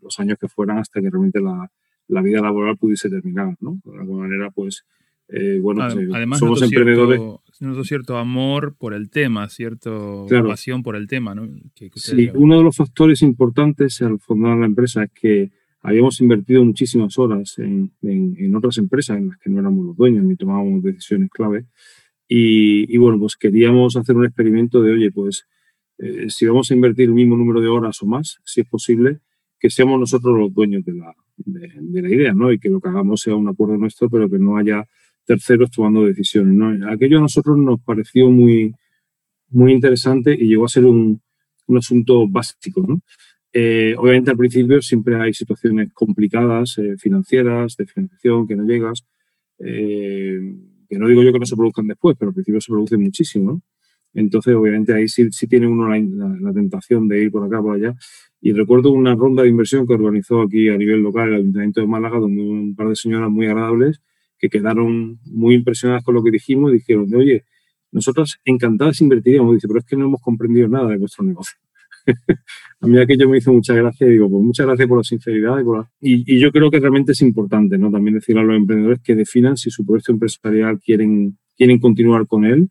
los 0.00 0.18
años 0.18 0.38
que 0.38 0.48
fueran 0.48 0.78
hasta 0.78 1.00
que 1.00 1.10
realmente 1.10 1.40
la, 1.40 1.70
la 2.08 2.22
vida 2.22 2.40
laboral 2.40 2.76
pudiese 2.76 3.08
terminar, 3.08 3.56
¿no? 3.60 3.80
De 3.84 3.98
alguna 3.98 4.24
manera, 4.24 4.50
pues, 4.50 4.84
bueno, 5.60 5.82
Además, 5.84 6.40
somos 6.40 6.60
emprendedores. 6.60 7.20
Cierto, 7.52 7.84
cierto 7.84 8.18
amor 8.18 8.74
por 8.76 8.92
el 8.92 9.08
tema, 9.08 9.48
cierto 9.48 10.26
pasión 10.28 10.82
por 10.82 10.96
el 10.96 11.06
tema, 11.06 11.34
¿no? 11.34 11.48
sí, 11.94 12.28
uno 12.34 12.58
de 12.58 12.64
los 12.64 12.76
factores 12.76 13.22
importantes 13.22 14.02
al 14.02 14.18
fundar 14.18 14.58
la 14.58 14.66
empresa 14.66 15.04
es 15.04 15.10
que 15.12 15.52
habíamos 15.82 16.20
invertido 16.20 16.64
muchísimas 16.64 17.18
horas 17.18 17.58
en, 17.58 17.92
en, 18.02 18.54
otras 18.54 18.78
empresas 18.78 19.18
en 19.18 19.28
las 19.28 19.38
que 19.38 19.50
no 19.50 19.60
éramos 19.60 19.84
los 19.84 19.96
dueños 19.96 20.24
ni 20.24 20.36
tomábamos 20.36 20.82
decisiones 20.82 21.28
clave. 21.30 21.66
Y, 22.28 22.92
y 22.94 22.98
bueno, 22.98 23.18
pues 23.18 23.36
queríamos 23.36 23.96
hacer 23.96 24.16
un 24.16 24.24
experimento 24.24 24.80
de, 24.80 24.92
oye, 24.92 25.10
pues 25.10 25.46
eh, 25.98 26.30
si 26.30 26.46
vamos 26.46 26.70
a 26.70 26.74
invertir 26.74 27.06
el 27.06 27.14
mismo 27.14 27.36
número 27.36 27.60
de 27.60 27.68
horas 27.68 28.00
o 28.02 28.06
más, 28.06 28.38
si 28.44 28.62
es 28.62 28.68
posible, 28.68 29.20
que 29.58 29.70
seamos 29.70 29.98
nosotros 29.98 30.36
los 30.36 30.52
dueños 30.52 30.84
de 30.84 30.94
la, 30.94 31.14
de, 31.36 32.02
la 32.02 32.08
idea, 32.08 32.32
¿no? 32.32 32.52
Y 32.52 32.58
que 32.58 32.68
lo 32.68 32.80
que 32.80 32.88
hagamos 32.88 33.20
sea 33.20 33.34
un 33.34 33.48
acuerdo 33.48 33.76
nuestro, 33.76 34.08
pero 34.08 34.28
que 34.28 34.38
no 34.38 34.56
haya 34.56 34.84
terceros 35.24 35.70
tomando 35.70 36.04
decisiones, 36.04 36.54
¿no? 36.54 36.90
Aquello 36.90 37.18
a 37.18 37.22
nosotros 37.22 37.56
nos 37.58 37.80
pareció 37.80 38.30
muy, 38.30 38.74
muy 39.50 39.72
interesante 39.72 40.34
y 40.34 40.48
llegó 40.48 40.64
a 40.64 40.68
ser 40.68 40.84
un, 40.84 41.20
un 41.66 41.76
asunto 41.76 42.26
básico, 42.28 42.84
¿no? 42.86 43.00
Eh, 43.52 43.94
obviamente 43.98 44.30
al 44.30 44.36
principio 44.36 44.80
siempre 44.80 45.16
hay 45.16 45.34
situaciones 45.34 45.92
complicadas, 45.92 46.78
eh, 46.78 46.96
financieras, 46.98 47.76
de 47.76 47.86
financiación, 47.86 48.46
que 48.46 48.56
no 48.56 48.64
llegas, 48.64 49.04
eh, 49.58 50.38
que 50.88 50.98
no 50.98 51.06
digo 51.08 51.22
yo 51.22 51.32
que 51.32 51.38
no 51.38 51.46
se 51.46 51.56
produzcan 51.56 51.86
después, 51.86 52.16
pero 52.18 52.30
al 52.30 52.34
principio 52.34 52.60
se 52.60 52.72
producen 52.72 53.02
muchísimo. 53.02 53.62
Entonces, 54.14 54.54
obviamente 54.54 54.92
ahí 54.94 55.08
sí, 55.08 55.28
tiene 55.48 55.66
uno 55.66 55.88
la, 55.88 56.52
tentación 56.52 57.08
de 57.08 57.22
ir 57.24 57.30
por 57.30 57.44
acá, 57.44 57.62
por 57.62 57.76
allá. 57.76 57.94
Y 58.40 58.52
recuerdo 58.52 58.90
una 58.92 59.14
ronda 59.14 59.42
de 59.42 59.48
inversión 59.48 59.86
que 59.86 59.94
organizó 59.94 60.42
aquí 60.42 60.68
a 60.68 60.76
nivel 60.76 61.00
local 61.00 61.28
el 61.28 61.36
Ayuntamiento 61.36 61.80
de 61.80 61.86
Málaga, 61.86 62.18
donde 62.18 62.42
un 62.42 62.74
par 62.74 62.88
de 62.88 62.96
señoras 62.96 63.30
muy 63.30 63.46
agradables 63.46 64.00
que 64.38 64.50
quedaron 64.50 65.20
muy 65.24 65.54
impresionadas 65.54 66.02
con 66.02 66.14
lo 66.14 66.22
que 66.22 66.32
dijimos 66.32 66.72
y 66.72 66.74
dijeron, 66.74 67.08
oye, 67.14 67.44
nosotros 67.92 68.40
encantadas 68.44 69.00
invertiríamos, 69.00 69.54
dice, 69.54 69.68
pero 69.68 69.80
es 69.80 69.86
que 69.86 69.96
no 69.96 70.06
hemos 70.06 70.20
comprendido 70.20 70.66
nada 70.68 70.88
de 70.88 70.98
vuestro 70.98 71.24
negocio. 71.24 71.61
a 72.80 72.86
mí 72.86 72.98
aquello 72.98 73.28
me 73.28 73.38
hizo 73.38 73.52
mucha 73.52 73.74
gracia 73.74 74.06
y 74.06 74.10
digo, 74.10 74.30
pues 74.30 74.42
muchas 74.42 74.66
gracias 74.66 74.88
por 74.88 74.98
la 74.98 75.04
sinceridad. 75.04 75.56
Y, 76.00 76.34
y, 76.34 76.40
yo 76.40 76.50
creo 76.52 76.70
que 76.70 76.80
realmente 76.80 77.12
es 77.12 77.22
importante, 77.22 77.78
¿no? 77.78 77.90
También 77.90 78.14
decir 78.14 78.38
a 78.38 78.42
los 78.42 78.56
emprendedores 78.56 79.00
que 79.00 79.14
definan 79.14 79.56
si 79.56 79.70
su 79.70 79.84
proyecto 79.84 80.12
empresarial 80.12 80.80
quieren, 80.80 81.38
quieren 81.56 81.78
continuar 81.78 82.26
con 82.26 82.44
él 82.44 82.68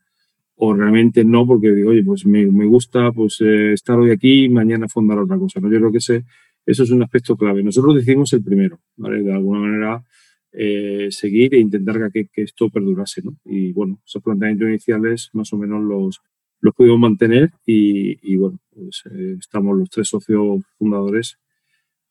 o 0.64 0.76
realmente 0.76 1.26
no, 1.26 1.48
porque 1.48 1.72
digo, 1.72 1.90
oye, 1.90 2.04
pues 2.04 2.26
me, 2.26 2.46
me 2.46 2.66
gusta 2.66 3.12
pues 3.12 3.42
eh, 3.42 3.74
estar 3.74 3.98
hoy 3.98 4.12
aquí 4.12 4.44
y 4.44 4.50
mañana 4.50 4.88
fundar 4.88 5.18
otra 5.18 5.38
cosa. 5.38 5.60
¿no? 5.60 5.72
Yo 5.72 5.80
creo 5.80 5.92
que 5.92 5.98
ese, 5.98 6.24
eso 6.66 6.84
es 6.84 6.92
un 6.92 7.02
aspecto 7.02 7.36
clave. 7.36 7.64
Nosotros 7.64 7.96
decidimos 7.96 8.32
el 8.34 8.44
primero, 8.44 8.80
¿vale? 8.96 9.24
De 9.24 9.34
alguna 9.34 9.60
manera 9.60 10.04
eh, 10.52 11.08
seguir 11.10 11.56
e 11.56 11.60
intentar 11.60 12.12
que, 12.12 12.28
que, 12.28 12.44
esto 12.44 12.70
perdurase, 12.70 13.22
¿no? 13.24 13.38
Y 13.46 13.72
bueno, 13.72 14.02
esos 14.06 14.22
planteamientos 14.22 14.70
iniciales 14.70 15.30
más 15.34 15.52
o 15.54 15.58
menos 15.58 15.82
los, 15.84 16.22
los 16.62 16.76
pudimos 16.76 17.00
mantener 17.00 17.52
y, 17.66 18.36
bueno, 18.38 18.60
pues, 18.74 19.04
eh, 19.12 19.36
estamos 19.40 19.78
los 19.78 19.90
tres 19.90 20.08
socios 20.08 20.64
fundadores 20.78 21.38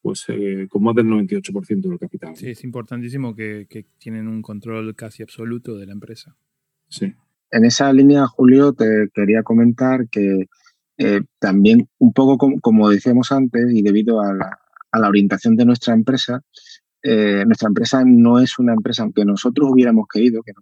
pues 0.02 0.24
eh, 0.28 0.66
con 0.70 0.82
más 0.82 0.94
del 0.94 1.06
98% 1.06 1.88
del 1.88 1.98
capital. 1.98 2.34
Sí, 2.34 2.48
es 2.48 2.64
importantísimo 2.64 3.34
que, 3.34 3.66
tienen 3.98 4.28
un 4.28 4.40
control 4.40 4.96
casi 4.96 5.22
absoluto 5.22 5.76
de 5.76 5.86
la 5.86 5.92
empresa. 5.92 6.34
Sí. 6.88 7.12
En 7.50 7.64
esa 7.66 7.92
línea, 7.92 8.26
Julio, 8.26 8.72
te 8.72 9.10
quería 9.12 9.42
comentar 9.42 10.08
que 10.08 10.46
eh, 10.96 11.20
también 11.38 11.86
un 11.98 12.14
poco 12.14 12.38
como, 12.62 12.88
decíamos 12.88 13.30
antes 13.30 13.70
y 13.74 13.82
debido 13.82 14.22
a 14.22 14.32
la, 14.32 14.58
a 14.90 14.98
la 14.98 15.08
orientación 15.08 15.54
de 15.56 15.66
nuestra 15.66 15.92
empresa, 15.92 16.42
nuestra 17.02 17.68
empresa 17.68 18.02
no 18.04 18.38
es 18.38 18.58
una 18.58 18.72
empresa, 18.72 19.02
aunque 19.02 19.24
nosotros 19.24 19.70
hubiéramos 19.70 20.06
querido, 20.12 20.42
que 20.42 20.52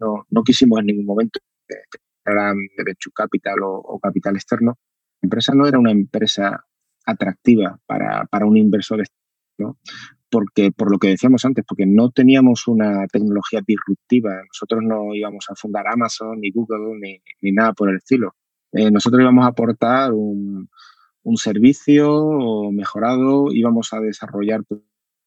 no, 0.00 0.24
no, 0.28 0.42
quisimos 0.42 0.80
en 0.80 0.86
ningún 0.86 1.06
momento 1.06 1.40
de 2.24 2.84
venture 2.84 3.12
capital 3.14 3.56
o, 3.62 3.98
capital 4.02 4.36
externo, 4.36 4.78
la 5.22 5.26
empresa 5.26 5.52
no 5.54 5.66
era 5.66 5.78
una 5.78 5.90
empresa 5.90 6.64
atractiva 7.06 7.78
para, 7.86 8.24
para 8.26 8.46
un 8.46 8.56
inversor 8.56 9.00
externo, 9.00 9.78
porque 10.30 10.72
por 10.72 10.90
lo 10.90 10.98
que 10.98 11.08
decíamos 11.08 11.44
antes, 11.44 11.64
porque 11.66 11.86
no 11.86 12.10
teníamos 12.10 12.66
una 12.66 13.06
tecnología 13.06 13.60
disruptiva. 13.66 14.42
Nosotros 14.46 14.82
no 14.82 15.14
íbamos 15.14 15.46
a 15.48 15.54
fundar 15.54 15.86
Amazon, 15.86 16.40
ni 16.40 16.50
Google, 16.50 16.98
ni, 17.00 17.22
ni 17.40 17.52
nada 17.52 17.72
por 17.72 17.90
el 17.90 17.96
estilo. 17.96 18.34
Eh, 18.72 18.90
nosotros 18.90 19.20
íbamos 19.20 19.44
a 19.44 19.48
aportar 19.48 20.12
un, 20.12 20.68
un 21.22 21.36
servicio 21.36 22.70
mejorado, 22.72 23.46
íbamos 23.50 23.92
a 23.92 24.00
desarrollar 24.00 24.62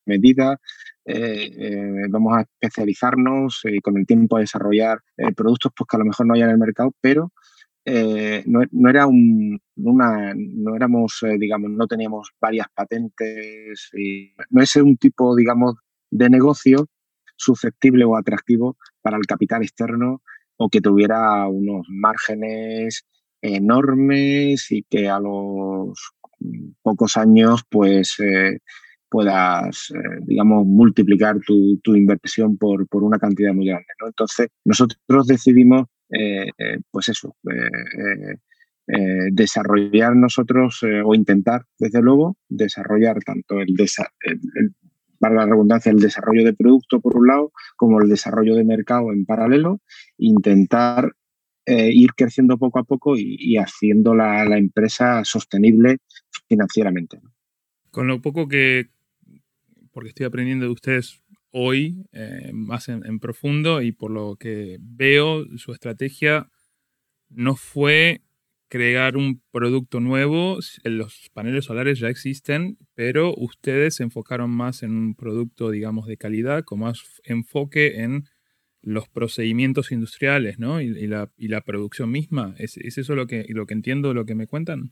medidas, 0.06 0.58
eh, 1.10 1.54
eh, 1.58 2.06
vamos 2.10 2.38
a 2.38 2.42
especializarnos 2.42 3.62
y 3.64 3.80
con 3.80 3.98
el 3.98 4.06
tiempo 4.06 4.36
a 4.36 4.42
desarrollar 4.42 5.00
eh, 5.16 5.32
productos 5.34 5.72
pues, 5.74 5.88
que 5.88 5.96
a 5.96 6.00
lo 6.00 6.06
mejor 6.06 6.28
no 6.28 6.34
hay 6.34 6.42
en 6.42 6.50
el 6.50 6.58
mercado, 6.58 6.94
pero 7.00 7.32
no, 7.86 8.90
era 8.90 9.08
un, 9.08 9.62
una, 9.78 10.34
no 10.36 10.76
éramos, 10.76 11.24
digamos, 11.40 11.72
no 11.72 11.88
teníamos 11.88 12.32
varias 12.42 12.68
patentes 12.76 13.90
y 13.94 14.34
no 14.50 14.62
es 14.62 14.76
un 14.76 14.98
tipo, 14.98 15.34
digamos, 15.38 15.76
de 16.12 16.30
negocio 16.30 16.90
susceptible 17.38 18.04
o 18.04 18.18
atractivo 18.18 18.76
para 19.02 19.16
el 19.16 19.26
capital 19.26 19.64
externo 19.64 20.22
o 20.58 20.68
que 20.68 20.82
tuviera 20.82 21.48
unos 21.48 21.88
márgenes 21.90 23.06
enormes 23.42 24.70
y 24.70 24.84
que 24.84 25.08
a 25.08 25.22
los 25.22 26.12
pocos 26.82 27.16
años 27.16 27.64
pues 27.70 28.18
puedas, 29.10 29.92
eh, 29.92 30.20
digamos, 30.26 30.66
multiplicar 30.66 31.40
tu, 31.40 31.80
tu 31.84 31.96
inversión 31.96 32.58
por, 32.58 32.88
por, 32.88 33.04
una 33.04 33.20
cantidad 33.20 33.54
muy 33.54 33.68
grande. 33.68 33.88
¿no? 34.02 34.08
Entonces, 34.08 34.48
nosotros 34.66 35.28
decidimos, 35.28 35.86
eh, 36.10 36.48
eh, 36.58 36.80
pues 36.92 37.10
eso, 37.10 37.36
desarrollar 39.32 40.16
nosotros, 40.16 40.82
o 41.04 41.14
intentar, 41.14 41.66
desde 41.78 42.02
luego, 42.02 42.38
desarrollar 42.48 43.20
tanto 43.24 43.60
el, 43.60 43.76
para 45.20 45.36
la 45.36 45.46
redundancia, 45.46 45.92
el 45.92 46.00
desarrollo 46.00 46.46
de 46.46 46.54
producto 46.54 47.02
por 47.02 47.18
un 47.18 47.28
lado, 47.28 47.52
como 47.76 48.02
el 48.02 48.08
desarrollo 48.08 48.56
de 48.56 48.64
mercado 48.64 49.12
en 49.12 49.26
paralelo, 49.26 49.82
intentar 50.18 51.12
ir 51.66 52.14
creciendo 52.16 52.58
poco 52.58 52.80
a 52.80 52.86
poco 52.86 53.18
y, 53.18 53.36
y 53.40 53.58
haciendo 53.58 54.16
la, 54.16 54.46
la, 54.46 54.58
empresa 54.58 55.26
sostenible 55.26 55.98
financieramente. 56.48 57.20
Con 57.92 58.08
lo 58.08 58.22
poco 58.22 58.48
que, 58.48 58.88
porque 59.98 60.10
estoy 60.10 60.28
aprendiendo 60.28 60.66
de 60.68 60.72
ustedes 60.72 61.24
hoy 61.50 62.06
eh, 62.12 62.52
más 62.54 62.88
en, 62.88 63.20
profundo 63.20 63.82
y 63.82 63.92
por 63.92 64.12
lo 64.12 64.36
que 64.36 64.78
veo, 64.80 65.44
su 65.58 65.74
estrategia 65.74 66.52
no 67.30 67.56
fue 67.56 68.22
crear 68.68 69.18
un 69.18 69.42
producto 69.50 70.00
nuevo. 70.00 70.60
Los 70.84 71.32
paneles 71.34 71.66
solares 71.66 71.98
ya 71.98 72.10
existen, 72.10 72.78
pero 72.94 73.34
ustedes 73.36 73.96
se 73.96 74.04
enfocaron 74.04 74.52
más 74.52 74.84
en 74.84 74.92
un 74.92 75.16
producto, 75.16 75.72
digamos, 75.72 76.06
de 76.06 76.18
calidad, 76.18 76.64
con 76.64 76.82
más 76.82 77.02
enfoque 77.24 78.04
en 78.04 78.26
los 78.84 79.10
procedimientos 79.10 79.92
industriales, 79.92 80.60
¿no? 80.60 80.80
Y, 80.80 81.08
la, 81.08 81.62
producción 81.66 82.12
misma. 82.12 82.54
¿Es, 82.60 82.78
eso 82.78 83.16
lo 83.16 83.26
que, 83.26 83.48
lo 83.50 83.66
que 83.66 83.74
entiendo, 83.74 84.14
lo 84.14 84.28
que 84.28 84.36
me 84.36 84.46
cuentan? 84.46 84.92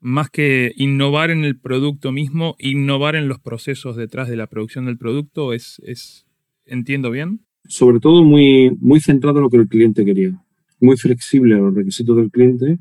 Más 0.00 0.30
que 0.30 0.72
innovar 0.76 1.30
en 1.30 1.44
el 1.44 1.58
producto 1.58 2.12
mismo, 2.12 2.56
innovar 2.58 3.16
en 3.16 3.28
los 3.28 3.40
procesos 3.40 3.96
detrás 3.96 4.28
de 4.28 4.36
la 4.36 4.46
producción 4.46 4.86
del 4.86 4.98
producto, 4.98 5.52
es, 5.52 5.80
es 5.84 6.26
¿entiendo 6.64 7.10
bien? 7.10 7.40
Sobre 7.64 8.00
todo 8.00 8.22
muy, 8.22 8.76
muy 8.80 9.00
centrado 9.00 9.38
en 9.38 9.44
lo 9.44 9.50
que 9.50 9.56
el 9.56 9.68
cliente 9.68 10.04
quería, 10.04 10.40
muy 10.80 10.96
flexible 10.96 11.54
a 11.54 11.58
los 11.58 11.74
requisitos 11.74 12.16
del 12.16 12.30
cliente, 12.30 12.78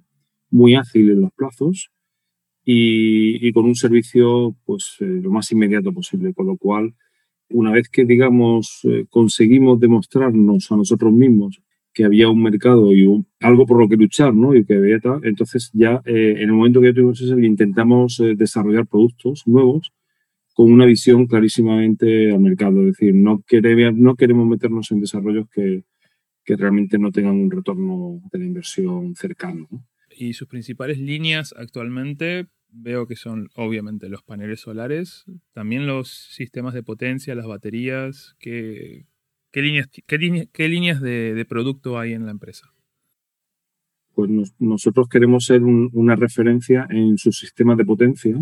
muy 0.50 0.76
ágil 0.76 1.10
en 1.10 1.22
los 1.22 1.32
plazos 1.34 1.90
y, 2.64 3.52
con 3.54 3.66
un 3.66 3.76
servicio 3.76 4.56
pues 4.66 4.98
eh, 5.00 5.06
lo 5.06 5.32
más 5.32 5.52
inmediato 5.52 5.94
posible, 5.94 6.34
con 6.34 6.48
lo 6.48 6.58
cual 6.58 6.96
una 7.50 7.72
vez 7.72 7.90
que 7.90 8.06
digamos 8.06 8.80
eh, 8.84 9.06
conseguimos 9.10 9.80
demostrarnos 9.80 10.72
a 10.72 10.78
nosotros 10.78 11.14
mismos 11.14 11.62
que 11.96 12.04
había 12.04 12.30
un 12.30 12.44
mercado 12.44 12.94
y 12.94 13.08
algo 13.40 13.66
por 13.66 13.80
lo 13.80 13.88
que 13.88 13.96
luchar, 13.96 14.36
¿no? 14.36 14.54
Y 14.54 14.66
que 14.66 14.76
había 14.76 15.00
tal. 15.00 15.22
Entonces 15.24 15.72
ya 15.74 16.02
eh, 16.06 16.36
en 16.38 16.50
el 16.50 16.54
momento 16.54 16.82
que 16.82 16.94
tuvimos 16.94 17.22
eso 17.22 17.40
intentamos 17.40 18.20
eh, 18.20 18.36
desarrollar 18.36 18.86
productos 18.86 19.44
nuevos 19.48 19.94
con 20.54 20.72
una 20.72 20.86
visión 20.86 21.26
clarísimamente 21.26 22.32
al 22.32 22.42
mercado. 22.42 22.82
Es 22.82 22.88
decir, 22.98 23.16
no, 23.16 23.42
queremos, 23.48 23.98
no 23.98 24.16
queremos 24.16 24.46
meternos 24.46 24.92
en 24.92 25.00
desarrollos 25.00 25.48
que, 25.50 25.86
que 26.44 26.56
realmente 26.58 27.00
no 27.00 27.12
tengan 27.12 27.36
un 27.36 27.50
retorno 27.50 28.22
de 28.32 28.40
la 28.40 28.46
inversión 28.46 29.16
cercano. 29.16 29.68
Y 30.18 30.34
sus 30.34 30.50
principales 30.50 31.00
líneas 31.00 31.54
actualmente 31.58 32.48
veo 32.70 33.08
que 33.08 33.16
son 33.16 33.48
obviamente 33.56 34.10
los 34.10 34.22
paneles 34.22 34.60
solares, 34.60 35.26
también 35.54 35.88
los 35.88 36.10
sistemas 36.10 36.74
de 36.74 36.84
potencia, 36.84 37.36
las 37.36 37.48
baterías. 37.48 38.36
¿Qué, 38.38 39.06
qué 39.56 39.62
líneas, 39.62 39.90
qué, 40.52 40.68
líneas 40.68 41.00
de, 41.00 41.46
producto 41.48 41.98
hay 41.98 42.12
en 42.12 42.26
la 42.26 42.32
empresa? 42.32 42.74
Pues 44.14 44.30
nosotros 44.60 45.08
queremos 45.08 45.46
ser 45.46 45.64
una 45.64 46.18
referencia 46.18 46.86
en 46.90 47.18
sus 47.18 47.40
sistemas 47.40 47.78
de 47.78 47.86
potencia 47.86 48.36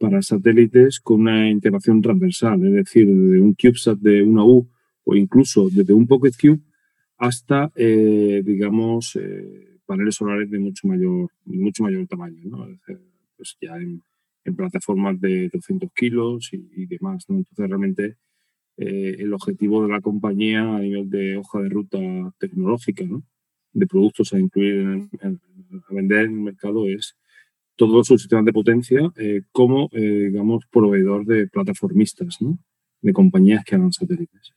para 0.00 0.20
satélites 0.22 0.98
con 0.98 1.20
una 1.20 1.48
integración 1.48 2.02
transversal, 2.02 2.64
es 2.66 2.72
decir, 2.72 3.06
desde 3.06 3.40
un 3.40 3.54
CubeSat 3.54 3.98
de 4.00 4.24
una 4.24 4.44
U 4.44 4.68
o 5.04 5.14
incluso 5.14 5.68
desde 5.70 5.92
un 5.92 6.08
Pocket 6.08 6.32
Cube 6.40 6.60
hasta, 7.18 7.70
eh, 7.76 8.42
digamos, 8.44 9.14
eh, 9.14 9.78
paneles 9.86 10.16
solares 10.16 10.50
de 10.50 10.58
mucho 10.58 10.88
mayor, 10.88 11.30
mucho 11.44 11.84
mayor 11.84 12.04
tamaño, 12.08 12.42
¿no? 12.46 12.66
pues 13.36 13.56
ya 13.60 13.76
en, 13.76 14.02
plataformas 14.56 15.20
de 15.20 15.50
200 15.52 15.90
kilos 15.92 16.50
y, 16.52 16.86
demás, 16.86 17.24
¿no? 17.28 17.38
Entonces, 17.38 17.68
realmente 17.68 18.16
eh, 18.76 19.16
el 19.18 19.32
objetivo 19.32 19.82
de 19.82 19.92
la 19.92 20.00
compañía 20.00 20.62
a 20.62 20.80
nivel 20.80 21.08
de 21.10 21.36
hoja 21.36 21.60
de 21.60 21.68
ruta 21.68 21.98
tecnológica, 22.38 23.04
¿no? 23.04 23.22
De 23.72 23.86
productos 23.86 24.32
a 24.32 24.38
incluir, 24.38 25.08
a 25.22 25.94
vender 25.94 26.26
en 26.26 26.32
el 26.32 26.40
mercado 26.40 26.86
es 26.86 27.16
todos 27.76 28.06
sus 28.06 28.22
sistemas 28.22 28.46
de 28.46 28.52
potencia 28.54 29.12
como, 29.52 29.90
digamos, 29.92 30.64
proveedor 30.70 31.26
de 31.26 31.46
plataformistas. 31.46 32.38
De 33.02 33.12
compañías 33.12 33.64
que 33.64 33.74
hagan 33.74 33.92
satélites. 33.92 34.52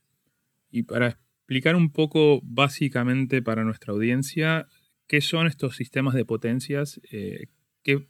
Y 0.71 0.83
para 0.83 1.19
explicar 1.49 1.75
un 1.75 1.91
poco 1.91 2.41
básicamente 2.43 3.41
para 3.41 3.63
nuestra 3.63 3.93
audiencia 3.93 4.67
qué 5.07 5.21
son 5.21 5.47
estos 5.47 5.75
sistemas 5.75 6.13
de 6.13 6.25
potencias, 6.25 7.01
eh, 7.11 7.47
qué 7.83 8.07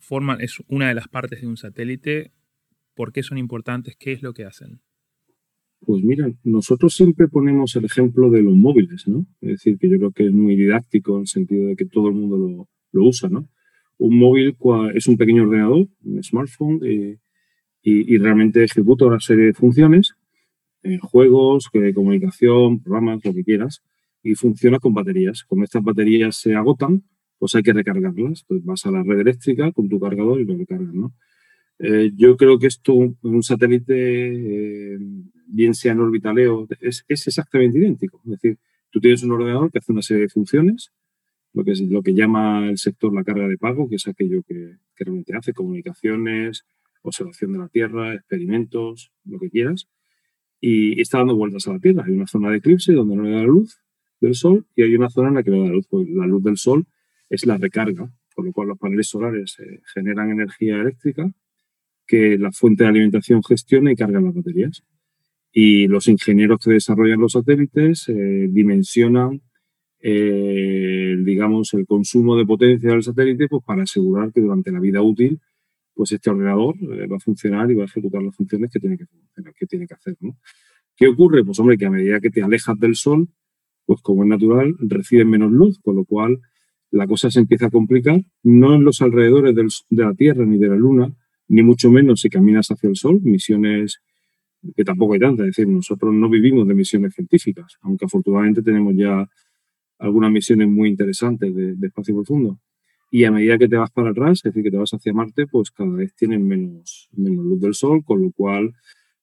forman, 0.00 0.40
es 0.40 0.58
una 0.68 0.88
de 0.88 0.94
las 0.94 1.08
partes 1.08 1.40
de 1.40 1.46
un 1.46 1.56
satélite, 1.56 2.32
por 2.94 3.12
qué 3.12 3.22
son 3.22 3.38
importantes, 3.38 3.96
qué 3.96 4.12
es 4.12 4.22
lo 4.22 4.34
que 4.34 4.44
hacen. 4.44 4.80
Pues 5.86 6.02
mira, 6.02 6.32
nosotros 6.44 6.94
siempre 6.94 7.28
ponemos 7.28 7.76
el 7.76 7.84
ejemplo 7.84 8.30
de 8.30 8.42
los 8.42 8.54
móviles, 8.54 9.06
¿no? 9.06 9.26
Es 9.40 9.50
decir, 9.50 9.78
que 9.78 9.88
yo 9.88 9.98
creo 9.98 10.12
que 10.12 10.26
es 10.26 10.32
muy 10.32 10.56
didáctico 10.56 11.16
en 11.16 11.22
el 11.22 11.26
sentido 11.26 11.68
de 11.68 11.76
que 11.76 11.84
todo 11.84 12.08
el 12.08 12.14
mundo 12.14 12.36
lo, 12.36 12.68
lo 12.92 13.08
usa, 13.08 13.28
¿no? 13.28 13.48
Un 13.98 14.18
móvil 14.18 14.56
es 14.94 15.06
un 15.06 15.16
pequeño 15.16 15.44
ordenador, 15.44 15.86
un 16.04 16.22
smartphone, 16.22 16.80
eh, 16.84 17.18
y, 17.82 18.14
y, 18.14 18.18
realmente 18.18 18.64
ejecuta 18.64 19.04
una 19.04 19.20
serie 19.20 19.44
de 19.46 19.54
funciones 19.54 20.14
juegos, 21.00 21.68
de 21.72 21.94
comunicación, 21.94 22.80
programas, 22.80 23.24
lo 23.24 23.32
que 23.32 23.44
quieras, 23.44 23.82
y 24.22 24.34
funciona 24.34 24.78
con 24.78 24.94
baterías. 24.94 25.44
Como 25.44 25.64
estas 25.64 25.82
baterías 25.82 26.36
se 26.36 26.54
agotan, 26.54 27.02
pues 27.38 27.54
hay 27.54 27.62
que 27.62 27.72
recargarlas. 27.72 28.44
Pues 28.46 28.64
vas 28.64 28.84
a 28.86 28.90
la 28.90 29.02
red 29.02 29.20
eléctrica 29.20 29.72
con 29.72 29.88
tu 29.88 29.98
cargador 29.98 30.40
y 30.40 30.44
lo 30.44 30.56
recargas, 30.56 30.94
¿no? 30.94 31.12
Eh, 31.78 32.12
yo 32.14 32.36
creo 32.36 32.58
que 32.58 32.68
esto, 32.68 32.94
un 32.94 33.42
satélite, 33.42 34.94
eh, 34.94 34.98
bien 35.54 35.74
sea 35.74 35.92
en 35.92 36.00
orbitaleo, 36.00 36.66
es, 36.80 37.04
es, 37.08 37.26
exactamente 37.26 37.78
idéntico. 37.78 38.20
Es 38.24 38.30
decir, 38.32 38.58
tú 38.90 39.00
tienes 39.00 39.22
un 39.22 39.32
ordenador 39.32 39.70
que 39.70 39.78
hace 39.78 39.92
una 39.92 40.02
serie 40.02 40.22
de 40.24 40.28
funciones, 40.28 40.92
lo 41.52 41.64
que, 41.64 41.72
es, 41.72 41.80
lo 41.80 42.02
que 42.02 42.14
llama 42.14 42.68
el 42.68 42.78
sector 42.78 43.14
la 43.14 43.24
carga 43.24 43.46
de 43.48 43.56
pago, 43.56 43.88
que 43.88 43.96
es 43.96 44.08
aquello 44.08 44.42
que, 44.42 44.76
realmente 44.96 45.36
hace, 45.36 45.52
comunicaciones, 45.52 46.64
observación 47.02 47.52
de 47.52 47.58
la 47.58 47.68
Tierra, 47.68 48.14
experimentos, 48.14 49.12
lo 49.24 49.38
que 49.38 49.50
quieras 49.50 49.88
y 50.66 50.98
está 50.98 51.18
dando 51.18 51.36
vueltas 51.36 51.68
a 51.68 51.74
la 51.74 51.78
Tierra. 51.78 52.04
Hay 52.06 52.12
una 52.14 52.26
zona 52.26 52.48
de 52.48 52.56
eclipse 52.56 52.94
donde 52.94 53.16
no 53.16 53.24
le 53.24 53.32
da 53.32 53.40
la 53.40 53.44
luz 53.44 53.82
del 54.18 54.34
Sol 54.34 54.66
y 54.74 54.82
hay 54.82 54.96
una 54.96 55.10
zona 55.10 55.28
en 55.28 55.34
la 55.34 55.42
que 55.42 55.50
le 55.50 55.58
da 55.58 55.64
la 55.66 55.72
luz. 55.72 55.86
Pues 55.90 56.08
la 56.08 56.26
luz 56.26 56.42
del 56.42 56.56
Sol 56.56 56.86
es 57.28 57.44
la 57.44 57.58
recarga, 57.58 58.10
por 58.34 58.46
lo 58.46 58.52
cual 58.54 58.68
los 58.68 58.78
paneles 58.78 59.08
solares 59.08 59.58
eh, 59.58 59.82
generan 59.92 60.30
energía 60.30 60.76
eléctrica 60.76 61.30
que 62.06 62.38
la 62.38 62.50
fuente 62.50 62.84
de 62.84 62.88
alimentación 62.88 63.42
gestiona 63.42 63.92
y 63.92 63.96
carga 63.96 64.22
las 64.22 64.34
baterías. 64.34 64.82
Y 65.56 65.86
los 65.86 66.08
ingenieros 66.08 66.58
que 66.58 66.72
desarrollan 66.72 67.20
los 67.20 67.32
satélites 67.32 68.08
eh, 68.08 68.48
dimensionan, 68.50 69.40
eh, 70.00 71.16
digamos, 71.20 71.72
el 71.74 71.86
consumo 71.86 72.36
de 72.36 72.44
potencia 72.44 72.90
del 72.90 73.04
satélite 73.04 73.48
pues, 73.48 73.62
para 73.64 73.84
asegurar 73.84 74.32
que 74.32 74.40
durante 74.40 74.72
la 74.72 74.80
vida 74.80 75.00
útil 75.00 75.40
pues 75.94 76.12
este 76.12 76.28
ordenador 76.28 76.74
eh, 76.80 77.06
va 77.06 77.16
a 77.16 77.20
funcionar 77.20 77.70
y 77.70 77.74
va 77.74 77.84
a 77.84 77.86
ejecutar 77.86 78.22
las 78.22 78.34
funciones 78.34 78.70
que 78.70 78.80
tiene 78.80 78.98
que, 78.98 79.06
que, 79.56 79.66
tiene 79.66 79.86
que 79.86 79.94
hacer. 79.94 80.16
¿no? 80.20 80.36
¿Qué 80.96 81.06
ocurre? 81.06 81.44
Pues 81.44 81.58
hombre, 81.60 81.78
que 81.78 81.86
a 81.86 81.90
medida 81.90 82.20
que 82.20 82.30
te 82.30 82.42
alejas 82.42 82.78
del 82.78 82.96
Sol, 82.96 83.28
pues 83.86 84.00
como 84.02 84.24
es 84.24 84.28
natural, 84.28 84.74
reciben 84.80 85.30
menos 85.30 85.52
luz, 85.52 85.78
con 85.80 85.96
lo 85.96 86.04
cual 86.04 86.40
la 86.90 87.06
cosa 87.06 87.30
se 87.30 87.40
empieza 87.40 87.66
a 87.66 87.70
complicar, 87.70 88.20
no 88.42 88.74
en 88.74 88.84
los 88.84 89.02
alrededores 89.02 89.54
de 89.88 90.04
la 90.04 90.14
Tierra 90.14 90.44
ni 90.44 90.58
de 90.58 90.68
la 90.68 90.76
Luna, 90.76 91.14
ni 91.48 91.62
mucho 91.62 91.90
menos 91.90 92.20
si 92.20 92.30
caminas 92.30 92.68
hacia 92.70 92.88
el 92.88 92.96
Sol, 92.96 93.20
misiones 93.22 94.00
que 94.76 94.84
tampoco 94.84 95.14
hay 95.14 95.20
tantas, 95.20 95.46
es 95.46 95.56
decir, 95.56 95.68
nosotros 95.68 96.14
no 96.14 96.28
vivimos 96.28 96.66
de 96.66 96.74
misiones 96.74 97.14
científicas, 97.14 97.76
aunque 97.82 98.06
afortunadamente 98.06 98.62
tenemos 98.62 98.94
ya 98.96 99.28
algunas 99.98 100.30
misiones 100.30 100.68
muy 100.68 100.88
interesantes 100.88 101.54
de 101.54 101.86
espacio 101.86 102.14
profundo. 102.14 102.58
Y 103.14 103.22
a 103.22 103.30
medida 103.30 103.56
que 103.58 103.68
te 103.68 103.76
vas 103.76 103.92
para 103.92 104.10
atrás, 104.10 104.38
es 104.38 104.42
decir, 104.42 104.64
que 104.64 104.72
te 104.72 104.76
vas 104.76 104.92
hacia 104.92 105.12
Marte, 105.12 105.46
pues 105.46 105.70
cada 105.70 105.94
vez 105.94 106.12
tienen 106.16 106.44
menos, 106.48 107.08
menos 107.12 107.44
luz 107.44 107.60
del 107.60 107.72
Sol, 107.72 108.02
con 108.04 108.20
lo 108.20 108.32
cual 108.32 108.74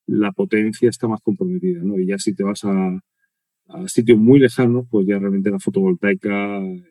la 0.08 0.32
potencia 0.32 0.90
está 0.90 1.10
más 1.10 1.20
comprometida, 1.22 1.82
¿no? 1.84 2.00
Y 2.00 2.06
ya 2.06 2.18
si 2.18 2.34
te 2.34 2.42
vas 2.44 2.64
a, 2.64 3.02
sitios 3.88 4.18
muy 4.18 4.40
lejanos, 4.40 4.86
pues 4.90 5.06
ya 5.08 5.20
realmente 5.20 5.52
la 5.52 5.60
fotovoltaica 5.60 6.62
eh, 6.64 6.84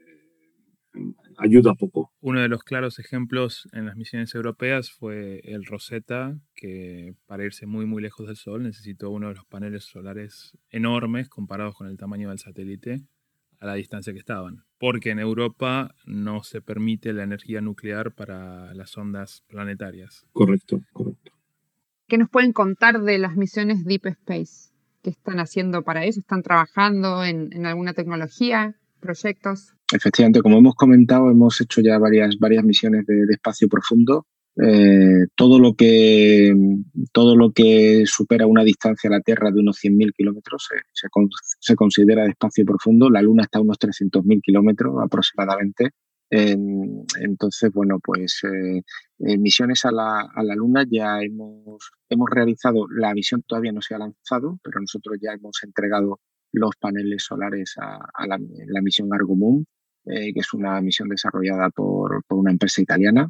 ayuda 1.41 1.75
poco. 1.75 2.13
Uno 2.21 2.41
de 2.41 2.49
los 2.49 2.63
claros 2.63 2.99
ejemplos 2.99 3.69
en 3.73 3.87
las 3.87 3.97
misiones 3.97 4.35
europeas 4.35 4.91
fue 4.91 5.41
el 5.45 5.65
Rosetta, 5.65 6.39
que 6.55 7.15
para 7.27 7.45
irse 7.45 7.67
muy 7.67 7.87
muy 7.87 8.03
lejos 8.03 8.27
del 8.27 8.37
Sol 8.37 8.63
necesitó 8.63 9.11
uno 9.11 9.29
de 9.29 9.35
los 9.35 9.47
paneles 9.47 9.85
solares 9.85 10.57
enormes 10.71 11.29
comparados 11.29 11.75
con 11.75 11.89
el 11.89 11.97
tamaño 11.97 12.29
del 12.29 12.39
satélite 12.39 13.03
a 13.61 13.67
la 13.67 13.75
distancia 13.75 14.13
que 14.13 14.19
estaban, 14.19 14.65
porque 14.79 15.11
en 15.11 15.19
Europa 15.19 15.95
no 16.07 16.43
se 16.43 16.63
permite 16.63 17.13
la 17.13 17.25
energía 17.25 17.61
nuclear 17.61 18.13
para 18.13 18.73
las 18.75 18.97
ondas 18.97 19.45
planetarias. 19.49 20.27
Correcto, 20.33 20.81
correcto. 20.93 21.33
¿Qué 22.11 22.19
nos 22.19 22.29
pueden 22.29 22.53
contar 22.53 23.03
de 23.03 23.19
las 23.19 23.37
misiones 23.37 23.85
Deep 23.85 24.07
Space? 24.07 24.73
¿Qué 25.03 25.11
están 25.11 25.39
haciendo 25.39 25.83
para 25.83 26.05
eso? 26.05 26.21
¿Están 26.21 26.43
trabajando 26.43 27.23
en, 27.25 27.65
alguna 27.67 27.93
tecnología, 27.93 28.75
proyectos? 28.99 29.75
Efectivamente, 29.93 30.41
como 30.41 30.59
hemos 30.59 30.75
comentado, 30.75 31.31
hemos 31.31 31.61
hecho 31.61 31.81
ya 31.81 31.99
varias, 31.99 32.39
varias 32.39 32.65
misiones 32.65 33.07
de 33.07 33.25
espacio 33.31 33.69
profundo 33.69 34.27
eh, 34.57 35.27
todo, 35.37 35.59
lo 35.59 35.75
que, 35.75 36.53
todo 37.13 37.37
lo 37.37 37.53
que 37.53 38.05
supera 38.07 38.47
una 38.47 38.65
distancia 38.65 39.09
a 39.09 39.13
la 39.13 39.21
Tierra 39.21 39.51
de 39.51 39.61
unos 39.61 39.79
100.000 39.83 40.13
kilómetros 40.15 40.69
se, 40.69 41.09
se, 41.61 41.75
considera 41.77 42.25
de 42.25 42.31
espacio 42.31 42.65
profundo. 42.65 43.09
La 43.09 43.23
Luna 43.23 43.45
está 43.45 43.59
a 43.59 43.63
unos 43.63 43.79
300.000 43.79 44.43
kilómetros 44.43 44.95
aproximadamente. 45.03 45.91
entonces, 46.31 47.71
bueno, 47.73 47.99
pues 48.03 48.41
eh, 48.45 48.83
eh, 49.19 49.39
misiones 49.39 49.85
a 49.85 49.93
la, 49.93 50.21
a 50.35 50.43
la, 50.43 50.55
Luna 50.55 50.85
ya 50.89 51.21
hemos, 51.23 51.91
hemos 52.09 52.29
realizado, 52.31 52.87
la 52.89 53.15
misión 53.15 53.43
todavía 53.47 53.73
no 53.73 53.81
se 53.81 53.95
ha 53.95 53.99
lanzado, 53.99 54.59
pero 54.63 54.81
nosotros 54.81 55.17
ya 55.23 55.33
hemos 55.33 55.63
entregado 55.63 56.21
los 56.53 56.77
paneles 56.77 57.25
solares 57.25 57.77
a, 57.79 58.27
la, 58.27 58.39
la, 58.67 58.83
misión 58.83 59.09
Argo 59.13 59.37
Moon, 59.37 59.67
que 60.05 60.33
es 60.35 60.53
una 60.55 60.81
misión 60.81 61.09
desarrollada 61.09 61.71
por, 61.71 62.25
por 62.27 62.39
una 62.39 62.51
empresa 62.51 62.81
italiana 62.83 63.29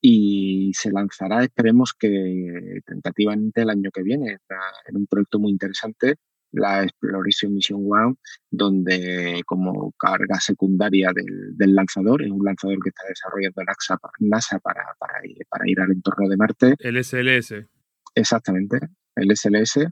y 0.00 0.70
se 0.74 0.92
lanzará, 0.92 1.42
esperemos 1.42 1.92
que 1.98 2.80
tentativamente 2.86 3.62
el 3.62 3.70
año 3.70 3.90
que 3.92 4.02
viene, 4.02 4.38
en 4.86 4.96
un 4.96 5.06
proyecto 5.06 5.38
muy 5.38 5.50
interesante, 5.50 6.16
la 6.52 6.84
Exploration 6.84 7.52
Mission 7.52 7.84
One, 7.86 8.14
donde 8.50 9.42
como 9.44 9.92
carga 9.98 10.40
secundaria 10.40 11.12
del, 11.12 11.74
lanzador, 11.74 12.22
es 12.22 12.30
un 12.30 12.44
lanzador 12.44 12.78
que 12.82 12.90
está 12.90 13.02
desarrollando 13.08 13.62
NASA, 13.64 13.98
NASA 14.20 14.58
para, 14.60 14.84
para, 14.98 15.26
ir, 15.26 15.44
para 15.48 15.68
ir 15.68 15.80
al 15.80 15.90
entorno 15.90 16.28
de 16.28 16.36
Marte. 16.36 16.74
El 16.78 17.02
SLS. 17.02 17.66
Exactamente, 18.14 18.78
el 19.16 19.36
SLS, 19.36 19.88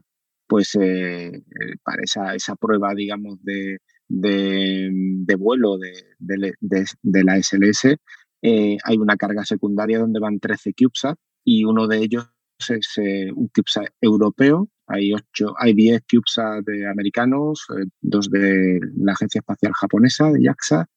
pues 0.47 0.75
eh, 0.75 1.27
eh, 1.27 1.41
para 1.83 2.01
esa, 2.01 2.33
esa 2.33 2.55
prueba, 2.55 2.93
digamos, 2.95 3.43
de, 3.43 3.77
de, 4.07 5.35
vuelo 5.37 5.77
de, 5.77 5.93
de, 6.19 7.23
la 7.23 7.41
SLS, 7.41 7.97
eh, 8.41 8.77
hay 8.83 8.97
una 8.97 9.17
carga 9.17 9.43
secundaria 9.45 9.99
donde 9.99 10.19
van 10.19 10.39
13 10.39 10.73
CubeSat 10.73 11.17
y 11.43 11.63
uno 11.63 11.87
de 11.87 11.97
ellos 11.97 12.29
es 12.59 12.97
eh, 12.97 13.31
un 13.33 13.49
CubeSat 13.49 13.87
europeo. 14.01 14.69
Hay, 14.87 15.11
ocho, 15.13 15.53
hay 15.57 15.73
10 15.73 16.03
CubeSat 16.09 16.63
americanos, 16.89 17.65
eh, 17.77 17.85
dos 18.01 18.29
de 18.29 18.79
la 18.97 19.13
Agencia 19.13 19.39
Espacial 19.39 19.73
Japonesa, 19.73 20.31
de 20.31 20.43
JAXA, 20.43 20.87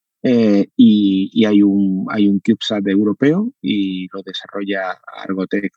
y, 0.77 1.45
hay, 1.45 1.63
un, 1.63 2.07
hay 2.11 2.29
un 2.29 2.41
CubeSat 2.41 2.87
europeo 2.89 3.53
y 3.61 4.07
lo 4.13 4.23
desarrolla 4.23 5.01
Argotec. 5.17 5.73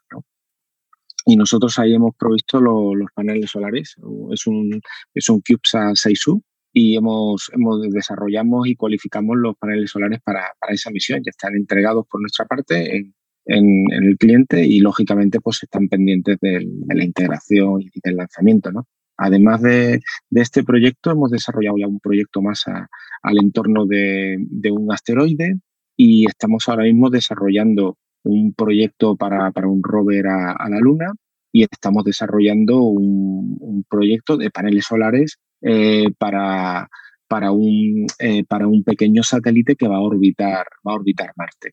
y 1.25 1.37
nosotros 1.37 1.79
ahí 1.79 1.93
hemos 1.93 2.13
provisto 2.15 2.59
los 2.59 3.09
paneles 3.15 3.49
solares. 3.49 3.95
Es 4.31 4.47
un, 4.47 4.81
es 5.13 5.29
un 5.29 5.41
CubeSat 5.41 5.95
6U 5.95 6.43
y 6.73 6.97
hemos, 6.97 7.51
hemos 7.53 7.81
desarrollamos 7.91 8.67
y 8.67 8.75
cualificamos 8.75 9.37
los 9.37 9.55
paneles 9.57 9.91
solares 9.91 10.19
para, 10.21 10.51
esa 10.69 10.89
misión. 10.89 11.21
Ya 11.23 11.29
están 11.29 11.55
entregados 11.55 12.07
por 12.09 12.19
nuestra 12.19 12.45
parte 12.45 12.97
en, 12.97 13.13
el 13.45 14.17
cliente 14.17 14.65
y 14.65 14.79
lógicamente 14.79 15.39
pues 15.39 15.61
están 15.61 15.87
pendientes 15.87 16.37
de, 16.41 16.67
la 16.87 17.03
integración 17.03 17.81
y 17.81 17.89
del 18.03 18.15
lanzamiento. 18.15 18.71
¿no? 18.71 18.87
Además 19.17 19.61
de, 19.61 19.99
este 20.31 20.63
proyecto, 20.63 21.11
hemos 21.11 21.29
desarrollado 21.29 21.77
ya 21.77 21.87
un 21.87 21.99
proyecto 21.99 22.41
más 22.41 22.63
al 22.65 23.37
entorno 23.37 23.85
de, 23.85 24.43
un 24.71 24.91
asteroide 24.91 25.59
y 25.95 26.25
estamos 26.27 26.67
ahora 26.67 26.83
mismo 26.83 27.11
desarrollando 27.11 27.97
un 28.23 28.53
proyecto 28.53 29.15
para, 29.15 29.51
un 29.67 29.83
rover 29.83 30.25
a, 30.27 30.69
la 30.69 30.79
Luna 30.79 31.13
y 31.51 31.63
estamos 31.63 32.03
desarrollando 32.03 32.81
un 32.81 33.85
proyecto 33.87 34.37
de 34.37 34.49
paneles 34.49 34.85
solares 34.85 35.37
eh, 35.63 36.11
para, 36.17 36.89
para, 37.27 37.51
un, 37.51 38.05
eh, 38.19 38.43
para 38.45 38.67
un 38.67 38.83
pequeño 38.83 39.23
satélite 39.23 39.75
que 39.75 39.87
va 39.87 39.97
a 39.97 40.01
orbitar, 40.01 40.65
va 40.87 40.91
a 40.93 40.95
orbitar 40.95 41.31
Marte. 41.35 41.71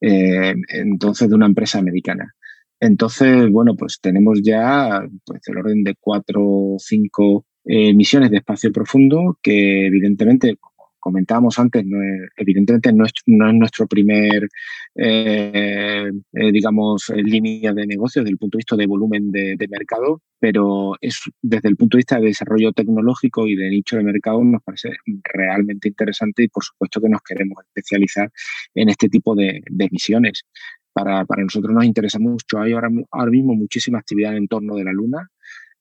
Eh, 0.00 0.54
entonces, 0.68 1.28
de 1.28 1.34
una 1.36 1.46
empresa 1.46 1.78
americana. 1.78 2.34
Entonces, 2.80 3.48
bueno, 3.50 3.76
pues 3.76 4.00
tenemos 4.00 4.40
ya 4.42 5.06
pues, 5.24 5.40
el 5.46 5.58
orden 5.58 5.84
de 5.84 5.94
cuatro 6.00 6.40
o 6.42 6.76
cinco 6.78 7.46
misiones 7.64 8.32
de 8.32 8.38
espacio 8.38 8.72
profundo 8.72 9.38
que 9.40 9.86
evidentemente 9.86 10.56
comentábamos 11.02 11.58
antes, 11.58 11.84
evidentemente 12.36 12.92
no 12.92 13.04
es, 13.04 13.12
no 13.26 13.48
es, 13.48 13.54
nuestro 13.54 13.88
primer, 13.88 14.48
eh, 14.94 16.10
eh, 16.32 16.52
digamos, 16.52 17.12
línea 17.16 17.72
de 17.74 17.86
negocio 17.86 18.22
desde 18.22 18.30
el 18.30 18.38
punto 18.38 18.56
de 18.56 18.60
vista 18.60 18.76
de 18.76 18.86
volumen 18.86 19.30
de, 19.32 19.56
de, 19.58 19.68
mercado, 19.68 20.22
pero 20.38 20.94
es 21.00 21.20
desde 21.42 21.68
el 21.68 21.76
punto 21.76 21.96
de 21.96 22.02
vista 22.02 22.20
de 22.20 22.26
desarrollo 22.26 22.72
tecnológico 22.72 23.48
y 23.48 23.56
de 23.56 23.68
nicho 23.68 23.96
de 23.96 24.04
mercado 24.04 24.42
nos 24.44 24.62
parece 24.62 24.90
realmente 25.24 25.88
interesante 25.88 26.44
y 26.44 26.48
por 26.48 26.62
supuesto 26.62 27.00
que 27.00 27.08
nos 27.08 27.22
queremos 27.22 27.58
especializar 27.66 28.30
en 28.74 28.88
este 28.88 29.08
tipo 29.08 29.34
de, 29.34 29.60
de 29.68 29.88
misiones. 29.90 30.44
Para, 30.92 31.24
para, 31.24 31.42
nosotros 31.42 31.72
nos 31.72 31.84
interesa 31.84 32.18
mucho. 32.18 32.60
Hay 32.60 32.72
ahora, 32.72 32.90
ahora 33.10 33.30
mismo 33.30 33.54
muchísima 33.54 33.98
actividad 33.98 34.36
en 34.36 34.46
torno 34.46 34.76
de 34.76 34.84
la 34.84 34.92
Luna. 34.92 35.30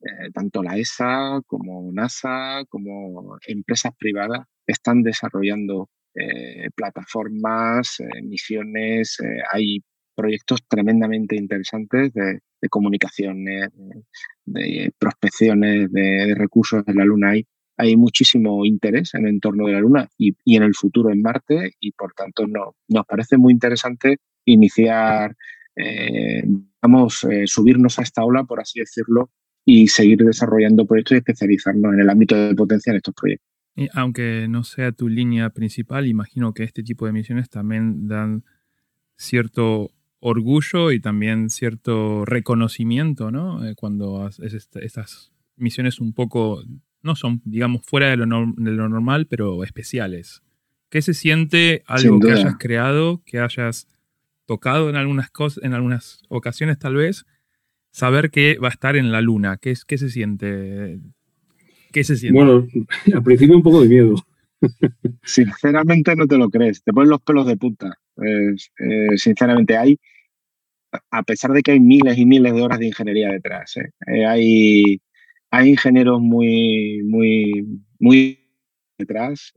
Eh, 0.03 0.31
tanto 0.33 0.63
la 0.63 0.77
ESA 0.77 1.41
como 1.45 1.91
NASA, 1.91 2.63
como 2.69 3.37
empresas 3.45 3.93
privadas 3.95 4.47
están 4.65 5.03
desarrollando 5.03 5.89
eh, 6.15 6.69
plataformas, 6.75 7.99
eh, 7.99 8.21
misiones, 8.23 9.17
hay 9.51 9.83
proyectos 10.15 10.61
tremendamente 10.67 11.35
interesantes 11.35 12.13
de, 12.13 12.39
de 12.61 12.69
comunicaciones, 12.69 13.69
de, 13.75 14.03
de 14.45 14.91
prospecciones 14.97 15.91
de, 15.91 16.33
recursos 16.35 16.83
en 16.87 16.95
la 16.95 17.05
Luna. 17.05 17.31
Hay, 17.31 17.45
hay 17.77 17.95
muchísimo 17.95 18.65
interés 18.65 19.13
en 19.13 19.25
el 19.25 19.35
entorno 19.35 19.67
de 19.67 19.73
la 19.73 19.79
Luna 19.81 20.09
y, 20.17 20.35
en 20.45 20.63
el 20.63 20.73
futuro 20.73 21.11
en 21.11 21.21
Marte 21.21 21.73
y 21.79 21.91
por 21.91 22.13
tanto 22.13 22.47
no, 22.47 22.75
nos 22.87 23.05
parece 23.05 23.37
muy 23.37 23.53
interesante 23.53 24.17
iniciar, 24.45 25.35
vamos, 26.81 27.25
subirnos 27.45 27.99
a 27.99 28.01
esta 28.01 28.23
ola, 28.23 28.43
por 28.43 28.59
así 28.59 28.79
decirlo, 28.79 29.29
y 29.65 29.87
seguir 29.87 30.19
desarrollando 30.19 30.85
proyectos 30.85 31.15
y 31.15 31.17
especializarnos 31.17 31.93
en 31.93 31.99
el 31.99 32.09
ámbito 32.09 32.35
de 32.35 32.55
potencia 32.55 32.91
en 32.91 32.97
estos 32.97 33.13
proyectos. 33.13 33.47
Y 33.75 33.87
aunque 33.93 34.47
no 34.49 34.63
sea 34.63 34.91
tu 34.91 35.07
línea 35.07 35.49
principal, 35.49 36.07
imagino 36.07 36.53
que 36.53 36.63
este 36.63 36.83
tipo 36.83 37.05
de 37.05 37.13
misiones 37.13 37.49
también 37.49 38.07
dan 38.07 38.43
cierto 39.15 39.91
orgullo 40.19 40.91
y 40.91 40.99
también 40.99 41.49
cierto 41.49 42.25
reconocimiento, 42.25 43.31
¿no? 43.31 43.65
Eh, 43.65 43.75
cuando 43.75 44.23
haces 44.23 44.69
estas 44.73 45.31
misiones 45.55 45.99
un 45.99 46.13
poco, 46.13 46.63
no 47.01 47.15
son, 47.15 47.41
digamos, 47.45 47.81
fuera 47.85 48.09
de 48.09 48.17
lo, 48.17 48.25
no, 48.25 48.53
de 48.57 48.71
lo 48.71 48.89
normal, 48.89 49.27
pero 49.27 49.63
especiales. 49.63 50.41
¿Qué 50.89 51.01
se 51.01 51.13
siente 51.13 51.83
algo 51.87 52.19
que 52.19 52.31
hayas 52.31 52.55
creado, 52.59 53.23
que 53.25 53.39
hayas 53.39 53.87
tocado 54.45 54.89
en 54.89 54.97
algunas 54.97 55.31
cosas, 55.31 55.63
en 55.63 55.73
algunas 55.73 56.21
ocasiones 56.27 56.77
tal 56.77 56.95
vez, 56.95 57.25
saber 57.91 58.31
que 58.31 58.57
va 58.57 58.69
a 58.69 58.71
estar 58.71 58.95
en 58.95 59.11
la 59.11 59.21
luna? 59.21 59.57
¿Qué, 59.57 59.73
qué 59.87 59.97
se 59.97 60.09
siente? 60.09 60.99
¿Qué 61.91 62.03
se 62.03 62.15
siente? 62.15 62.37
Bueno, 62.37 62.67
al 63.13 63.23
principio 63.23 63.55
un 63.55 63.63
poco 63.63 63.81
de 63.81 63.89
miedo. 63.89 64.15
Sinceramente 65.23 66.15
no 66.15 66.27
te 66.27 66.37
lo 66.37 66.49
crees, 66.49 66.83
te 66.83 66.93
ponen 66.93 67.09
los 67.09 67.21
pelos 67.21 67.45
de 67.45 67.57
punta. 67.57 67.97
Eh, 68.17 68.55
eh, 68.79 69.17
sinceramente 69.17 69.77
hay, 69.77 69.97
a 71.09 71.23
pesar 71.23 71.51
de 71.51 71.61
que 71.61 71.71
hay 71.71 71.79
miles 71.79 72.17
y 72.17 72.25
miles 72.25 72.53
de 72.53 72.61
horas 72.61 72.79
de 72.79 72.87
ingeniería 72.87 73.29
detrás, 73.29 73.77
¿eh? 73.77 73.89
Eh, 74.07 74.25
hay, 74.25 75.01
hay 75.49 75.69
ingenieros 75.69 76.21
muy, 76.21 77.01
muy, 77.03 77.65
muy 77.99 78.39
detrás 78.97 79.53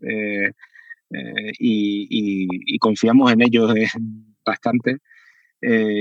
y, 1.59 2.09
y, 2.09 2.49
y, 2.51 2.79
confiamos 2.79 3.31
en 3.33 3.43
ellos 3.43 3.73
bastante. 4.45 4.99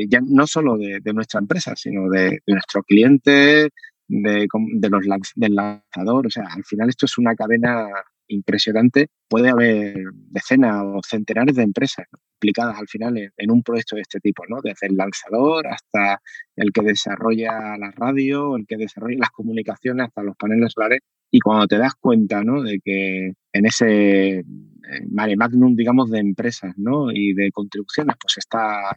Ya 0.09 0.19
no 0.25 0.47
solo 0.47 0.77
de, 0.77 1.01
nuestra 1.13 1.39
empresa, 1.39 1.75
sino 1.75 2.09
de, 2.09 2.41
de 2.45 2.53
nuestro 2.53 2.83
cliente, 2.83 3.69
de, 4.07 4.89
los 4.89 5.05
del 5.35 5.55
lanzador. 5.55 6.27
O 6.27 6.29
sea, 6.29 6.45
al 6.49 6.63
final 6.63 6.89
esto 6.89 7.05
es 7.05 7.17
una 7.17 7.35
cadena 7.35 7.87
impresionante. 8.27 9.07
Puede 9.27 9.49
haber 9.49 9.97
decenas 10.13 10.83
o 10.83 11.01
centenares 11.05 11.55
de 11.55 11.63
empresas 11.63 12.05
implicadas 12.35 12.77
al 12.77 12.87
final 12.87 13.17
en, 13.17 13.51
un 13.51 13.63
proyecto 13.63 13.95
de 13.95 14.01
este 14.01 14.19
tipo, 14.19 14.43
¿no? 14.47 14.57
Desde 14.61 14.87
el 14.87 14.95
lanzador 14.95 15.67
hasta 15.67 16.21
el 16.55 16.71
que 16.71 16.81
desarrolla 16.81 17.77
la 17.77 17.91
radio, 17.91 18.57
el 18.57 18.65
que 18.67 18.77
desarrolla 18.77 19.17
las 19.19 19.31
comunicaciones, 19.31 20.07
hasta 20.07 20.23
los 20.23 20.35
paneles 20.35 20.73
solares. 20.73 20.99
Y 21.31 21.39
cuando 21.39 21.67
te 21.67 21.77
das 21.77 21.95
cuenta, 21.95 22.43
¿no? 22.43 22.61
De 22.61 22.79
que 22.83 23.33
en 23.53 23.65
ese 23.65 24.43
mare 25.09 25.35
magnum, 25.35 25.75
digamos, 25.75 26.11
de 26.11 26.19
empresas, 26.19 26.73
¿no? 26.77 27.11
Y 27.11 27.33
de 27.33 27.51
contribuciones, 27.51 28.15
pues 28.21 28.37
está 28.37 28.95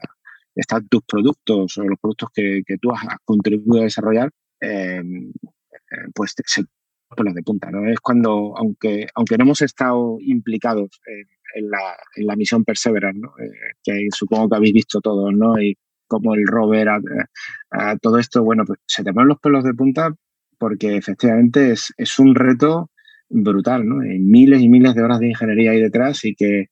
están 0.56 0.88
tus 0.88 1.02
productos 1.02 1.78
o 1.78 1.84
los 1.84 1.98
productos 2.00 2.30
que, 2.34 2.62
que 2.66 2.78
tú 2.78 2.90
has 2.92 3.02
contribuido 3.24 3.82
a 3.82 3.84
desarrollar, 3.84 4.30
eh, 4.60 5.02
pues 6.14 6.34
se 6.44 6.64
pelos 7.16 7.34
de 7.34 7.42
punta, 7.42 7.70
¿no? 7.70 7.88
Es 7.88 8.00
cuando, 8.00 8.54
aunque, 8.56 9.06
aunque 9.14 9.38
no 9.38 9.44
hemos 9.44 9.62
estado 9.62 10.18
implicados 10.20 11.00
en, 11.54 11.70
la, 11.70 11.96
en 12.16 12.26
la, 12.26 12.34
misión 12.34 12.64
Perseverance, 12.64 13.20
¿no? 13.20 13.28
Eh, 13.38 13.74
que 13.82 14.08
supongo 14.10 14.48
que 14.48 14.56
habéis 14.56 14.72
visto 14.74 15.00
todos, 15.00 15.32
¿no? 15.32 15.60
Y 15.60 15.78
como 16.08 16.34
el 16.34 16.46
rover, 16.46 16.88
a 16.88 17.96
todo 18.00 18.18
esto, 18.18 18.42
bueno, 18.42 18.64
pues 18.66 18.80
se 18.86 19.04
te 19.04 19.12
ponen 19.12 19.28
los 19.28 19.40
pelos 19.40 19.64
de 19.64 19.74
punta 19.74 20.14
porque 20.58 20.96
efectivamente 20.96 21.72
es, 21.72 21.92
es 21.96 22.18
un 22.18 22.34
reto 22.34 22.90
brutal, 23.28 23.86
¿no? 23.86 24.00
Hay 24.00 24.18
miles 24.18 24.60
y 24.62 24.68
miles 24.68 24.94
de 24.94 25.02
horas 25.02 25.20
de 25.20 25.28
ingeniería 25.28 25.72
ahí 25.72 25.80
detrás 25.80 26.24
y 26.24 26.34
que 26.34 26.66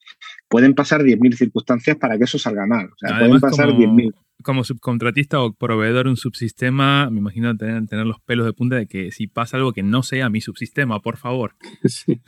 pueden 0.49 0.75
pasar 0.75 1.03
10.000 1.03 1.35
circunstancias 1.35 1.97
para 1.97 2.17
que 2.19 2.25
eso 2.25 2.39
salga 2.39 2.67
mal. 2.67 2.87
O 2.87 2.97
sea, 2.97 3.17
Además, 3.17 3.41
pueden 3.41 3.41
pasar 3.41 3.69
10.000 3.71 4.13
como 4.43 4.63
subcontratista 4.63 5.41
o 5.41 5.53
proveedor 5.53 6.05
de 6.05 6.11
un 6.11 6.17
subsistema, 6.17 7.09
me 7.11 7.19
imagino 7.19 7.57
tener, 7.57 7.87
tener, 7.87 8.07
los 8.07 8.21
pelos 8.21 8.47
de 8.47 8.53
punta 8.53 8.77
de 8.77 8.87
que 8.87 9.11
si 9.11 9.27
pasa 9.27 9.57
algo 9.57 9.73
que 9.73 9.83
no 9.83 10.03
sea 10.03 10.29
mi 10.29 10.41
subsistema, 10.41 11.01
por 11.01 11.17
favor. 11.17 11.55
Sí, 11.85 12.21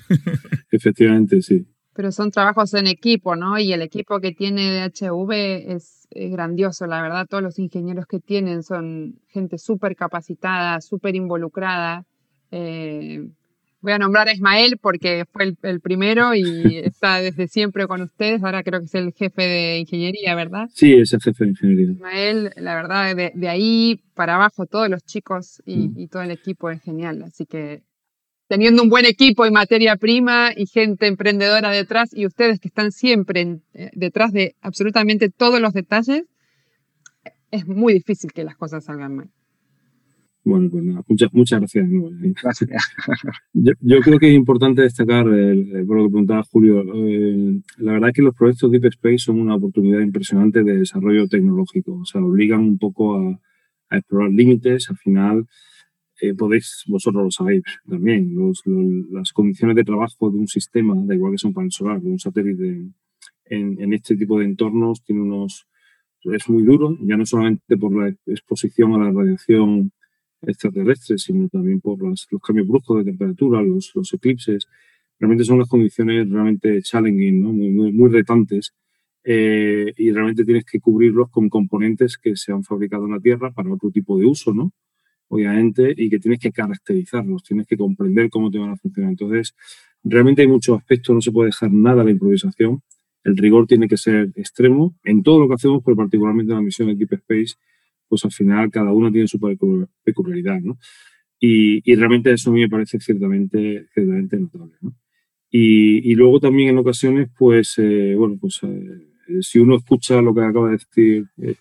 efectivamente, 0.70 1.42
sí. 1.42 1.66
Pero 1.94 2.12
son 2.12 2.30
trabajos 2.30 2.74
en 2.74 2.86
equipo, 2.86 3.36
¿no? 3.36 3.58
Y 3.58 3.72
el 3.72 3.82
equipo 3.82 4.20
que 4.20 4.32
tiene 4.32 4.70
DHV 4.70 5.32
es, 5.72 6.06
es 6.10 6.30
grandioso, 6.30 6.86
la 6.86 7.00
verdad. 7.00 7.26
Todos 7.28 7.42
los 7.42 7.58
ingenieros 7.58 8.06
que 8.06 8.20
tienen 8.20 8.62
son 8.62 9.18
gente 9.28 9.58
súper 9.58 9.96
capacitada, 9.96 10.80
súper 10.80 11.16
involucrada. 11.16 12.04
Eh, 12.50 13.26
voy 13.86 13.92
a 13.92 13.98
nombrar 13.98 14.26
a 14.26 14.32
Ismael 14.32 14.78
porque 14.78 15.26
fue 15.30 15.44
el, 15.44 15.58
el, 15.62 15.80
primero 15.80 16.34
y 16.34 16.42
está 16.84 17.20
desde 17.20 17.46
siempre 17.46 17.86
con 17.86 18.02
ustedes. 18.02 18.42
Ahora 18.42 18.64
creo 18.64 18.80
que 18.80 18.86
es 18.86 18.94
el 18.96 19.12
jefe 19.12 19.42
de 19.42 19.78
ingeniería, 19.78 20.34
¿verdad? 20.34 20.68
Sí, 20.74 20.94
es 20.94 21.12
el 21.12 21.20
jefe 21.20 21.44
de 21.44 21.50
ingeniería. 21.50 21.92
Ismael, 21.92 22.50
la 22.56 22.74
verdad, 22.74 23.14
de, 23.14 23.30
de 23.32 23.48
ahí 23.48 24.00
para 24.14 24.34
abajo, 24.34 24.66
todos 24.66 24.88
los 24.88 25.04
chicos 25.04 25.62
y, 25.64 25.88
mm. 25.88 26.00
y, 26.00 26.08
todo 26.08 26.22
el 26.22 26.32
equipo 26.32 26.68
es 26.68 26.82
genial. 26.82 27.22
Así 27.22 27.46
que 27.46 27.84
teniendo 28.48 28.82
un 28.82 28.88
buen 28.88 29.04
equipo 29.04 29.46
y 29.46 29.52
materia 29.52 29.94
prima 29.94 30.50
y 30.56 30.66
gente 30.66 31.06
emprendedora 31.06 31.70
detrás 31.70 32.10
y 32.12 32.26
ustedes 32.26 32.58
que 32.58 32.66
están 32.66 32.90
siempre 32.90 33.40
en, 33.40 33.62
eh, 33.72 33.90
detrás 33.94 34.32
de 34.32 34.56
absolutamente 34.62 35.30
todos 35.30 35.60
los 35.60 35.74
detalles, 35.74 36.24
es 37.52 37.68
muy 37.68 37.92
difícil 37.92 38.32
que 38.32 38.42
las 38.42 38.56
cosas 38.56 38.84
salgan 38.84 39.14
mal. 39.14 39.30
Bueno, 40.46 40.70
pues 40.70 40.84
nada, 40.84 41.02
muchas, 41.08 41.34
muchas 41.34 41.58
gracias. 41.58 41.88
gracias. 42.40 42.70
Yo, 43.52 43.72
yo, 43.80 44.00
creo 44.00 44.20
que 44.20 44.28
es 44.28 44.34
importante 44.34 44.82
destacar, 44.82 45.24
por 45.24 45.96
lo 45.96 46.04
que 46.04 46.10
preguntaba 46.10 46.44
Julio, 46.44 46.84
eh, 46.94 47.60
la 47.78 47.94
verdad 47.94 48.10
es 48.10 48.14
que 48.14 48.22
los 48.22 48.32
proyectos 48.32 48.70
Deep 48.70 48.84
Space 48.84 49.18
son 49.18 49.40
una 49.40 49.56
oportunidad 49.56 49.98
impresionante 49.98 50.62
de 50.62 50.78
desarrollo 50.78 51.26
tecnológico. 51.26 51.94
O 51.94 52.04
sea, 52.04 52.22
obligan 52.22 52.60
un 52.60 52.78
poco 52.78 53.16
a, 53.16 53.40
a 53.90 53.98
explorar 53.98 54.30
límites. 54.30 54.88
Al 54.88 54.96
final, 54.98 55.46
eh, 56.20 56.32
podéis, 56.32 56.84
vosotros 56.86 57.24
lo 57.24 57.30
sabéis 57.32 57.64
también, 57.84 58.32
los, 58.32 58.62
los, 58.66 58.84
las 59.10 59.32
condiciones 59.32 59.74
de 59.74 59.82
trabajo 59.82 60.30
de 60.30 60.38
un 60.38 60.46
sistema, 60.46 60.94
da 61.06 61.16
igual 61.16 61.32
que 61.32 61.38
sea 61.38 61.48
un 61.48 61.54
panel 61.54 61.72
solar, 61.72 62.00
de 62.00 62.08
un 62.08 62.20
satélite, 62.20 62.86
en, 63.46 63.82
en 63.82 63.92
este 63.92 64.16
tipo 64.16 64.38
de 64.38 64.44
entornos, 64.44 65.02
tiene 65.02 65.22
unos 65.22 65.66
es 66.34 66.48
muy 66.48 66.64
duro, 66.64 66.96
ya 67.02 67.16
no 67.16 67.24
solamente 67.24 67.76
por 67.76 67.94
la 67.94 68.08
exposición 68.26 68.94
a 68.94 68.98
la 68.98 69.12
radiación 69.12 69.92
extraterrestre, 70.42 71.18
sino 71.18 71.48
también 71.48 71.80
por 71.80 72.00
los 72.00 72.26
cambios 72.42 72.68
bruscos 72.68 72.98
de 72.98 73.04
temperatura, 73.04 73.62
los, 73.62 73.92
los, 73.94 74.12
eclipses. 74.14 74.66
Realmente 75.18 75.44
son 75.44 75.58
las 75.58 75.68
condiciones 75.68 76.28
realmente 76.28 76.82
challenging, 76.82 77.40
¿no? 77.40 77.52
muy, 77.52 77.92
muy, 77.92 78.10
retantes. 78.10 78.74
Eh, 79.24 79.92
y 79.96 80.12
realmente 80.12 80.44
tienes 80.44 80.64
que 80.64 80.78
cubrirlos 80.78 81.30
con 81.30 81.48
componentes 81.48 82.16
que 82.16 82.36
se 82.36 82.52
han 82.52 82.62
fabricado 82.62 83.06
en 83.06 83.12
la 83.12 83.20
Tierra 83.20 83.50
para 83.50 83.72
otro 83.72 83.90
tipo 83.90 84.18
de 84.18 84.26
uso, 84.26 84.54
¿no? 84.54 84.72
Obviamente, 85.28 85.92
y 85.96 86.08
que 86.08 86.20
tienes 86.20 86.38
que 86.38 86.52
caracterizarlos, 86.52 87.42
tienes 87.42 87.66
que 87.66 87.76
comprender 87.76 88.30
cómo 88.30 88.50
te 88.50 88.58
van 88.58 88.70
a 88.70 88.76
funcionar. 88.76 89.10
Entonces, 89.10 89.56
realmente 90.04 90.42
hay 90.42 90.48
muchos 90.48 90.78
aspectos, 90.78 91.14
no 91.14 91.20
se 91.20 91.32
puede 91.32 91.48
dejar 91.48 91.72
nada 91.72 92.02
a 92.02 92.04
la 92.04 92.12
improvisación. 92.12 92.82
El 93.24 93.36
rigor 93.36 93.66
tiene 93.66 93.88
que 93.88 93.96
ser 93.96 94.30
extremo 94.36 94.94
en 95.02 95.24
todo 95.24 95.40
lo 95.40 95.48
que 95.48 95.54
hacemos, 95.54 95.82
pero 95.84 95.96
particularmente 95.96 96.52
en 96.52 96.58
la 96.58 96.62
misión 96.62 96.86
de 96.86 96.94
Deep 96.94 97.14
Space, 97.14 97.56
pues 98.08 98.24
al 98.24 98.32
final 98.32 98.70
cada 98.70 98.92
uno 98.92 99.10
tiene 99.10 99.28
su 99.28 99.38
peculiaridad, 100.04 100.60
¿no? 100.60 100.78
Y, 101.38 101.94
realmente 101.94 102.32
eso 102.32 102.50
a 102.50 102.52
mí 102.52 102.60
me 102.60 102.68
parece 102.68 102.98
ciertamente, 102.98 103.86
ciertamente 103.92 104.38
notable, 104.38 104.74
¿no? 104.80 104.94
Y, 105.50 106.14
luego 106.14 106.40
también 106.40 106.70
en 106.70 106.78
ocasiones, 106.78 107.28
pues, 107.36 107.74
eh, 107.78 108.14
bueno, 108.16 108.36
pues 108.40 108.60
eh, 108.62 109.40
si 109.40 109.58
uno 109.58 109.76
escucha 109.76 110.20
lo 110.20 110.34
que 110.34 110.42
acaba 110.42 110.70
de 110.70 110.78
decir 110.78 111.26
eh, 111.38 111.54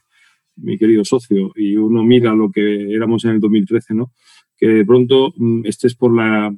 mi 0.58 0.78
querido 0.78 1.04
socio 1.06 1.52
y 1.56 1.76
uno 1.78 2.04
mira 2.04 2.34
lo 2.34 2.52
que 2.52 2.92
éramos 2.94 3.26
en 3.26 3.32
el 3.32 3.40
2013, 3.40 3.94
¿no? 3.94 4.12
Que 4.58 4.68
de 4.68 4.86
pronto 4.86 5.34
mm, 5.38 5.66
estés 5.66 5.96
por 5.96 6.16
la, 6.16 6.54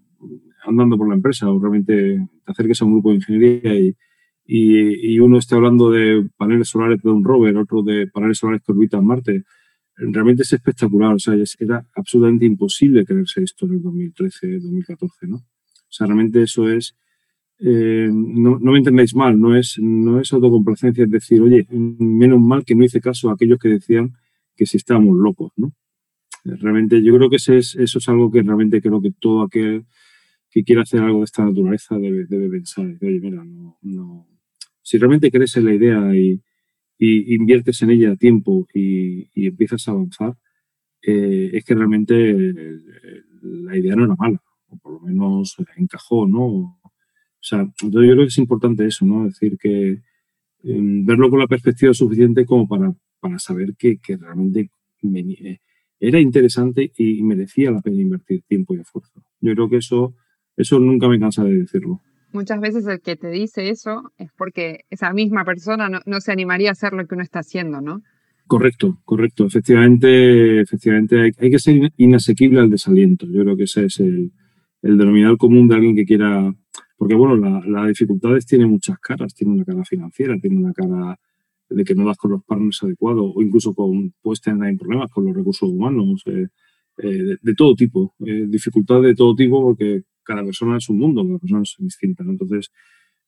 andando 0.65 0.97
por 0.97 1.07
la 1.07 1.15
empresa 1.15 1.49
o 1.49 1.59
realmente 1.59 2.19
te 2.45 2.51
acerques 2.51 2.81
a 2.81 2.85
un 2.85 2.93
grupo 2.93 3.09
de 3.09 3.15
ingeniería 3.15 3.75
y, 3.75 3.95
y, 4.45 5.19
uno 5.19 5.38
esté 5.38 5.55
hablando 5.55 5.91
de 5.91 6.27
paneles 6.38 6.69
solares 6.69 7.01
de 7.01 7.09
un 7.09 7.23
rover, 7.23 7.57
otro 7.57 7.83
de 7.83 8.07
paneles 8.07 8.38
solares 8.38 8.61
que 8.63 8.71
orbitan 8.71 9.05
Marte, 9.05 9.43
realmente 9.97 10.43
es 10.43 10.53
espectacular. 10.53 11.13
O 11.13 11.19
sea, 11.19 11.35
era 11.59 11.85
absolutamente 11.95 12.45
imposible 12.45 13.05
creerse 13.05 13.43
esto 13.43 13.65
en 13.65 13.73
el 13.73 13.81
2013, 13.81 14.59
2014, 14.59 15.27
¿no? 15.27 15.37
O 15.37 15.91
sea, 15.91 16.07
realmente 16.07 16.41
eso 16.43 16.69
es. 16.69 16.95
Eh, 17.59 18.09
no, 18.13 18.59
no, 18.59 18.71
me 18.71 18.77
entendéis 18.77 19.15
mal, 19.15 19.39
no 19.39 19.55
es, 19.55 19.79
no 19.79 20.19
es 20.19 20.31
autocomplacencia, 20.31 21.05
es 21.05 21.09
decir, 21.09 21.41
oye, 21.41 21.65
menos 21.71 22.39
mal 22.39 22.63
que 22.63 22.75
no 22.75 22.83
hice 22.83 23.01
caso 23.01 23.29
a 23.29 23.33
aquellos 23.33 23.57
que 23.57 23.69
decían 23.69 24.13
que 24.55 24.67
si 24.67 24.77
estábamos 24.77 25.17
locos, 25.17 25.53
¿no? 25.55 25.73
Realmente 26.43 27.01
yo 27.01 27.15
creo 27.15 27.29
que 27.29 27.37
ese 27.37 27.57
es, 27.57 27.75
eso 27.75 27.97
es 27.97 28.07
algo 28.09 28.31
que 28.31 28.43
realmente 28.43 28.79
creo 28.79 29.01
que 29.01 29.11
todo 29.11 29.41
aquel 29.41 29.85
que 30.51 30.63
quiera 30.63 30.83
hacer 30.83 31.01
algo 31.01 31.19
de 31.19 31.25
esta 31.25 31.43
naturaleza 31.43 31.97
debe, 31.97 32.25
debe 32.25 32.47
pensar. 32.49 32.85
Oye, 32.85 33.19
mira, 33.19 33.43
no, 33.43 33.77
no, 33.81 34.27
si 34.83 34.97
realmente 34.97 35.31
crees 35.31 35.57
en 35.57 35.65
la 35.65 35.73
idea 35.73 36.15
y, 36.15 36.41
y 36.97 37.35
inviertes 37.35 37.81
en 37.81 37.91
ella 37.91 38.15
tiempo 38.15 38.67
y, 38.73 39.29
empiezas 39.35 39.87
a 39.87 39.91
avanzar, 39.91 40.35
eh, 41.01 41.51
es 41.53 41.63
que 41.63 41.75
realmente 41.75 42.31
eh, 42.31 42.79
la 43.41 43.77
idea 43.77 43.95
no 43.95 44.05
era 44.05 44.15
mala, 44.15 44.41
o 44.69 44.77
por 44.77 44.93
lo 44.93 44.99
menos 45.01 45.55
encajó, 45.77 46.27
¿no? 46.27 46.43
O 46.43 46.93
sea, 47.39 47.61
entonces 47.61 48.09
yo 48.09 48.13
creo 48.13 48.17
que 48.17 48.29
es 48.29 48.37
importante 48.39 48.85
eso, 48.85 49.05
¿no? 49.05 49.27
Es 49.27 49.39
decir, 49.39 49.57
que 49.57 50.01
em, 50.63 51.05
verlo 51.05 51.29
con 51.29 51.39
la 51.39 51.47
perspectiva 51.47 51.93
suficiente 51.93 52.45
como 52.45 52.67
para, 52.67 52.93
para 53.19 53.39
saber 53.39 53.75
que, 53.77 53.97
que 53.99 54.17
realmente 54.17 54.71
eh, 55.03 55.59
era 55.99 56.19
interesante 56.19 56.91
y 56.97 57.23
merecía 57.23 57.71
la 57.71 57.81
pena 57.81 58.01
invertir 58.01 58.43
tiempo 58.47 58.75
y 58.75 58.79
esfuerzo. 58.79 59.23
Yo 59.41 59.53
creo 59.53 59.69
que 59.69 59.77
eso, 59.77 60.15
eso 60.55 60.79
nunca 60.79 61.07
me 61.07 61.19
cansa 61.19 61.43
de 61.43 61.59
decirlo 61.59 62.01
muchas 62.32 62.59
veces 62.59 62.86
el 62.88 63.01
que 63.01 63.15
te 63.15 63.30
dice 63.30 63.69
eso 63.69 64.11
es 64.17 64.32
porque 64.38 64.86
esa 64.89 65.13
misma 65.13 65.45
persona 65.45 65.89
no, 65.89 66.21
se 66.21 66.32
animaría 66.32 66.69
a 66.69 66.71
hacer 66.73 66.93
lo 66.93 67.05
que 67.07 67.15
uno 67.15 67.23
está 67.23 67.39
haciendo, 67.39 67.82
¿no? 67.82 68.01
Correcto, 68.47 68.99
correcto. 69.03 69.45
Efectivamente, 69.45 70.61
efectivamente 70.61 71.34
hay, 71.38 71.51
que 71.51 71.59
ser 71.59 71.91
inasequible 71.97 72.59
al 72.59 72.69
desaliento. 72.69 73.25
Yo 73.28 73.43
creo 73.43 73.57
que 73.57 73.63
ese 73.63 73.86
es 73.86 73.99
el, 73.99 74.32
denominador 74.82 75.38
común 75.38 75.67
de 75.67 75.75
alguien 75.75 75.95
que 75.95 76.05
quiera... 76.05 76.53
Porque, 76.97 77.13
bueno, 77.13 77.36
las 77.65 77.88
dificultades 77.89 78.45
tienen 78.45 78.69
muchas 78.69 78.97
caras. 78.99 79.34
Tiene 79.36 79.53
una 79.53 79.65
cara 79.65 79.84
financiera, 79.84 80.39
tiene 80.39 80.57
una 80.57 80.73
cara 80.73 81.19
de 81.69 81.84
que 81.84 81.93
no 81.93 82.05
das 82.05 82.17
con 82.17 82.32
los 82.32 82.43
partners 82.43 82.82
adecuados 82.84 83.34
o 83.36 83.41
incluso 83.41 83.73
con, 83.73 84.13
puedes 84.21 84.41
tener 84.41 84.78
problemas 84.78 85.11
con 85.11 85.25
los 85.25 85.36
recursos 85.36 85.69
humanos, 85.69 86.23
eh, 86.25 86.47
eh, 86.97 87.38
de, 87.41 87.53
todo 87.55 87.75
tipo. 87.75 88.15
Eh, 88.25 88.45
dificultades 88.47 89.03
de 89.03 89.15
todo 89.15 89.36
tipo 89.36 89.61
porque 89.61 90.03
cada 90.28 90.43
persona 90.43 90.78
es 90.78 90.89
un 90.89 90.97
mundo, 90.97 91.25
cada 91.25 91.39
persona 91.39 91.61
es 91.63 91.75
distinta. 91.80 92.23
Entonces, 92.23 92.69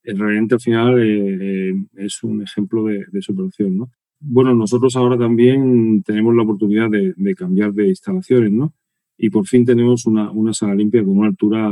realmente 0.03 0.55
al 0.55 0.61
final 0.61 0.99
eh, 0.99 1.69
eh, 1.69 1.73
es 1.97 2.23
un 2.23 2.41
ejemplo 2.43 2.85
de, 2.85 3.21
superación. 3.21 3.77
¿no? 3.77 3.89
Bueno, 4.19 4.53
nosotros 4.53 4.95
ahora 4.95 5.17
también 5.17 6.03
tenemos 6.03 6.35
la 6.35 6.43
oportunidad 6.43 6.89
de, 6.89 7.35
cambiar 7.35 7.73
de 7.73 7.87
instalaciones, 7.87 8.51
¿no? 8.51 8.73
Y 9.17 9.29
por 9.29 9.45
fin 9.47 9.65
tenemos 9.65 10.05
una, 10.05 10.31
una, 10.31 10.53
sala 10.53 10.75
limpia 10.75 11.03
con 11.03 11.17
una 11.17 11.27
altura 11.27 11.71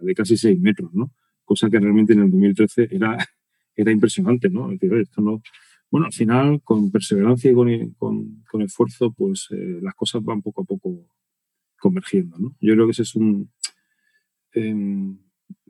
de 0.00 0.14
casi 0.14 0.36
6 0.36 0.60
metros, 0.60 0.92
¿no? 0.94 1.10
Cosa 1.44 1.68
que 1.68 1.80
realmente 1.80 2.12
en 2.12 2.20
el 2.20 2.30
2013 2.30 2.88
era, 2.90 3.16
era 3.74 3.92
impresionante, 3.92 4.48
¿no? 4.48 4.68
decir, 4.68 4.92
esto 4.94 5.20
no... 5.20 5.42
Bueno, 5.90 6.06
al 6.06 6.12
final, 6.12 6.60
con 6.62 6.90
perseverancia 6.90 7.50
y 7.50 7.54
con, 7.54 7.90
con, 7.96 8.44
con 8.50 8.62
esfuerzo, 8.62 9.10
pues 9.10 9.48
eh, 9.50 9.78
las 9.80 9.94
cosas 9.94 10.22
van 10.22 10.42
poco 10.42 10.60
a 10.60 10.64
poco 10.64 11.06
convergiendo, 11.80 12.36
¿no? 12.38 12.54
Yo 12.60 12.74
creo 12.74 12.86
que 12.86 12.90
ese 12.90 13.02
es 13.02 13.14
un, 13.14 13.50
Em, 14.52 15.18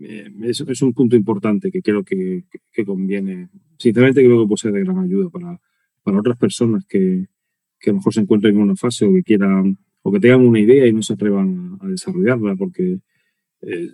eh, 0.01 0.31
es, 0.43 0.83
un 0.83 0.93
punto 0.93 1.16
importante 1.16 1.70
que 1.70 1.83
creo 1.83 2.05
que, 2.05 2.45
conviene. 2.87 3.49
Sinceramente 3.79 4.24
creo 4.24 4.43
que 4.43 4.49
puede 4.49 4.59
ser 4.59 4.72
de 4.72 4.81
gran 4.81 4.99
ayuda 4.99 5.29
para, 5.31 5.61
para 6.03 6.18
otras 6.18 6.37
personas 6.39 6.85
que, 6.87 7.26
que, 7.79 7.91
a 7.91 7.93
lo 7.93 7.99
mejor 7.99 8.14
se 8.14 8.20
encuentren 8.20 8.57
en 8.57 8.62
una 8.62 8.76
fase 8.76 9.05
o 9.05 9.12
que 9.12 9.22
quieran 9.22 9.79
o 10.03 10.12
que 10.12 10.20
tengan 10.20 10.47
una 10.47 10.61
idea 10.61 10.87
y 10.87 10.93
no 10.93 11.03
se 11.03 11.14
atrevan 11.14 11.79
a, 11.81 11.89
desarrollarla 11.89 12.57
porque 12.57 13.01
eh, 13.62 13.91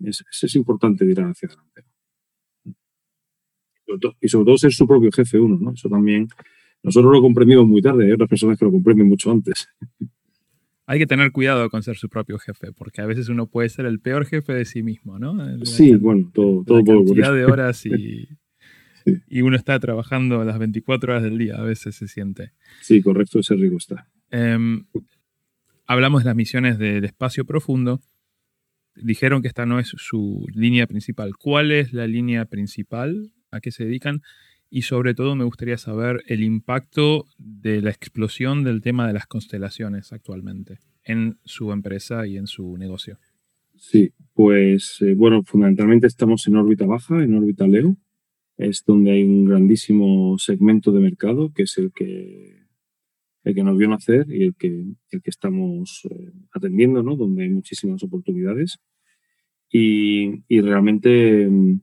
es, 0.00 0.24
es, 0.42 0.56
importante 0.56 1.06
tirar 1.06 1.30
hacia 1.30 1.48
adelante. 1.48 1.82
Y 4.20 4.28
sobre 4.28 4.46
todo 4.46 4.58
ser 4.58 4.72
su 4.72 4.86
propio 4.86 5.12
jefe 5.12 5.38
uno, 5.38 5.58
¿no? 5.60 5.72
Eso 5.72 5.88
también, 5.88 6.26
nosotros 6.82 7.12
lo 7.12 7.20
comprendimos 7.20 7.66
muy 7.66 7.82
tarde, 7.82 8.06
hay 8.06 8.12
otras 8.12 8.28
personas 8.28 8.58
que 8.58 8.64
lo 8.64 8.72
comprenden 8.72 9.08
mucho 9.08 9.30
antes. 9.30 9.68
Hay 10.86 10.98
que 10.98 11.06
tener 11.06 11.32
cuidado 11.32 11.70
con 11.70 11.82
ser 11.82 11.96
su 11.96 12.08
propio 12.08 12.38
jefe, 12.38 12.72
porque 12.72 13.00
a 13.00 13.06
veces 13.06 13.28
uno 13.28 13.46
puede 13.46 13.68
ser 13.68 13.86
el 13.86 14.00
peor 14.00 14.26
jefe 14.26 14.52
de 14.52 14.64
sí 14.64 14.82
mismo, 14.82 15.18
¿no? 15.18 15.64
sí, 15.64 15.94
bueno, 15.96 16.30
todo, 16.32 16.64
todo 16.64 16.78
la 16.78 16.84
cantidad 16.84 17.32
de 17.32 17.44
horas 17.46 17.86
y, 17.86 18.28
y 19.28 19.42
uno 19.42 19.56
está 19.56 19.78
trabajando 19.78 20.44
las 20.44 20.58
24 20.58 21.12
horas 21.12 21.22
del 21.22 21.38
día, 21.38 21.56
a 21.56 21.62
veces 21.62 21.94
se 21.94 22.08
siente. 22.08 22.52
Sí, 22.80 23.00
correcto, 23.02 23.38
ese 23.38 23.54
riesgo 23.54 23.78
está. 23.78 24.08
Em, 24.30 24.84
hablamos 25.86 26.22
de 26.22 26.28
las 26.28 26.36
misiones 26.36 26.78
del 26.78 27.04
espacio 27.04 27.44
profundo. 27.44 28.00
Dijeron 28.96 29.42
que 29.42 29.48
esta 29.48 29.66
no 29.66 29.78
es 29.78 29.88
su 29.96 30.46
línea 30.54 30.86
principal. 30.86 31.36
¿Cuál 31.36 31.72
es 31.72 31.92
la 31.92 32.06
línea 32.06 32.44
principal? 32.44 33.32
¿A 33.50 33.60
qué 33.60 33.70
se 33.70 33.84
dedican? 33.84 34.22
Y 34.74 34.82
sobre 34.82 35.14
todo 35.14 35.36
me 35.36 35.44
gustaría 35.44 35.78
saber 35.78 36.24
el 36.26 36.42
impacto 36.42 37.26
de 37.38 37.80
la 37.80 37.90
explosión 37.90 38.64
del 38.64 38.82
tema 38.82 39.06
de 39.06 39.12
las 39.12 39.28
constelaciones 39.28 40.12
actualmente 40.12 40.80
en 41.04 41.38
su 41.44 41.70
empresa 41.70 42.26
y 42.26 42.38
en 42.38 42.48
su 42.48 42.76
negocio. 42.76 43.16
Sí, 43.76 44.12
pues 44.32 44.98
eh, 45.00 45.14
bueno, 45.14 45.44
fundamentalmente 45.44 46.08
estamos 46.08 46.48
en 46.48 46.56
órbita 46.56 46.86
baja, 46.86 47.22
en 47.22 47.36
órbita 47.36 47.68
Leo. 47.68 47.96
Es 48.56 48.82
donde 48.84 49.12
hay 49.12 49.22
un 49.22 49.44
grandísimo 49.44 50.36
segmento 50.40 50.90
de 50.90 50.98
mercado 50.98 51.52
que 51.54 51.62
es 51.62 51.78
el 51.78 51.92
que, 51.92 52.64
el 53.44 53.54
que 53.54 53.62
nos 53.62 53.78
vio 53.78 53.88
nacer 53.88 54.26
y 54.28 54.42
el 54.42 54.56
que, 54.56 54.86
el 55.10 55.22
que 55.22 55.30
estamos 55.30 56.00
eh, 56.10 56.32
atendiendo, 56.50 57.04
¿no? 57.04 57.14
donde 57.14 57.44
hay 57.44 57.50
muchísimas 57.50 58.02
oportunidades. 58.02 58.80
Y, 59.70 60.42
y 60.48 60.60
realmente 60.62 61.48
mm, 61.48 61.80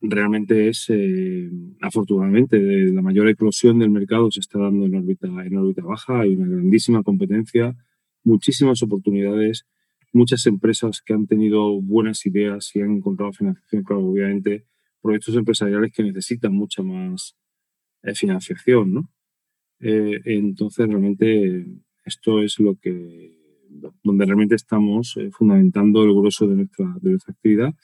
realmente 0.00 0.68
es, 0.68 0.86
eh, 0.88 1.50
afortunadamente, 1.80 2.58
la 2.58 3.02
mayor 3.02 3.28
eclosión 3.28 3.78
del 3.78 3.90
mercado 3.90 4.30
se 4.30 4.40
está 4.40 4.58
dando 4.58 4.86
en 4.86 4.94
órbita, 4.94 5.26
en 5.26 5.56
órbita 5.56 5.82
baja, 5.82 6.20
hay 6.20 6.36
una 6.36 6.48
grandísima 6.48 7.02
competencia, 7.02 7.76
muchísimas 8.24 8.82
oportunidades, 8.82 9.66
muchas 10.12 10.46
empresas 10.46 11.02
que 11.02 11.14
han 11.14 11.26
tenido 11.26 11.80
buenas 11.80 12.24
ideas 12.26 12.70
y 12.74 12.80
han 12.80 12.96
encontrado 12.96 13.32
financiación, 13.32 13.82
claro, 13.82 14.04
obviamente, 14.04 14.66
proyectos 15.00 15.36
empresariales 15.36 15.92
que 15.92 16.02
necesitan 16.02 16.54
mucha 16.54 16.82
más 16.82 17.36
eh, 18.02 18.14
financiación, 18.14 18.92
¿no? 18.94 19.10
Eh, 19.80 20.20
entonces, 20.24 20.86
realmente, 20.86 21.66
esto 22.04 22.42
es 22.42 22.58
lo 22.58 22.76
que, 22.76 23.36
donde 24.02 24.26
realmente 24.26 24.54
estamos 24.54 25.18
fundamentando 25.32 26.02
el 26.04 26.12
grueso 26.12 26.46
de 26.46 26.56
nuestra, 26.56 26.86
de 27.00 27.10
nuestra 27.10 27.32
actividad 27.32 27.74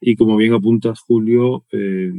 y 0.00 0.16
como 0.16 0.36
bien 0.36 0.54
apuntas, 0.54 1.00
Julio, 1.00 1.64
eh, 1.72 2.12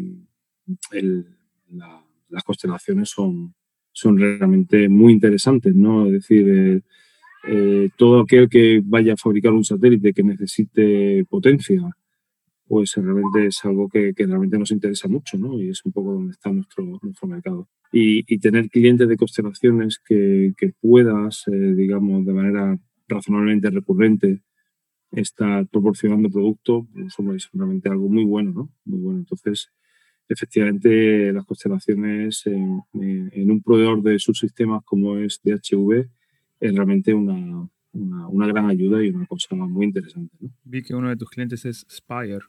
las 2.30 2.44
constelaciones 2.44 3.10
son, 3.10 3.54
son 3.92 4.18
realmente 4.18 4.88
muy 4.90 5.14
interesantes, 5.14 5.76
¿no? 5.76 6.06
Es 6.06 6.14
decir, 6.14 6.50
eh, 6.50 6.82
eh, 7.48 7.90
todo 7.98 8.22
aquel 8.22 8.50
que 8.50 8.82
vaya 8.84 9.14
a 9.14 9.18
fabricar 9.18 9.52
un 9.54 9.64
satélite 9.64 10.14
que 10.14 10.24
necesite 10.24 11.26
potencia 11.30 11.82
pues 12.72 12.96
realmente 12.96 13.48
es 13.48 13.66
algo 13.66 13.90
que, 13.90 14.14
realmente 14.16 14.58
nos 14.58 14.72
interesa 14.72 15.10
mucho, 15.10 15.38
¿no? 15.38 15.60
Y 15.60 15.68
es 15.72 15.84
un 15.84 15.92
poco 15.92 16.14
donde 16.14 16.32
está 16.32 16.54
nuestro, 16.54 16.86
nuestro 17.02 17.28
mercado. 17.28 17.68
Y, 17.92 18.24
tener 18.40 18.70
clientes 18.70 19.10
de 19.10 19.18
constelaciones 19.18 20.00
que, 20.00 20.54
que 20.56 20.72
puedas, 20.80 21.44
eh, 21.48 21.52
digamos, 21.52 22.26
de 22.26 22.32
manera 22.32 22.80
razonablemente 23.10 23.70
recurrente, 23.72 24.40
estar 25.12 25.68
proporcionando 25.68 26.30
producto, 26.30 26.88
pues 26.94 27.16
es 27.36 27.50
realmente 27.54 27.90
algo 27.90 28.10
muy 28.10 28.24
bueno, 28.24 28.52
¿no? 28.52 28.70
Muy 28.86 29.00
bueno. 29.00 29.20
Entonces, 29.20 29.72
efectivamente, 30.28 31.34
las 31.34 31.46
constelaciones 31.46 32.46
en, 32.48 32.82
en 32.94 33.52
un 33.52 33.62
proveedor 33.62 34.02
de 34.02 34.20
subsistemas 34.20 34.84
como 34.86 35.18
es 35.18 35.42
DHV 35.44 36.08
es 36.62 36.76
realmente 36.76 37.14
una, 37.14 37.68
una, 37.94 38.48
gran 38.48 38.70
ayuda 38.70 39.04
y 39.04 39.10
una 39.10 39.26
cosa 39.26 39.56
muy 39.56 39.88
interesante. 39.88 40.36
¿no? 40.40 40.50
Vi 40.64 40.84
que 40.84 40.96
uno 40.96 41.10
de 41.10 41.18
tus 41.18 41.30
clientes 41.30 41.66
es 41.66 41.86
Spire. 41.90 42.46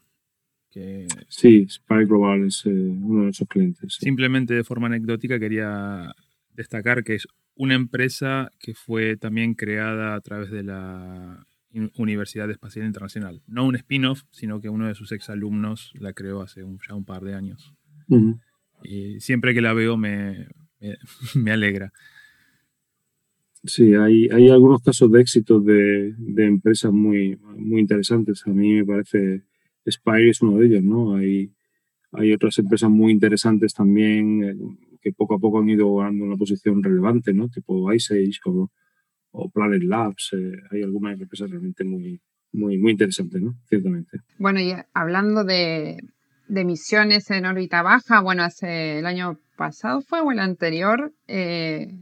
Que 0.70 1.06
sí, 1.28 1.66
Spire 1.68 2.06
Global 2.06 2.46
es 2.46 2.64
eh, 2.66 2.70
uno 2.70 3.24
de 3.24 3.30
esos 3.30 3.48
clientes. 3.48 3.94
Simplemente 4.00 4.54
de 4.54 4.64
forma 4.64 4.86
anecdótica 4.86 5.38
quería 5.38 6.14
destacar 6.54 7.04
que 7.04 7.16
es 7.16 7.26
una 7.54 7.74
empresa 7.74 8.50
que 8.58 8.74
fue 8.74 9.16
también 9.16 9.54
creada 9.54 10.14
a 10.14 10.20
través 10.20 10.50
de 10.50 10.62
la 10.62 11.46
Universidad 11.96 12.50
Espacial 12.50 12.86
Internacional. 12.86 13.42
No 13.46 13.66
un 13.66 13.76
spin-off, 13.76 14.22
sino 14.30 14.60
que 14.60 14.68
uno 14.68 14.88
de 14.88 14.94
sus 14.94 15.12
exalumnos 15.12 15.92
la 15.94 16.12
creó 16.12 16.42
hace 16.42 16.62
ya 16.86 16.94
un 16.94 17.04
par 17.04 17.22
de 17.22 17.34
años. 17.34 17.74
Y 18.84 19.20
siempre 19.20 19.54
que 19.54 19.62
la 19.62 19.72
veo 19.72 19.96
me, 19.96 20.48
me 21.34 21.50
alegra. 21.50 21.92
Sí, 23.64 23.94
hay, 23.94 24.28
hay 24.28 24.50
algunos 24.50 24.82
casos 24.82 25.10
de 25.12 25.20
éxito 25.20 25.60
de, 25.60 26.14
de, 26.18 26.46
empresas 26.46 26.92
muy, 26.92 27.36
muy 27.56 27.80
interesantes. 27.80 28.42
A 28.46 28.50
mí 28.50 28.74
me 28.74 28.84
parece 28.84 29.44
Spire 29.88 30.30
es 30.30 30.42
uno 30.42 30.58
de 30.58 30.66
ellos, 30.66 30.82
¿no? 30.82 31.14
Hay, 31.14 31.52
hay 32.12 32.32
otras 32.32 32.58
empresas 32.58 32.90
muy 32.90 33.12
interesantes 33.12 33.72
también 33.72 34.44
eh, 34.44 34.56
que 35.00 35.12
poco 35.12 35.34
a 35.34 35.38
poco 35.38 35.60
han 35.60 35.68
ido 35.68 35.96
ganando 35.96 36.24
una 36.24 36.36
posición 36.36 36.82
relevante, 36.82 37.32
¿no? 37.32 37.48
Tipo 37.48 37.92
Ice 37.92 38.14
Age 38.14 38.40
o, 38.46 38.70
o 39.32 39.50
Planet 39.50 39.82
Labs. 39.82 40.30
Eh, 40.32 40.52
hay 40.70 40.82
algunas 40.82 41.20
empresas 41.20 41.50
realmente 41.50 41.84
muy, 41.84 42.20
muy, 42.52 42.78
muy 42.78 42.92
interesantes, 42.92 43.40
¿no? 43.40 43.54
Ciertamente. 43.68 44.20
Bueno, 44.38 44.60
y 44.60 44.74
hablando 44.94 45.44
de, 45.44 45.98
de 46.48 46.64
misiones 46.64 47.30
en 47.30 47.46
órbita 47.46 47.82
baja, 47.82 48.20
bueno, 48.20 48.44
hace 48.44 48.98
el 48.98 49.06
año 49.06 49.38
pasado 49.56 50.02
fue 50.02 50.20
o 50.20 50.32
el 50.32 50.38
anterior, 50.38 51.12
eh, 51.26 51.94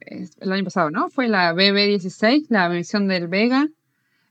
el 0.00 0.52
año 0.52 0.64
pasado, 0.64 0.90
¿no? 0.90 1.08
Fue 1.10 1.28
la 1.28 1.52
BB-16, 1.54 2.46
la 2.48 2.68
misión 2.68 3.08
del 3.08 3.28
Vega. 3.28 3.66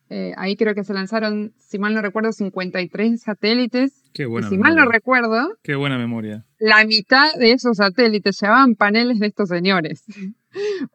Eh, 0.09 0.33
ahí 0.37 0.55
creo 0.55 0.75
que 0.75 0.83
se 0.83 0.93
lanzaron, 0.93 1.53
si 1.57 1.79
mal 1.79 1.93
no 1.93 2.01
recuerdo, 2.01 2.31
53 2.31 3.21
satélites. 3.21 4.03
Qué 4.13 4.25
buena 4.25 4.47
y 4.47 4.49
si 4.51 4.57
mal 4.57 4.75
no 4.75 4.85
recuerdo. 4.85 5.57
Qué 5.63 5.75
buena 5.75 5.97
memoria. 5.97 6.45
La 6.59 6.85
mitad 6.85 7.33
de 7.35 7.51
esos 7.51 7.77
satélites 7.77 8.39
llevaban 8.39 8.75
paneles 8.75 9.19
de 9.19 9.27
estos 9.27 9.49
señores. 9.49 10.03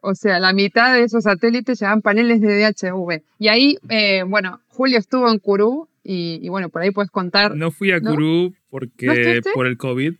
o 0.01 0.15
sea, 0.15 0.39
la 0.39 0.53
mitad 0.53 0.93
de 0.93 1.03
esos 1.03 1.25
satélites 1.25 1.79
llevaban 1.79 2.01
paneles 2.01 2.41
de 2.41 2.57
DHV. 2.57 3.21
Y 3.37 3.47
ahí, 3.49 3.77
eh, 3.89 4.23
bueno, 4.23 4.61
Julio 4.67 4.97
estuvo 4.97 5.29
en 5.29 5.39
Kourou 5.39 5.87
y, 6.03 6.47
bueno, 6.49 6.69
por 6.69 6.81
ahí 6.81 6.91
puedes 6.91 7.11
contar. 7.11 7.55
No 7.55 7.69
fui 7.71 7.91
a 7.91 7.99
Kourou 7.99 8.53
porque 8.69 9.41
por 9.53 9.67
el 9.67 9.77
COVID. 9.77 10.15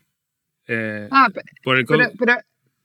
Eh, 0.67 1.07
ah, 1.11 1.29
por 1.63 1.77
el 1.77 1.85
COVID. 1.85 2.05
pero 2.19 2.35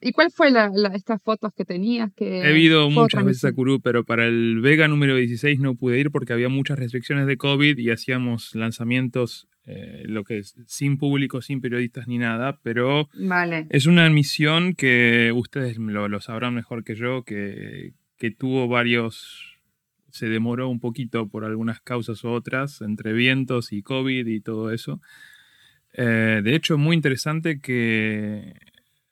¿Y 0.00 0.12
cuál 0.12 0.30
fue 0.30 0.50
la, 0.50 0.70
estas 0.94 1.22
fotos 1.22 1.52
que 1.54 1.64
tenías? 1.64 2.12
Que 2.14 2.42
He 2.42 2.58
ido 2.58 2.90
muchas 2.90 3.24
veces 3.24 3.44
a 3.44 3.52
Curú, 3.52 3.80
pero 3.80 4.04
para 4.04 4.26
el 4.26 4.60
Vega 4.60 4.88
número 4.88 5.16
16 5.16 5.58
no 5.60 5.74
pude 5.74 5.98
ir 5.98 6.10
porque 6.10 6.32
había 6.32 6.48
muchas 6.48 6.78
restricciones 6.78 7.26
de 7.26 7.36
COVID 7.36 7.78
y 7.78 7.90
hacíamos 7.90 8.54
lanzamientos, 8.54 9.48
eh, 9.64 10.02
lo 10.06 10.24
que 10.24 10.38
es 10.38 10.54
sin 10.66 10.98
público, 10.98 11.40
sin 11.40 11.60
periodistas 11.60 12.08
ni 12.08 12.18
nada, 12.18 12.60
pero 12.62 13.08
vale. 13.14 13.66
es 13.70 13.86
una 13.86 14.08
misión 14.10 14.74
que 14.74 15.32
ustedes 15.34 15.78
lo, 15.78 16.20
sabrán 16.20 16.54
mejor 16.54 16.84
que 16.84 16.94
yo, 16.94 17.22
que, 17.22 17.94
que 18.18 18.30
tuvo 18.30 18.68
varios, 18.68 19.56
se 20.10 20.28
demoró 20.28 20.68
un 20.68 20.78
poquito 20.78 21.28
por 21.28 21.44
algunas 21.44 21.80
causas 21.80 22.22
u 22.22 22.28
otras, 22.28 22.82
entre 22.82 23.14
vientos 23.14 23.72
y 23.72 23.82
COVID 23.82 24.26
y 24.26 24.40
todo 24.40 24.70
eso. 24.72 25.00
Eh, 25.94 26.42
de 26.44 26.54
hecho, 26.54 26.76
muy 26.76 26.94
interesante 26.94 27.60
que 27.60 28.52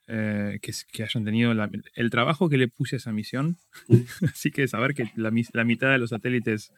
eh, 0.06 0.58
que, 0.60 1.02
hayan 1.02 1.24
tenido 1.24 1.52
el 1.94 2.10
trabajo 2.10 2.48
que 2.48 2.58
le 2.58 2.68
puse 2.68 2.96
a 2.96 2.98
esa 2.98 3.12
misión. 3.12 3.56
Así 4.32 4.50
que 4.50 4.68
saber 4.68 4.94
que 4.94 5.10
la, 5.16 5.30
mitad 5.30 5.90
de 5.90 5.98
los 5.98 6.10
satélites 6.10 6.72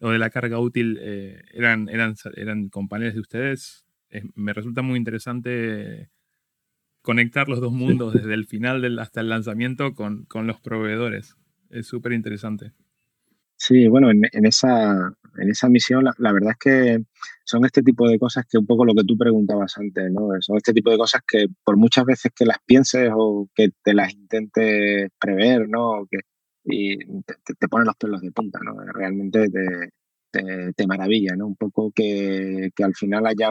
o 0.00 0.10
de 0.10 0.18
la 0.18 0.30
carga 0.30 0.58
útil 0.58 0.98
eh, 1.00 1.42
eran, 1.52 1.88
eran, 1.88 2.14
eran 2.36 2.68
con 2.68 2.88
paneles 2.88 3.14
de 3.14 3.20
ustedes, 3.20 3.84
me 4.34 4.52
resulta 4.52 4.82
muy 4.82 4.98
interesante 4.98 6.10
conectar 7.02 7.48
los 7.48 7.60
dos 7.60 7.72
mundos 7.72 8.12
desde 8.12 8.34
el 8.34 8.46
final 8.46 8.98
hasta 8.98 9.20
el 9.20 9.28
lanzamiento 9.28 9.94
con, 9.94 10.24
con 10.24 10.46
los 10.46 10.60
proveedores. 10.60 11.36
Es 11.70 11.86
súper 11.86 12.12
interesante. 12.12 12.72
Sí, 13.56 13.86
bueno, 13.88 14.10
en, 14.10 14.44
esa, 14.44 15.14
en 15.38 15.50
esa 15.50 15.68
misión 15.68 16.04
la, 16.04 16.32
verdad 16.32 16.52
es 16.52 16.58
que 16.58 17.04
son 17.44 17.64
este 17.64 17.82
tipo 17.82 18.08
de 18.08 18.18
cosas 18.18 18.44
que 18.48 18.58
un 18.58 18.66
poco 18.66 18.84
lo 18.84 18.94
que 18.94 19.04
tú 19.04 19.16
preguntabas 19.16 19.76
antes, 19.78 20.10
¿no? 20.10 20.28
Son 20.40 20.56
este 20.56 20.72
tipo 20.72 20.90
de 20.90 20.98
cosas 20.98 21.22
que 21.26 21.46
por 21.64 21.76
muchas 21.76 22.04
veces 22.04 22.32
que 22.34 22.46
las 22.46 22.58
pienses 22.64 23.10
o 23.14 23.48
que 23.54 23.70
te 23.82 23.94
las 23.94 24.12
intentes 24.12 25.10
prever, 25.18 25.68
¿no? 25.68 26.06
Que, 26.10 26.18
te, 26.64 27.54
te 27.58 27.68
ponen 27.68 27.86
los 27.86 27.96
pelos 27.96 28.20
de 28.20 28.32
punta, 28.32 28.60
¿no? 28.62 28.74
Realmente 28.92 29.48
te, 30.32 30.72
te, 30.74 30.86
maravilla, 30.86 31.36
¿no? 31.36 31.46
Un 31.46 31.56
poco 31.56 31.92
que, 31.94 32.70
que 32.74 32.84
al 32.84 32.94
final 32.94 33.26
haya, 33.26 33.50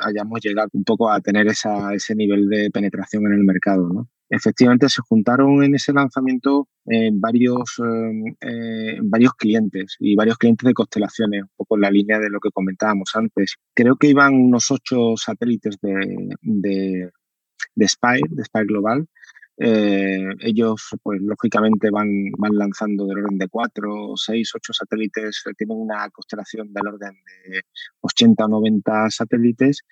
hayamos 0.00 0.40
llegado 0.42 0.68
un 0.72 0.84
poco 0.84 1.10
a 1.10 1.20
tener 1.20 1.46
esa, 1.48 1.94
ese 1.94 2.14
nivel 2.14 2.48
de 2.48 2.70
penetración 2.70 3.26
en 3.26 3.32
el 3.32 3.44
mercado, 3.44 3.88
¿no? 3.88 4.08
Efectivamente 4.30 4.88
se 4.88 5.02
juntaron 5.02 5.62
en 5.64 5.74
ese 5.74 5.92
lanzamiento 5.92 6.68
eh, 6.86 7.10
varios, 7.12 7.80
eh, 7.84 8.36
eh, 8.40 8.98
varios 9.02 9.34
clientes 9.34 9.96
y 9.98 10.14
varios 10.14 10.38
clientes 10.38 10.66
de 10.66 10.72
constelaciones, 10.72 11.42
un 11.42 11.50
poco 11.56 11.74
en 11.74 11.82
la 11.82 11.90
línea 11.90 12.18
de 12.20 12.30
lo 12.30 12.38
que 12.38 12.50
comentábamos 12.52 13.10
antes. 13.14 13.56
Creo 13.74 13.96
que 13.96 14.06
iban 14.08 14.34
unos 14.34 14.70
ocho 14.70 15.16
satélites 15.16 15.78
de, 15.82 16.36
de, 16.42 17.10
de 17.74 17.88
Spire, 17.88 18.28
de 18.30 18.44
Spire 18.44 18.66
Global. 18.66 19.06
ellos, 19.58 20.90
pues 21.02 21.20
lógicamente, 21.20 21.90
van, 21.90 22.08
van 22.38 22.56
lanzando 22.56 23.06
del 23.06 23.18
orden 23.18 23.38
de 23.38 23.48
cuatro, 23.48 24.12
seis, 24.16 24.52
ocho 24.54 24.72
satélites. 24.72 25.42
Tienen 25.58 25.76
una 25.76 26.08
constelación 26.10 26.72
del 26.72 26.86
orden 26.86 27.14
de 27.46 27.62
80 28.00 28.44
o 28.44 28.48
90 28.48 29.10
satélites 29.10 29.82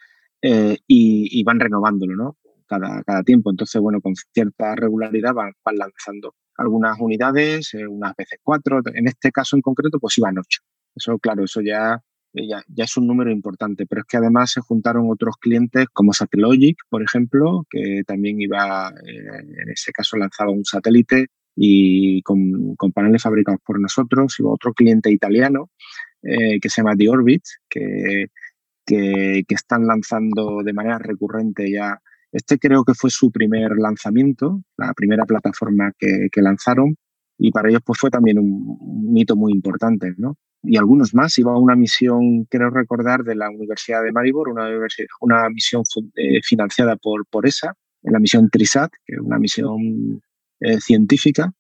y, 0.41 0.79
y, 0.87 1.45
van 1.45 1.61
renovándolo, 1.61 2.17
¿no? 2.17 2.37
Cada, 2.69 3.03
cada 3.05 3.23
tiempo. 3.23 3.51
Entonces, 3.51 3.81
bueno, 3.81 4.01
con 4.01 4.15
cierta 4.33 4.75
regularidad 4.77 5.35
van, 5.35 5.53
van 5.65 5.77
lanzando 5.77 6.35
algunas 6.59 6.99
unidades, 7.01 7.73
eh, 7.75 7.87
unas 7.87 8.15
veces 8.17 8.41
cuatro. 8.43 8.81
En 8.95 9.07
este 9.09 9.31
caso 9.33 9.57
en 9.57 9.63
concreto, 9.63 9.99
pues 9.99 10.19
iban 10.19 10.39
ocho. 10.39 10.61
Eso, 10.95 11.19
claro, 11.19 11.45
eso 11.45 11.61
ya, 11.61 12.03
ya, 12.33 12.63
ya, 12.69 12.85
es 12.85 12.97
un 12.97 13.07
número 13.07 13.31
importante, 13.31 13.87
pero 13.87 14.03
es 14.03 14.07
que 14.07 14.17
además 14.17 14.51
se 14.53 14.61
juntaron 14.61 15.11
otros 15.11 15.37
clientes 15.37 15.87
como 15.93 16.13
Satellogic, 16.13 16.77
por 16.89 17.03
ejemplo, 17.03 17.67
que 17.71 18.03
también 18.07 18.41
iba, 18.41 18.93
eh, 19.07 19.63
en 19.63 19.71
ese 19.71 19.93
caso 19.93 20.17
lanzaba 20.17 20.51
un 20.51 20.65
satélite 20.65 21.29
y 21.55 22.23
con, 22.23 22.77
paneles 22.95 23.23
fabricados 23.23 23.61
por 23.65 23.81
nosotros, 23.81 24.37
y 24.39 24.43
otro 24.45 24.73
cliente 24.75 25.11
italiano 25.11 25.71
eh, 26.23 26.61
que 26.61 26.69
se 26.69 26.83
llama 26.83 26.97
The 26.97 27.09
Orbit, 27.09 27.43
que, 27.69 28.27
que, 28.87 29.45
están 29.49 29.87
lanzando 29.87 30.63
de 30.65 30.73
manera 30.73 30.99
recurrente 30.99 31.71
ya 31.71 32.01
este 32.33 32.59
creo 32.59 32.85
que 32.85 32.95
fue 32.95 33.11
su 33.11 33.31
primer 33.31 33.73
lanzamiento, 33.79 34.63
la 34.77 34.93
primera 34.95 35.25
plataforma 35.25 35.93
que, 35.99 36.29
lanzaron 36.37 36.97
y 37.39 37.51
para 37.53 37.69
ellos 37.69 37.83
pues 37.85 37.99
fue 37.99 38.11
también 38.11 38.39
un, 38.39 39.17
hito 39.17 39.37
muy 39.37 39.53
importante, 39.53 40.15
¿no? 40.17 40.37
Y 40.63 40.77
algunos 40.77 41.15
más, 41.15 41.39
iba 41.39 41.53
a 41.53 41.59
una 41.59 41.77
misión, 41.77 42.45
creo 42.51 42.71
recordar, 42.71 43.23
de 43.23 43.37
la 43.37 43.49
Universidad 43.49 44.03
de 44.03 44.11
Maribor, 44.11 44.49
una, 44.49 44.69
una 45.21 45.49
misión 45.51 45.85
eh, 46.17 46.41
financiada 46.43 46.97
por, 46.97 47.27
por 47.27 47.47
ESA, 47.47 47.75
la 48.03 48.19
misión 48.19 48.51
TRISAT, 48.51 48.91
que 49.07 49.15
es 49.15 49.21
una 49.21 49.39
misión 49.39 50.21
eh, 50.61 50.81
científica 50.81 51.53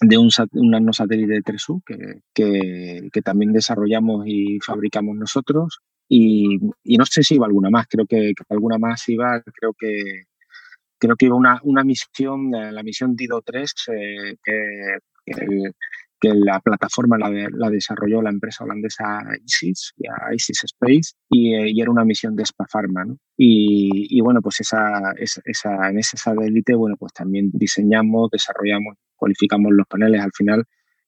de 0.00 0.16
un, 0.16 0.30
un 0.52 0.70
nanosatélite 0.70 1.42
3U 1.42 1.82
que, 1.84 2.22
que, 2.32 3.08
que, 3.12 3.22
también 3.22 3.52
desarrollamos 3.52 4.24
y 4.26 4.58
fabricamos 4.60 5.16
nosotros 5.16 5.80
y, 6.12 6.58
no 6.98 7.06
sé 7.06 7.22
si 7.22 7.36
iba 7.36 7.46
alguna 7.46 7.70
más, 7.70 7.86
creo 7.88 8.04
que, 8.04 8.32
alguna 8.48 8.78
más 8.78 9.08
iba, 9.08 9.40
creo 9.42 9.72
que 9.78 10.24
creo 10.98 11.16
que 11.16 11.26
iba 11.26 11.36
una, 11.36 11.60
una 11.62 11.84
misión, 11.84 12.52
eh, 12.54 12.72
la 12.72 12.82
misión 12.82 13.14
Dido 13.14 13.40
3, 13.42 13.74
eh, 13.96 14.36
que, 16.20 16.34
la 16.34 16.60
plataforma 16.60 17.16
la, 17.16 17.70
desarrolló 17.70 18.20
la 18.20 18.28
empresa 18.28 18.64
holandesa 18.64 19.22
ISIS, 19.42 19.94
ISIS 20.34 20.64
Space, 20.64 21.14
y, 21.30 21.54
eh, 21.54 21.70
y, 21.70 21.80
era 21.80 21.90
una 21.90 22.04
misión 22.04 22.34
de 22.36 22.42
Spa 22.42 22.66
Pharma. 22.70 23.04
¿no? 23.04 23.16
Y, 23.36 24.18
y, 24.18 24.20
bueno, 24.20 24.42
pues 24.42 24.60
esa, 24.60 25.14
esa, 25.16 25.88
en 25.88 25.98
ese 25.98 26.18
satélite, 26.18 26.74
bueno, 26.74 26.96
pues 26.98 27.12
también 27.14 27.50
diseñamos, 27.54 28.30
desarrollamos, 28.30 28.96
cualificamos 29.16 29.72
los 29.72 29.86
paneles. 29.86 30.20
Al 30.20 30.32
final 30.32 30.64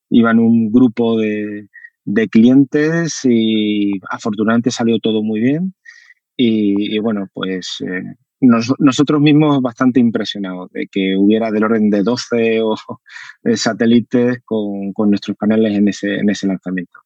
iban 0.09 0.39
un 0.39 0.71
grupo 0.71 1.19
de, 1.19 1.69
de 2.05 2.29
clientes 2.29 3.21
y 3.25 3.93
afortunadamente 4.11 4.71
salió 4.71 4.99
todo 4.99 5.23
muy 5.23 5.41
bien. 5.41 5.75
Y, 6.37 6.99
bueno, 6.99 7.29
pues 7.33 7.77
eh, 7.87 8.17
nosotros 8.41 9.21
mismos 9.21 9.61
bastante 9.63 10.01
impresionados 10.01 10.71
de 10.73 10.89
que 10.89 11.17
hubiera 11.17 11.51
del 11.51 11.65
orden 11.65 11.91
de 11.91 12.03
12 12.03 12.63
o, 12.63 12.77
satélites 13.55 14.41
con, 14.45 14.93
con, 14.93 15.11
nuestros 15.11 15.37
paneles 15.37 15.75
en 15.77 15.89
ese, 15.89 16.17
en 16.17 16.31
ese 16.31 16.47
lanzamiento 16.49 16.99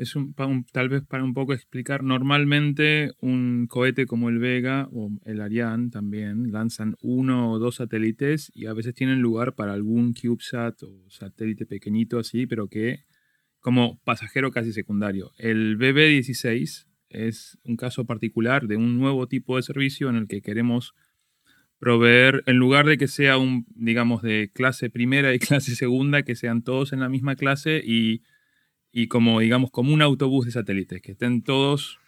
es 0.00 0.16
un, 0.16 0.34
tal 0.72 0.88
vez 0.88 1.02
para 1.04 1.22
un 1.22 1.34
poco 1.34 1.52
explicar, 1.52 2.02
normalmente 2.02 3.12
un 3.20 3.66
cohete 3.68 4.06
como 4.06 4.30
el 4.30 4.38
Vega 4.38 4.88
o 4.92 5.10
el 5.26 5.42
Ariane 5.42 5.90
también 5.90 6.52
lanzan 6.52 6.96
uno 7.02 7.52
o 7.52 7.58
dos 7.58 7.76
satélites 7.76 8.50
y 8.54 8.64
a 8.64 8.72
veces 8.72 8.94
tienen 8.94 9.20
lugar 9.20 9.54
para 9.54 9.74
algún 9.74 10.14
CubeSat 10.14 10.82
o 10.84 11.04
satélite 11.10 11.66
pequeñito 11.66 12.18
así, 12.18 12.46
pero 12.46 12.68
que 12.68 13.04
como 13.60 14.00
pasajero 14.04 14.50
casi 14.50 14.72
secundario. 14.72 15.32
El 15.38 15.78
BB-16 15.78 16.86
es 17.08 17.58
un 17.64 17.76
caso 17.76 18.04
particular 18.04 18.66
de 18.66 18.76
un 18.76 18.98
nuevo 18.98 19.26
tipo 19.26 19.56
de 19.56 19.62
servicio 19.62 20.08
en 20.08 20.16
el 20.16 20.28
que 20.28 20.42
queremos 20.42 20.94
proveer, 21.78 22.42
en 22.46 22.56
lugar 22.56 22.86
de 22.86 22.98
que 22.98 23.08
sea 23.08 23.38
un, 23.38 23.66
digamos, 23.74 24.22
de 24.22 24.50
clase 24.52 24.90
primera 24.90 25.34
y 25.34 25.38
clase 25.38 25.74
segunda, 25.74 26.22
que 26.22 26.36
sean 26.36 26.62
todos 26.62 26.92
en 26.92 27.00
la 27.00 27.08
misma 27.08 27.36
clase 27.36 27.82
y 27.84 28.22
y 28.92 29.08
como, 29.08 29.40
digamos, 29.40 29.70
como 29.70 29.92
un 29.92 30.02
autobús 30.02 30.46
de 30.46 30.52
satélites, 30.52 31.00
que 31.00 31.12
estén 31.12 31.42
todos... 31.42 31.98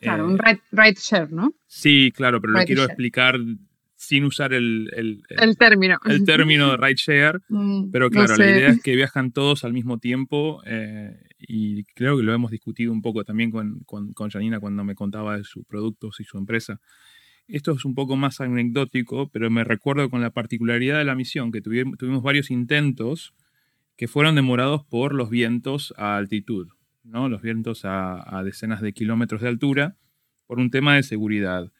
Claro, 0.00 0.26
un 0.26 0.34
eh, 0.34 0.60
ride, 0.72 0.96
share, 0.98 1.30
¿no? 1.30 1.54
Sí, 1.66 2.12
claro, 2.14 2.40
pero 2.40 2.54
lo 2.54 2.64
quiero 2.64 2.82
explicar 2.82 3.36
sin 4.02 4.24
usar 4.24 4.52
el, 4.52 4.90
el, 4.96 5.22
el, 5.28 5.56
término. 5.56 5.96
El 6.04 6.24
término 6.24 6.72
de 6.72 6.76
ride 6.76 6.96
share, 6.96 7.40
mm, 7.48 7.92
pero 7.92 8.10
claro, 8.10 8.36
la 8.36 8.50
idea 8.50 8.68
es 8.70 8.82
que 8.82 8.96
viajan 8.96 9.30
todos 9.30 9.62
al 9.62 9.72
mismo 9.72 9.98
tiempo 9.98 10.60
eh, 10.66 11.16
y 11.38 11.84
creo 11.94 12.16
que 12.16 12.24
lo 12.24 12.34
hemos 12.34 12.50
discutido 12.50 12.92
un 12.92 13.00
poco 13.00 13.24
también 13.24 13.52
con, 13.52 13.78
con, 13.86 14.12
con 14.12 14.28
Janina 14.28 14.58
cuando 14.58 14.82
me 14.82 14.96
contaba 14.96 15.36
de 15.36 15.44
sus 15.44 15.64
productos 15.64 16.18
y 16.18 16.24
su 16.24 16.36
empresa. 16.36 16.80
Esto 17.46 17.70
es 17.70 17.84
un 17.84 17.94
poco 17.94 18.16
más 18.16 18.40
anecdótico, 18.40 19.30
pero 19.30 19.50
me 19.50 19.62
recuerdo 19.62 20.10
con 20.10 20.20
la 20.20 20.30
particularidad 20.30 20.98
de 20.98 21.04
la 21.04 21.14
misión, 21.14 21.52
que 21.52 21.60
tuvimos, 21.60 21.96
tuvimos 21.96 22.24
varios 22.24 22.50
intentos 22.50 23.34
que 23.96 24.08
fueron 24.08 24.34
demorados 24.34 24.84
por 24.84 25.14
los 25.14 25.30
vientos 25.30 25.94
a 25.96 26.16
altitud, 26.16 26.66
¿no? 27.04 27.28
los 27.28 27.40
vientos 27.40 27.82
a, 27.84 28.42
decenas 28.44 28.80
de 28.80 28.92
kilómetros 28.92 29.42
de 29.42 29.48
altura, 29.48 29.96
por 30.48 30.58
un 30.58 30.70
tema 30.70 30.96
de 30.96 31.04
seguridad. 31.04 31.70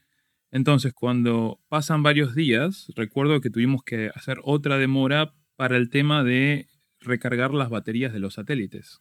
Entonces, 0.52 0.92
cuando 0.92 1.58
pasan 1.68 2.02
varios 2.02 2.34
días, 2.34 2.92
recuerdo 2.94 3.40
que 3.40 3.48
tuvimos 3.48 3.82
que 3.82 4.10
hacer 4.14 4.38
otra 4.44 4.76
demora 4.76 5.34
para 5.56 5.78
el 5.78 5.88
tema 5.88 6.22
de 6.22 6.68
recargar 7.00 7.54
las 7.54 7.70
baterías 7.70 8.12
de 8.12 8.20
los 8.20 8.34
satélites. 8.34 9.00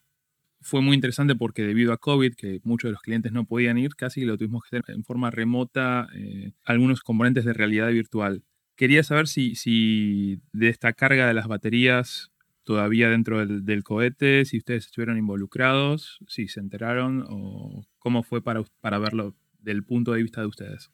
Fue 0.61 0.81
muy 0.81 0.95
interesante 0.95 1.35
porque 1.35 1.63
debido 1.63 1.91
a 1.91 1.97
COVID, 1.97 2.35
que 2.35 2.61
muchos 2.63 2.87
de 2.87 2.93
los 2.93 3.01
clientes 3.01 3.33
no 3.33 3.45
podían 3.45 3.77
ir, 3.77 3.95
casi 3.95 4.23
lo 4.23 4.37
tuvimos 4.37 4.63
que 4.63 4.77
hacer 4.77 4.95
en 4.95 5.03
forma 5.03 5.29
remota, 5.29 6.07
eh, 6.15 6.53
algunos 6.63 7.01
componentes 7.01 7.43
de 7.43 7.53
realidad 7.53 7.89
virtual. 7.91 8.43
Quería 8.77 9.03
saber 9.03 9.27
si, 9.27 9.55
si 9.55 10.39
de 10.53 10.69
esta 10.69 10.93
carga 10.93 11.27
de 11.27 11.33
las 11.33 11.47
baterías 11.47 12.31
todavía 12.63 13.09
dentro 13.09 13.45
del, 13.45 13.83
cohete, 13.83 14.45
si 14.45 14.57
ustedes 14.57 14.85
estuvieron 14.85 15.17
involucrados, 15.17 16.19
si 16.27 16.47
se 16.47 16.61
enteraron 16.61 17.25
o 17.27 17.83
cómo 17.99 18.23
fue 18.23 18.41
para, 18.41 18.63
para 18.79 18.99
verlo 18.99 19.35
del 19.59 19.83
punto 19.83 20.13
de 20.13 20.23
vista 20.23 20.41
de 20.41 20.47
ustedes. 20.47 20.91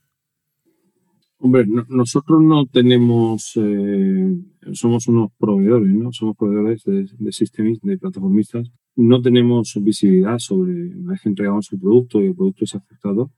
Hombre, 1.39 1.65
nosotros 1.89 2.41
no 2.41 2.65
tenemos, 2.65 3.51
eh, 3.57 4.35
somos 4.73 5.07
unos 5.07 5.31
proveedores, 5.38 5.89
¿no? 5.93 6.11
Somos 6.11 6.35
proveedores 6.35 6.83
de, 6.83 7.31
sistemas, 7.31 7.79
de 7.81 7.97
plataformistas. 7.97 8.71
No 8.95 9.21
tenemos 9.21 9.77
visibilidad 9.81 10.39
sobre 10.39 10.95
una 10.95 11.11
vez 11.11 11.21
que 11.21 11.29
entregamos 11.29 11.71
el 11.71 11.79
producto 11.79 12.21
y 12.21 12.27
el 12.27 12.35
producto 12.35 12.65
es 12.65 12.73
aceptado. 12.73 13.31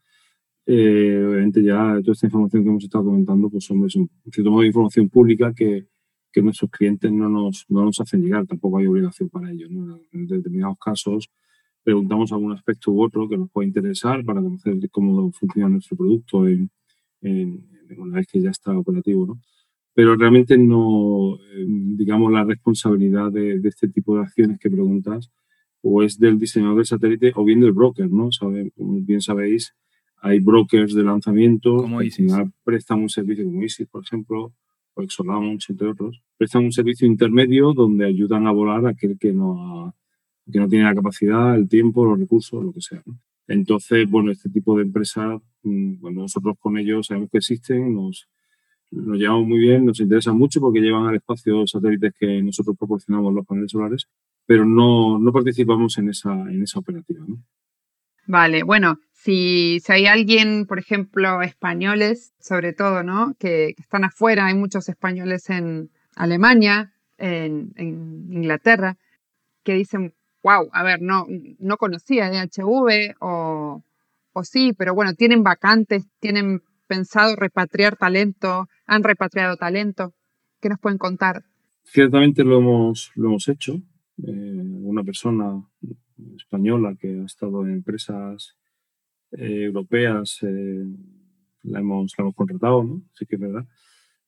Eh, 0.66 1.26
obviamente 1.28 1.64
ya 1.64 2.00
toda 2.02 2.14
esta 2.14 2.28
información 2.28 2.64
que 2.64 2.70
hemos 2.70 2.84
estado 2.84 3.06
comentando, 3.06 3.50
pues 3.50 3.70
hombre, 3.72 3.88
es 3.88 3.96
un 3.96 4.10
cierto 4.32 4.52
modo 4.52 4.62
de 4.62 4.68
información 4.68 5.10
pública 5.10 5.54
que, 5.54 5.88
nuestros 6.42 6.72
clientes 6.72 7.12
no 7.12 7.28
nos, 7.28 7.66
no 7.68 7.84
nos 7.84 8.00
hacen 8.00 8.22
llegar, 8.22 8.48
tampoco 8.48 8.78
hay 8.78 8.88
obligación 8.88 9.28
para 9.28 9.52
ello. 9.52 9.68
En 10.14 10.26
determinados 10.26 10.78
casos 10.80 11.30
preguntamos 11.84 12.32
algún 12.32 12.54
aspecto 12.54 12.92
u 12.92 13.04
otro 13.04 13.28
que 13.28 13.38
nos 13.38 13.50
pueda 13.52 13.68
interesar 13.68 14.24
para 14.24 14.42
conocer 14.42 14.78
cómo 14.90 15.32
funciona 15.34 15.70
nuestro 15.70 15.98
producto 15.98 16.48
en, 16.48 16.70
una 17.98 18.18
vez 18.18 18.28
que 18.28 18.42
ya 18.42 18.50
está 18.50 18.78
operativo. 18.78 19.26
¿no? 19.26 19.42
Pero 19.94 20.16
realmente 20.16 20.58
no, 20.58 21.36
eh, 21.36 21.66
digamos, 21.68 22.32
la 22.32 22.44
responsabilidad 22.44 23.32
de, 23.32 23.60
este 23.64 23.90
tipo 23.90 24.16
de 24.16 24.22
acciones 24.22 24.60
que 24.60 24.70
preguntas 24.70 25.32
o 25.82 26.04
es 26.04 26.20
del 26.20 26.38
diseñador 26.38 26.78
del 26.78 26.86
satélite 26.86 27.32
o 27.36 27.44
bien 27.44 27.62
del 27.62 27.72
broker, 27.72 28.10
¿no? 28.10 28.32
Sabe, 28.32 28.72
como 28.72 29.00
bien 29.02 29.22
sabéis, 29.22 29.74
hay 30.22 30.40
brokers 30.40 30.94
de 30.94 31.04
lanzamiento 31.04 31.86
que 32.00 32.50
prestan 32.64 33.00
un 33.00 33.10
servicio 33.10 33.46
como 33.46 33.64
ISIS, 33.64 33.88
por 33.88 34.04
ejemplo, 34.04 34.54
o 34.94 35.02
Exolaunch, 35.02 35.70
entre 35.70 35.88
otros, 35.88 36.22
prestan 36.38 36.66
un 36.66 36.72
servicio 36.72 37.08
intermedio 37.08 37.74
donde 37.74 38.06
ayudan 38.06 38.48
a 38.48 38.52
volar 38.52 38.86
a 38.86 38.90
aquel 38.90 39.18
que 39.18 39.32
no, 39.32 39.96
que 40.52 40.60
no 40.60 40.68
tiene 40.68 40.86
la 40.86 40.96
capacidad, 40.96 41.56
el 41.56 41.70
tiempo, 41.70 42.06
los 42.06 42.20
recursos, 42.20 42.64
lo 42.64 42.74
que 42.74 42.82
sea. 42.82 43.04
Entonces, 43.50 44.10
bueno, 44.10 44.32
este 44.32 44.50
tipo 44.50 44.78
de 44.78 44.84
empresas, 44.84 45.42
mm, 45.64 46.00
bueno, 46.00 46.22
nosotros 46.22 46.56
con 46.60 46.78
ellos 46.78 47.08
sabemos 47.08 47.30
que 47.32 47.40
existen, 47.40 47.94
nos, 47.94 48.30
nos 48.92 49.18
llevamos 49.18 49.48
muy 49.48 49.60
bien, 49.60 49.86
nos 49.86 50.00
interesan 50.00 50.38
mucho 50.38 50.62
porque 50.62 50.80
llevan 50.80 51.08
al 51.08 51.16
espacio 51.16 51.66
satélites 51.68 52.14
que 52.18 52.42
nosotros 52.42 52.78
proporcionamos 52.78 53.34
los 53.34 53.46
paneles 53.46 53.72
solares, 53.72 54.08
pero 54.46 54.66
no, 54.66 55.20
no 55.20 55.32
participamos 55.32 55.98
en 55.98 56.10
esa, 56.10 56.32
en 56.32 56.64
esa 56.64 56.80
operativa. 56.80 57.26
Vale, 58.28 58.62
bueno, 58.62 59.00
si, 59.12 59.80
si, 59.84 59.92
hay 59.92 60.06
alguien, 60.06 60.68
por 60.68 60.78
ejemplo, 60.78 61.42
españoles, 61.42 62.32
sobre 62.40 62.74
todo, 62.74 63.02
¿no? 63.02 63.34
Que, 63.40 63.74
están 63.78 64.04
afuera, 64.04 64.46
hay 64.46 64.54
muchos 64.54 64.88
españoles 64.88 65.50
en 65.50 65.90
Alemania, 66.16 66.94
en, 67.18 67.74
Inglaterra, 67.78 68.98
que 69.64 69.74
dicen, 69.74 70.14
wow, 70.44 70.70
a 70.72 70.84
ver, 70.84 71.02
no, 71.02 71.26
no 71.60 71.78
conocía 71.78 72.30
DHV 72.30 73.16
o, 73.20 73.84
o 74.34 74.44
sí, 74.44 74.74
pero 74.78 74.94
bueno, 74.94 75.14
tienen 75.14 75.44
vacantes, 75.44 76.06
tienen 76.20 76.62
pensado 76.88 77.36
repatriar 77.36 77.96
talento, 77.96 78.68
han 78.86 79.04
repatriado 79.04 79.56
talento. 79.58 80.14
¿Qué 80.60 80.70
nos 80.70 80.80
pueden 80.80 80.98
contar? 80.98 81.44
Ciertamente 81.84 82.44
lo 82.44 82.58
hemos, 82.58 83.12
lo 83.16 83.30
hemos 83.30 83.48
hecho. 83.48 83.82
Eh, 84.28 84.32
una 84.84 85.04
persona 85.04 85.64
española 86.36 86.96
que 87.00 87.20
ha 87.22 87.26
estado 87.26 87.66
en 87.66 87.72
empresas 87.72 88.58
eh, 89.32 89.64
europeas 89.64 90.40
eh, 90.42 90.84
la, 91.64 91.80
hemos, 91.80 92.14
la 92.18 92.24
hemos 92.24 92.36
contratado, 92.36 92.84
¿no? 92.84 93.02
Sí 93.14 93.26
que 93.26 93.36
es 93.36 93.42
verdad. 93.42 93.66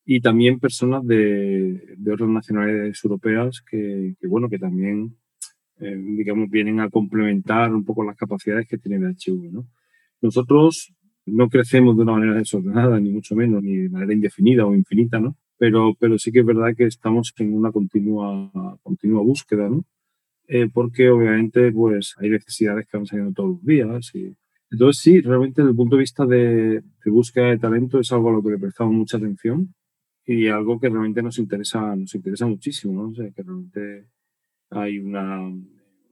Y 0.06 0.22
también 0.22 0.60
personas 0.60 1.06
de, 1.06 1.96
de 1.98 2.14
otras 2.14 2.30
nacionalidades 2.30 3.04
europeas 3.04 3.62
que, 3.62 4.16
que 4.20 4.28
bueno, 4.28 4.50
que 4.50 4.58
también, 4.60 5.18
eh, 5.82 5.96
digamos, 5.96 6.50
vienen 6.50 6.80
a 6.80 6.90
complementar 6.90 7.74
un 7.74 7.84
poco 7.84 8.04
las 8.04 8.16
capacidades 8.16 8.68
que 8.68 8.78
tiene 8.78 8.98
el 8.98 9.16
HV, 9.16 9.52
¿no? 9.52 9.68
Nosotros 10.22 10.94
no 11.26 11.50
crecemos 11.50 11.96
de 11.96 12.04
una 12.04 12.14
manera 12.14 12.36
desordenada, 12.36 13.00
ni 13.00 13.12
mucho 13.12 13.36
menos, 13.36 13.62
ni 13.64 13.76
de 13.76 13.90
manera 13.90 14.14
indefinida 14.14 14.66
o 14.66 14.76
infinita, 14.76 15.20
¿no? 15.20 15.36
Pero, 15.58 15.96
pero 16.00 16.18
sí 16.18 16.32
que 16.32 16.40
es 16.40 16.46
verdad 16.46 16.76
que 16.76 16.86
estamos 16.86 17.34
en 17.38 17.54
una 17.54 17.72
continua, 17.72 18.52
continua 18.82 19.22
búsqueda, 19.22 19.70
¿no? 19.70 19.86
porque 20.74 21.10
obviamente 21.10 21.72
pues 21.72 22.14
hay 22.18 22.30
necesidades 22.30 22.86
que 22.86 22.98
van 22.98 23.06
saliendo 23.06 23.32
todos 23.32 23.52
los 23.52 23.64
días 23.64 24.14
y 24.14 24.36
entonces, 24.72 25.04
sí, 25.04 25.20
realmente 25.20 25.62
desde 25.62 25.72
el 25.72 25.76
punto 25.76 25.98
de 25.98 26.00
vista 26.00 26.26
de, 26.26 26.82
búsqueda 27.06 27.48
de 27.48 27.60
talento 27.60 28.00
es 28.00 28.12
algo 28.14 28.30
a 28.30 28.32
lo 28.32 28.42
que 28.42 28.52
le 28.52 28.58
prestamos 28.58 28.94
mucha 28.94 29.18
atención 29.18 29.76
y 30.26 30.48
algo 30.48 30.80
que 30.80 30.88
realmente 30.88 31.22
nos 31.22 31.40
interesa, 31.40 31.94
nos 31.96 32.16
interesa 32.16 32.48
muchísimo, 32.48 32.94
¿no? 32.94 33.10
O 33.10 33.14
sea, 33.14 33.30
que 33.32 33.44
realmente 33.44 34.08
hay 34.72 35.00
una, 35.00 35.40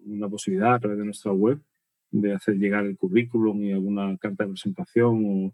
una 0.05 0.29
posibilidad 0.29 0.75
a 0.75 0.79
través 0.79 0.99
de 0.99 1.05
nuestra 1.05 1.31
web 1.31 1.59
de 2.11 2.33
hacer 2.33 2.55
llegar 2.55 2.85
el 2.85 2.97
currículum 2.97 3.63
y 3.63 3.71
alguna 3.71 4.17
carta 4.17 4.43
de 4.43 4.51
presentación 4.51 5.23
o, 5.25 5.53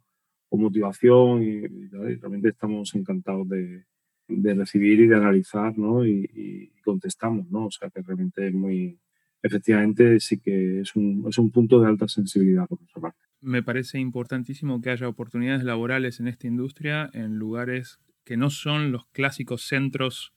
motivación 0.58 1.44
y, 1.44 1.68
realmente 1.90 2.48
estamos 2.48 2.96
encantados 2.96 3.50
de, 3.50 3.84
de, 4.30 4.54
recibir 4.54 5.02
y 5.02 5.08
de 5.08 5.18
analizar, 5.18 5.78
¿no? 5.78 6.06
Y, 6.06 6.30
y, 6.34 6.82
contestamos, 6.82 7.52
¿no? 7.52 7.66
O 7.66 7.72
sea, 7.72 7.90
que 7.90 8.02
realmente 8.02 8.48
es 8.48 8.54
muy, 8.54 8.98
efectivamente 9.44 10.18
sí 10.22 10.40
que 10.40 10.80
es 10.80 10.96
un, 10.96 11.26
es 11.28 11.38
un 11.38 11.52
punto 11.52 11.82
de 11.82 11.88
alta 11.88 12.08
sensibilidad 12.08 12.68
por 12.68 12.80
nuestra 12.80 13.02
parte. 13.02 13.20
Me 13.42 13.64
parece 13.64 14.00
importantísimo 14.00 14.80
que 14.82 14.92
haya 14.92 15.10
oportunidades 15.10 15.66
laborales 15.66 16.22
en 16.22 16.30
esta 16.30 16.48
industria 16.48 17.10
en 17.14 17.38
lugares 17.38 18.00
que 18.24 18.38
no 18.38 18.50
son 18.50 18.94
los 18.94 19.08
clásicos 19.08 19.68
centros 19.68 20.35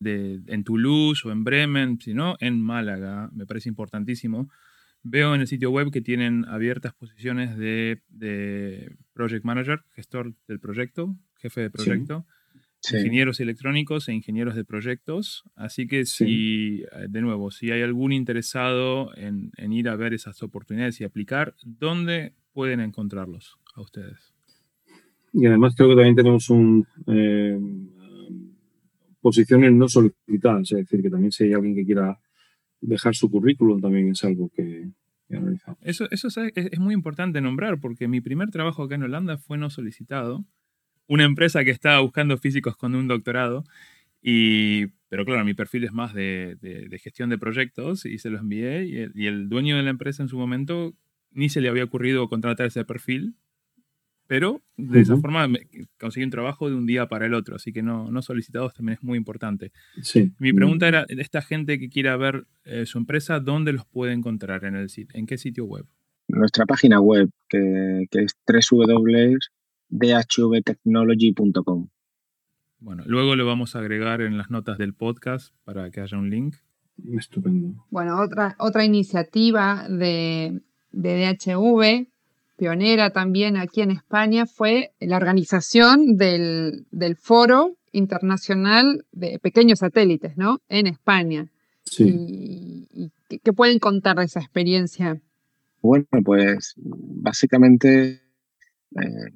de, 0.00 0.40
en 0.46 0.64
Toulouse 0.64 1.26
o 1.26 1.32
en 1.32 1.44
Bremen, 1.44 1.98
sino 2.00 2.36
en 2.40 2.60
Málaga. 2.60 3.30
Me 3.32 3.46
parece 3.46 3.68
importantísimo. 3.68 4.48
Veo 5.02 5.34
en 5.34 5.40
el 5.40 5.46
sitio 5.46 5.70
web 5.70 5.90
que 5.90 6.00
tienen 6.00 6.44
abiertas 6.46 6.92
posiciones 6.92 7.56
de, 7.56 8.02
de 8.08 8.96
project 9.12 9.44
manager, 9.44 9.80
gestor 9.94 10.34
del 10.46 10.60
proyecto, 10.60 11.16
jefe 11.36 11.62
de 11.62 11.70
proyecto. 11.70 12.26
ingenieros 12.92 13.40
electrónicos 13.40 14.08
e 14.08 14.14
ingenieros 14.14 14.54
de 14.54 14.64
proyectos. 14.64 15.44
Así 15.54 15.86
que 15.86 16.04
si, 16.04 16.82
eh, 16.82 17.06
de 17.08 17.20
nuevo, 17.22 17.50
si 17.50 17.70
hay 17.70 17.82
algún 17.82 18.12
interesado 18.12 19.16
en, 19.16 19.52
ir 19.72 19.88
a 19.88 19.96
ver 19.96 20.14
esas 20.14 20.42
oportunidades 20.42 21.00
y 21.00 21.04
aplicar, 21.04 21.54
¿dónde 21.64 22.34
pueden 22.52 22.80
encontrarlos 22.80 23.58
a 23.74 23.80
ustedes? 23.80 24.34
Y 25.32 25.46
además 25.46 25.74
creo 25.76 25.90
que 25.90 25.94
también 25.94 26.16
tenemos 26.16 26.50
un, 26.50 26.86
eh, 27.06 27.58
posiciones 29.20 29.72
no 29.72 29.88
solicitadas, 29.88 30.72
es 30.72 30.78
decir, 30.78 31.02
que 31.02 31.10
también 31.10 31.32
si 31.32 31.44
hay 31.44 31.52
alguien 31.52 31.74
que 31.74 31.84
quiera 31.84 32.18
dejar 32.80 33.14
su 33.14 33.30
currículum 33.30 33.80
también 33.80 34.10
es 34.10 34.22
algo 34.24 34.50
que, 34.50 34.88
analizamos. 35.30 35.78
Eso, 35.82 36.06
es, 36.10 36.78
muy 36.78 36.94
importante 36.94 37.40
nombrar 37.40 37.80
porque 37.80 38.08
mi 38.08 38.20
primer 38.20 38.50
trabajo 38.50 38.82
acá 38.82 38.94
en 38.94 39.02
Holanda 39.02 39.36
fue 39.36 39.58
no 39.58 39.70
solicitado 39.70 40.44
una 41.06 41.24
empresa 41.24 41.64
que 41.64 41.70
estaba 41.70 42.00
buscando 42.00 42.36
físicos 42.38 42.76
con 42.76 42.94
un 42.94 43.08
doctorado. 43.08 43.64
Y, 44.22 44.86
pero 45.08 45.24
claro, 45.24 45.44
mi 45.44 45.54
perfil 45.54 45.84
es 45.84 45.92
más 45.92 46.12
de, 46.14 46.56
gestión 47.02 47.30
de 47.30 47.38
proyectos 47.38 48.04
y 48.04 48.18
se 48.18 48.30
lo 48.30 48.38
envié 48.38 48.84
y 48.84 49.26
el, 49.26 49.48
dueño 49.48 49.76
de 49.76 49.82
la 49.82 49.90
empresa 49.90 50.22
en 50.22 50.28
su 50.28 50.38
momento 50.38 50.94
ni 51.30 51.48
se 51.48 51.60
le 51.60 51.68
había 51.68 51.84
ocurrido 51.84 52.28
contratar 52.28 52.66
ese 52.66 52.84
perfil, 52.84 53.34
pero 54.28 54.62
de 54.76 55.00
esa 55.00 55.16
forma 55.16 55.48
conseguí 55.98 56.24
un 56.24 56.30
trabajo 56.30 56.68
de 56.68 56.76
un 56.76 56.86
día 56.86 57.08
para 57.08 57.26
el 57.26 57.34
otro, 57.34 57.56
así 57.56 57.72
que 57.72 57.82
no, 57.82 58.12
no 58.12 58.22
solicitados 58.22 58.74
también 58.74 58.98
es 58.98 59.02
muy 59.02 59.18
importante. 59.18 59.72
Sí. 60.02 60.32
Mi 60.38 60.52
pregunta 60.52 60.86
era, 60.86 61.04
esta 61.08 61.42
gente 61.42 61.80
que 61.80 61.88
quiera 61.88 62.16
ver 62.16 62.46
eh, 62.64 62.86
su 62.86 62.98
empresa, 62.98 63.40
¿dónde 63.40 63.72
los 63.72 63.86
puede 63.86 64.12
encontrar 64.12 64.64
en 64.64 64.76
el 64.76 64.88
sitio? 64.88 65.18
¿En 65.18 65.26
qué 65.26 65.36
sitio 65.36 65.64
web? 65.64 65.84
Nuestra 66.28 66.66
página 66.66 67.00
web, 67.00 67.30
que, 67.48 68.04
que 68.10 68.20
es 68.20 68.36
www 68.46 69.36
dhvtechnology.com. 69.88 71.88
Bueno, 72.80 73.02
luego 73.06 73.34
lo 73.34 73.46
vamos 73.46 73.74
a 73.74 73.80
agregar 73.80 74.20
en 74.20 74.38
las 74.38 74.50
notas 74.50 74.78
del 74.78 74.94
podcast 74.94 75.52
para 75.64 75.90
que 75.90 76.00
haya 76.00 76.16
un 76.16 76.30
link. 76.30 76.56
Estupendo. 77.12 77.84
Bueno, 77.90 78.20
otra, 78.20 78.54
otra 78.58 78.84
iniciativa 78.84 79.88
de, 79.88 80.60
de 80.92 81.36
DHV, 81.38 82.06
pionera 82.58 83.10
también 83.10 83.56
aquí 83.56 83.80
en 83.80 83.92
España, 83.92 84.44
fue 84.44 84.92
la 85.00 85.16
organización 85.16 86.16
del, 86.16 86.84
Foro 87.18 87.76
Internacional 87.92 89.06
de 89.12 89.38
Pequeños 89.38 89.78
Satélites, 89.78 90.36
¿no? 90.36 90.60
En 90.68 90.86
España. 90.88 91.46
Sí. 91.84 92.88
¿Y, 92.92 93.10
qué 93.42 93.52
pueden 93.52 93.78
contar 93.78 94.16
de 94.16 94.24
esa 94.24 94.40
experiencia? 94.40 95.20
Bueno, 95.80 96.06
pues 96.24 96.74
básicamente 96.76 98.22
eh, 98.96 99.30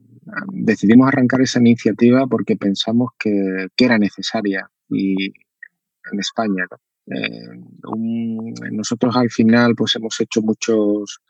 decidimos 0.52 1.08
arrancar 1.08 1.42
esa 1.42 1.60
iniciativa 1.60 2.26
porque 2.26 2.56
pensamos 2.56 3.10
que, 3.18 3.68
era 3.76 3.98
necesaria 3.98 4.68
y 4.90 5.26
en 5.26 6.18
España. 6.18 6.66
Eh, 7.06 7.48
nosotros 8.72 9.14
al 9.16 9.30
final 9.30 9.74
pues 9.76 9.94
hemos 9.96 10.20
hecho 10.20 10.40
muchos 10.42 11.20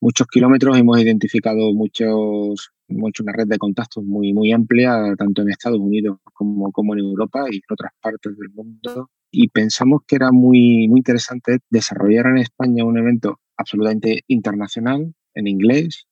muchos 0.00 0.26
kilómetros, 0.26 0.78
hemos 0.78 1.00
identificado 1.00 1.72
muchos, 1.72 2.70
hemos 2.88 3.12
una 3.20 3.32
red 3.32 3.46
de 3.46 3.58
contactos 3.58 4.04
muy, 4.04 4.32
muy 4.32 4.52
amplia, 4.52 5.14
tanto 5.16 5.42
en 5.42 5.50
Estados 5.50 5.78
Unidos 5.78 6.18
como, 6.32 6.72
como 6.72 6.94
en 6.94 7.00
Europa 7.00 7.44
y 7.50 7.56
en 7.56 7.62
otras 7.70 7.92
partes 8.00 8.36
del 8.36 8.50
mundo. 8.50 9.10
Y 9.30 9.48
pensamos 9.48 10.00
que 10.06 10.16
era 10.16 10.32
muy, 10.32 10.88
muy 10.88 11.00
interesante 11.00 11.58
desarrollar 11.70 12.26
en 12.26 12.38
España 12.38 12.84
un 12.84 12.98
evento 12.98 13.38
absolutamente 13.56 14.24
internacional, 14.26 15.14
en 15.34 15.46
inglés, 15.46 16.06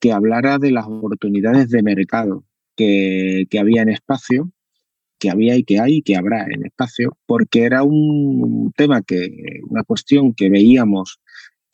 que 0.00 0.12
hablara 0.12 0.58
de 0.58 0.70
las 0.70 0.86
oportunidades 0.86 1.70
de 1.70 1.82
mercado 1.82 2.44
que, 2.76 3.46
había 3.58 3.82
en 3.82 3.88
espacio, 3.88 4.50
que 5.18 5.30
había 5.30 5.56
y 5.56 5.64
que 5.64 5.80
hay 5.80 5.96
y 5.96 6.02
que 6.02 6.16
habrá 6.16 6.44
en 6.44 6.66
espacio, 6.66 7.16
porque 7.26 7.64
era 7.64 7.82
un 7.82 8.72
tema 8.76 9.02
que, 9.02 9.60
una 9.68 9.84
cuestión 9.84 10.34
que 10.34 10.50
veíamos 10.50 11.20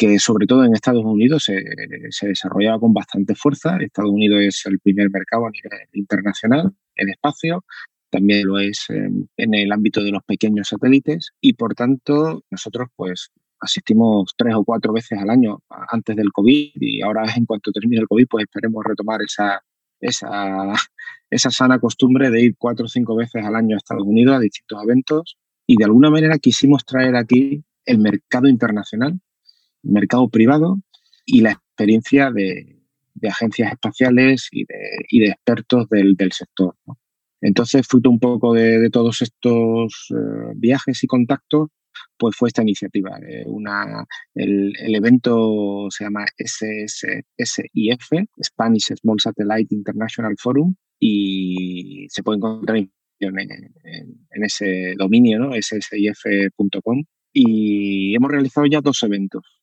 que 0.01 0.19
sobre 0.19 0.47
todo 0.47 0.65
en 0.65 0.73
Estados 0.73 1.05
Unidos 1.05 1.45
se, 1.45 2.27
desarrollaba 2.27 2.81
con 2.81 2.95
bastante 2.95 3.35
fuerza. 3.35 3.77
Estados 3.77 4.11
Unidos 4.11 4.41
es 4.41 4.65
el 4.65 4.81
primer 4.81 5.11
mercado 5.11 5.45
a 5.45 5.51
nivel 5.51 5.79
internacional 5.93 6.73
en 6.97 7.11
espacio, 7.11 7.67
también 8.09 8.47
lo 8.47 8.59
es 8.59 8.87
en, 8.89 9.29
el 9.37 9.71
ámbito 9.71 10.03
de 10.03 10.11
los 10.11 10.23
pequeños 10.25 10.69
satélites 10.69 11.33
y 11.39 11.53
por 11.53 11.75
tanto 11.75 12.43
nosotros 12.51 12.89
pues 12.97 13.31
asistimos 13.61 14.33
tres 14.39 14.55
o 14.55 14.65
cuatro 14.65 14.95
veces 14.95 15.19
al 15.19 15.29
año 15.29 15.59
antes 15.69 16.17
del 16.17 16.33
COVID 16.33 16.73
y 16.81 17.03
ahora 17.03 17.25
en 17.37 17.45
cuanto 17.45 17.71
termine 17.71 18.01
el 18.01 18.09
COVID 18.09 18.27
pues 18.27 18.45
esperemos 18.45 18.83
retomar 18.83 19.21
esa, 19.21 19.61
esa, 20.01 20.73
esa 21.31 21.51
sana 21.51 21.79
costumbre 21.79 22.31
de 22.31 22.41
ir 22.41 22.55
cuatro 22.57 22.87
o 22.87 22.89
cinco 22.89 23.17
veces 23.17 23.45
al 23.45 23.55
año 23.55 23.77
a 23.77 23.79
Estados 23.79 24.07
Unidos 24.07 24.35
a 24.35 24.41
distintos 24.41 24.83
eventos 24.83 25.37
y 25.67 25.77
de 25.77 25.85
alguna 25.85 26.09
manera 26.09 26.39
quisimos 26.39 26.87
traer 26.87 27.17
aquí 27.17 27.63
el 27.85 27.99
mercado 27.99 28.49
internacional, 28.49 29.21
mercado 29.83 30.29
privado 30.29 30.79
y 31.25 31.41
la 31.41 31.53
experiencia 31.53 32.31
de, 32.31 32.77
agencias 33.29 33.73
espaciales 33.73 34.49
y 34.51 34.65
de, 34.65 35.07
y 35.11 35.21
de 35.21 35.27
expertos 35.29 35.89
del, 35.91 36.15
del 36.17 36.33
sector. 36.33 36.75
Entonces, 37.41 37.87
fruto 37.87 38.11
un 38.11 38.19
poco 38.19 38.55
de, 38.55 38.91
todos 38.91 39.23
estos 39.23 40.09
eh, 40.11 40.53
viajes 40.57 41.03
y 41.03 41.07
contactos, 41.07 41.69
pues 42.19 42.37
fue 42.37 42.49
esta 42.49 42.63
iniciativa. 42.63 43.19
Eh, 43.27 43.45
una, 43.47 44.05
el, 44.35 44.95
evento 44.95 45.89
se 45.91 46.05
llama 46.05 46.27
SSIF, 46.39 48.09
Spanish 48.43 48.93
Small 49.01 49.21
Satellite 49.21 49.75
International 49.75 50.35
Forum, 50.39 50.75
y 50.99 52.07
se 52.11 52.23
puede 52.23 52.37
encontrar 52.37 52.77
en, 52.77 52.93
en, 53.21 54.45
ese 54.45 54.95
dominio, 54.99 55.39
¿no? 55.39 55.53
ssif.com. 55.55 57.05
Y 57.33 58.15
hemos 58.15 58.31
realizado 58.31 58.67
ya 58.67 58.81
dos 58.81 59.03
eventos, 59.03 59.60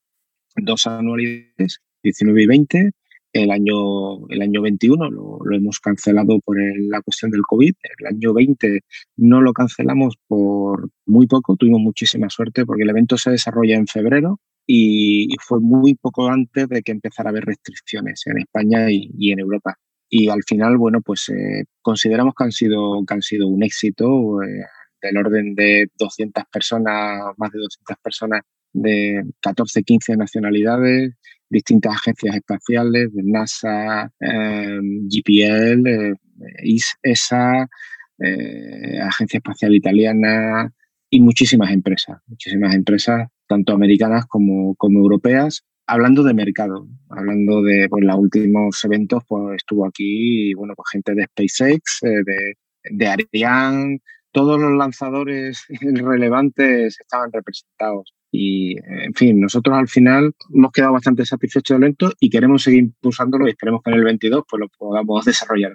dos 0.57 0.87
anualidades, 0.87 1.79
19 2.03 2.43
y 2.43 2.47
20, 2.47 2.91
el 3.33 3.51
año, 3.51 4.27
el 4.29 4.41
año 4.41 4.61
21 4.61 5.11
lo, 5.11 5.39
hemos 5.51 5.79
cancelado 5.79 6.39
por 6.39 6.57
la 6.59 7.01
cuestión 7.01 7.31
del 7.31 7.41
COVID. 7.41 7.73
El 7.99 8.07
año 8.07 8.33
20 8.33 8.81
no 9.17 9.41
lo 9.41 9.53
cancelamos 9.53 10.15
por 10.27 10.89
muy 11.05 11.27
poco. 11.27 11.55
Tuvimos 11.55 11.81
muchísima 11.81 12.29
suerte 12.29 12.65
porque 12.65 12.83
el 12.83 12.89
evento 12.89 13.17
se 13.17 13.31
desarrolla 13.31 13.75
en 13.75 13.87
febrero 13.87 14.39
y, 14.65 15.29
fue 15.39 15.59
muy 15.59 15.95
poco 15.95 16.29
antes 16.29 16.67
de 16.67 16.81
que 16.81 16.91
empezara 16.91 17.29
a 17.29 17.31
haber 17.31 17.45
restricciones 17.45 18.23
en 18.27 18.39
España 18.39 18.89
y, 18.89 19.31
en 19.31 19.39
Europa. 19.39 19.75
Y 20.09 20.29
al 20.29 20.43
final, 20.43 20.77
bueno, 20.77 21.01
pues 21.01 21.29
eh, 21.29 21.65
consideramos 21.81 22.33
que 22.35 22.43
han 22.45 22.51
sido, 22.51 23.03
que 23.05 23.13
han 23.13 23.21
sido 23.21 23.47
un 23.47 23.63
éxito 23.63 24.41
eh, 24.41 24.63
del 25.01 25.17
orden 25.17 25.53
de 25.53 25.87
200 25.99 26.45
personas, 26.51 27.33
más 27.37 27.51
de 27.51 27.59
200 27.59 27.97
personas 28.01 28.41
de 28.81 29.23
14, 29.41 29.83
15 29.83 30.17
nacionalidades 30.17 31.13
distintas 31.49 31.95
agencias 31.95 32.35
espaciales, 32.35 33.09
NASA, 33.13 34.11
em, 34.19 35.07
GPL, 35.07 35.87
eh, 35.87 36.77
ESA, 37.03 37.67
eh, 38.19 38.99
Agencia 39.01 39.37
Espacial 39.37 39.75
Italiana 39.75 40.71
y 41.09 41.21
muchísimas 41.21 41.71
empresas, 41.71 42.17
muchísimas 42.27 42.75
empresas, 42.75 43.27
tanto 43.47 43.73
americanas 43.73 44.25
como, 44.27 44.75
como 44.75 44.99
europeas, 44.99 45.63
hablando 45.87 46.23
de 46.23 46.33
mercado, 46.33 46.87
hablando 47.09 47.61
de 47.61 47.87
pues, 47.89 48.03
los 48.03 48.17
últimos 48.17 48.83
eventos, 48.83 49.23
pues 49.27 49.57
estuvo 49.57 49.85
aquí, 49.87 50.53
bueno, 50.53 50.73
pues 50.75 50.89
gente 50.91 51.15
de 51.15 51.25
SpaceX, 51.25 52.03
eh, 52.03 52.23
de, 52.25 52.55
de 52.91 53.07
Ariane, 53.07 53.99
todos 54.37 54.61
los 54.61 54.71
lanzadores 54.77 55.65
relevantes 55.81 56.99
estaban 56.99 57.31
representados. 57.33 58.13
Y, 58.31 58.77
en 58.77 59.15
fin, 59.15 59.39
nosotros 59.39 59.75
al 59.75 59.87
final 59.87 60.31
hemos 60.53 60.71
quedado 60.71 60.93
bastante 60.93 61.25
satisfechos 61.25 61.75
del 61.75 61.85
evento 61.85 62.11
y 62.19 62.29
queremos 62.29 62.61
seguir 62.61 62.83
impulsándolo 62.83 63.47
y 63.47 63.51
esperemos 63.51 63.81
que 63.83 63.89
en 63.89 63.97
el 63.97 64.03
22 64.03 64.43
pues 64.47 64.59
lo 64.59 64.67
podamos 64.77 65.25
desarrollar. 65.25 65.73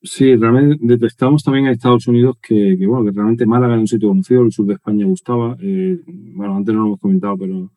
Sí, 0.00 0.36
realmente 0.36 0.76
detectamos 0.80 1.42
también 1.42 1.66
en 1.66 1.72
Estados 1.72 2.06
Unidos 2.06 2.36
que, 2.40 2.76
bueno, 2.86 3.04
que 3.04 3.10
realmente 3.10 3.46
Málaga 3.46 3.74
es 3.74 3.80
un 3.80 3.88
sitio 3.88 4.10
conocido, 4.10 4.42
el 4.42 4.52
sur 4.52 4.66
de 4.66 4.74
España 4.74 5.04
gustaba. 5.04 5.56
Eh, 5.60 5.98
bueno, 6.06 6.54
antes 6.54 6.72
no 6.72 6.82
lo 6.82 6.86
hemos 6.86 7.00
comentado, 7.00 7.36
pero 7.36 7.72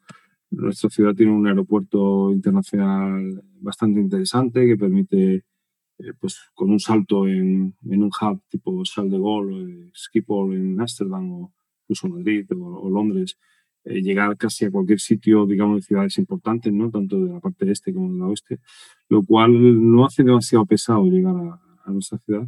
nuestra 0.52 0.92
ciudad 0.92 1.16
tiene 1.16 1.32
un 1.32 1.48
aeropuerto 1.48 2.32
internacional 2.32 3.42
bastante 3.60 4.00
interesante 4.00 4.68
que 4.68 4.78
permite, 4.78 5.46
eh, 6.04 6.14
pues 6.20 6.40
con 6.54 6.72
un 6.72 6.80
salto 6.80 7.28
en, 7.28 7.76
un 7.84 8.12
hub 8.22 8.42
tipo 8.50 8.82
Charles 8.84 9.12
de 9.12 9.20
Gaulle, 9.20 9.72
eh, 9.72 9.92
Schiphol 9.94 10.56
en 10.56 10.80
Ámsterdam 10.80 11.32
o 11.32 11.54
incluso 11.84 12.10
Madrid 12.10 12.46
o 12.52 12.90
Londres, 12.90 13.38
eh, 13.84 14.02
llegar 14.02 14.38
casi 14.38 14.66
a 14.66 14.72
cualquier 14.72 15.00
sitio, 15.00 15.46
digamos, 15.46 15.78
de 15.78 15.82
ciudades 15.82 16.18
importantes, 16.18 16.72
¿no? 16.72 16.90
Tanto 16.90 17.20
de 17.20 17.34
la 17.34 17.40
parte 17.40 17.70
este 17.72 17.94
como 17.94 18.14
de 18.14 18.20
la 18.20 18.28
oeste, 18.28 18.60
lo 19.10 19.24
cual 19.24 19.52
no 19.92 20.06
hace 20.06 20.24
demasiado 20.24 20.66
pesado 20.66 21.06
llegar 21.06 21.36
a, 21.36 21.92
nuestra 21.92 22.20
ciudad. 22.20 22.48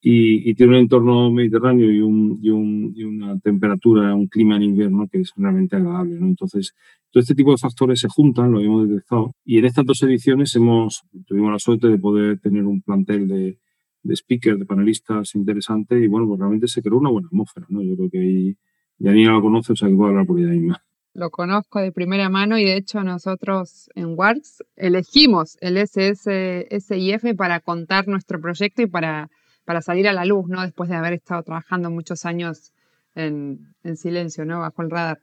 Y, 0.00 0.54
tiene 0.54 0.74
un 0.74 0.78
entorno 0.78 1.30
mediterráneo 1.30 1.90
y, 1.90 2.00
un, 2.00 2.38
y, 2.40 2.50
un, 2.50 2.92
y, 2.94 3.04
una 3.04 3.38
temperatura, 3.40 4.14
un 4.14 4.28
clima 4.28 4.56
en 4.56 4.62
invierno 4.62 5.08
que 5.10 5.20
es 5.20 5.32
realmente 5.36 5.76
agradable. 5.76 6.20
¿no? 6.20 6.26
Entonces, 6.26 6.74
todo 7.10 7.20
este 7.20 7.34
tipo 7.34 7.50
de 7.50 7.58
factores 7.58 8.00
se 8.00 8.08
juntan, 8.08 8.52
lo 8.52 8.60
hemos 8.60 8.88
detectado. 8.88 9.32
Y 9.44 9.58
en 9.58 9.64
estas 9.64 9.84
dos 9.84 10.02
ediciones 10.02 10.54
hemos, 10.54 11.02
tuvimos 11.26 11.50
la 11.50 11.58
suerte 11.58 11.88
de 11.88 11.98
poder 11.98 12.38
tener 12.38 12.64
un 12.64 12.80
plantel 12.80 13.26
de, 13.26 13.58
de 14.02 14.16
speakers, 14.16 14.58
de 14.58 14.66
panelistas 14.66 15.34
interesantes 15.34 16.02
y 16.02 16.06
bueno, 16.06 16.26
pues 16.26 16.40
realmente 16.40 16.68
se 16.68 16.82
creó 16.82 16.98
una 16.98 17.10
buena 17.10 17.28
atmósfera, 17.28 17.66
¿no? 17.68 17.82
Yo 17.82 17.96
creo 17.96 18.10
que 18.10 18.18
ahí 18.20 18.56
Janina 19.00 19.32
lo 19.32 19.42
conoce, 19.42 19.72
o 19.72 19.76
sea 19.76 19.88
que 19.88 19.94
puedo 19.94 20.10
hablar 20.10 20.26
por 20.26 20.38
ella 20.40 20.50
misma. 20.50 20.82
Lo 21.14 21.30
conozco 21.30 21.80
de 21.80 21.90
primera 21.90 22.28
mano 22.28 22.58
y 22.58 22.64
de 22.64 22.76
hecho 22.76 23.02
nosotros 23.02 23.90
en 23.94 24.14
WARCS 24.16 24.62
elegimos 24.76 25.56
el 25.60 25.76
SSIF 25.78 27.34
para 27.36 27.60
contar 27.60 28.06
nuestro 28.06 28.40
proyecto 28.40 28.82
y 28.82 28.86
para, 28.86 29.28
para 29.68 29.82
salir 29.82 30.08
a 30.08 30.14
la 30.14 30.24
luz, 30.24 30.48
¿no? 30.48 30.62
Después 30.62 30.88
de 30.88 30.96
haber 30.96 31.12
estado 31.12 31.42
trabajando 31.42 31.90
muchos 31.90 32.24
años 32.24 32.72
en, 33.14 33.74
en 33.84 33.98
silencio, 33.98 34.46
¿no? 34.46 34.60
Bajo 34.60 34.80
el 34.80 34.88
radar. 34.88 35.20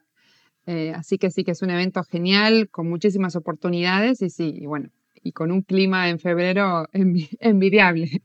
Eh, 0.66 0.92
así 0.94 1.18
que 1.18 1.32
sí 1.32 1.42
que 1.42 1.50
es 1.50 1.62
un 1.62 1.70
evento 1.70 2.04
genial, 2.04 2.68
con 2.70 2.88
muchísimas 2.88 3.34
oportunidades 3.34 4.22
y 4.22 4.30
sí, 4.30 4.54
y 4.56 4.66
bueno, 4.66 4.90
y 5.20 5.32
con 5.32 5.50
un 5.50 5.62
clima 5.62 6.08
en 6.10 6.20
febrero 6.20 6.88
envidiable 6.92 8.22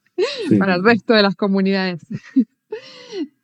para 0.60 0.76
el 0.76 0.84
resto 0.84 1.16
de 1.16 1.24
las 1.24 1.36
comunidades. 1.36 2.06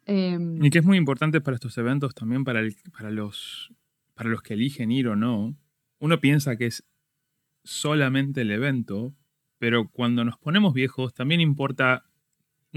Em, 0.05 0.63
y 0.63 0.69
que 0.69 0.77
es 0.77 0.85
muy 0.85 0.97
importante 0.97 1.41
para 1.41 1.55
estos 1.55 1.77
eventos 1.79 2.13
también 2.13 2.45
para, 2.45 2.61
para, 2.95 3.09
los, 3.09 3.73
para 4.13 4.29
los 4.29 4.41
que 4.43 4.53
eligen 4.53 4.91
ir 4.91 5.07
o 5.07 5.15
no. 5.15 5.57
Uno 5.99 6.21
piensa 6.21 6.55
que 6.57 6.67
es 6.67 6.85
solamente 7.63 8.41
el 8.41 8.51
evento, 8.51 9.15
pero 9.57 9.89
cuando 9.89 10.23
nos 10.23 10.37
ponemos 10.37 10.73
viejos 10.73 11.13
también 11.13 11.41
importa 11.41 12.06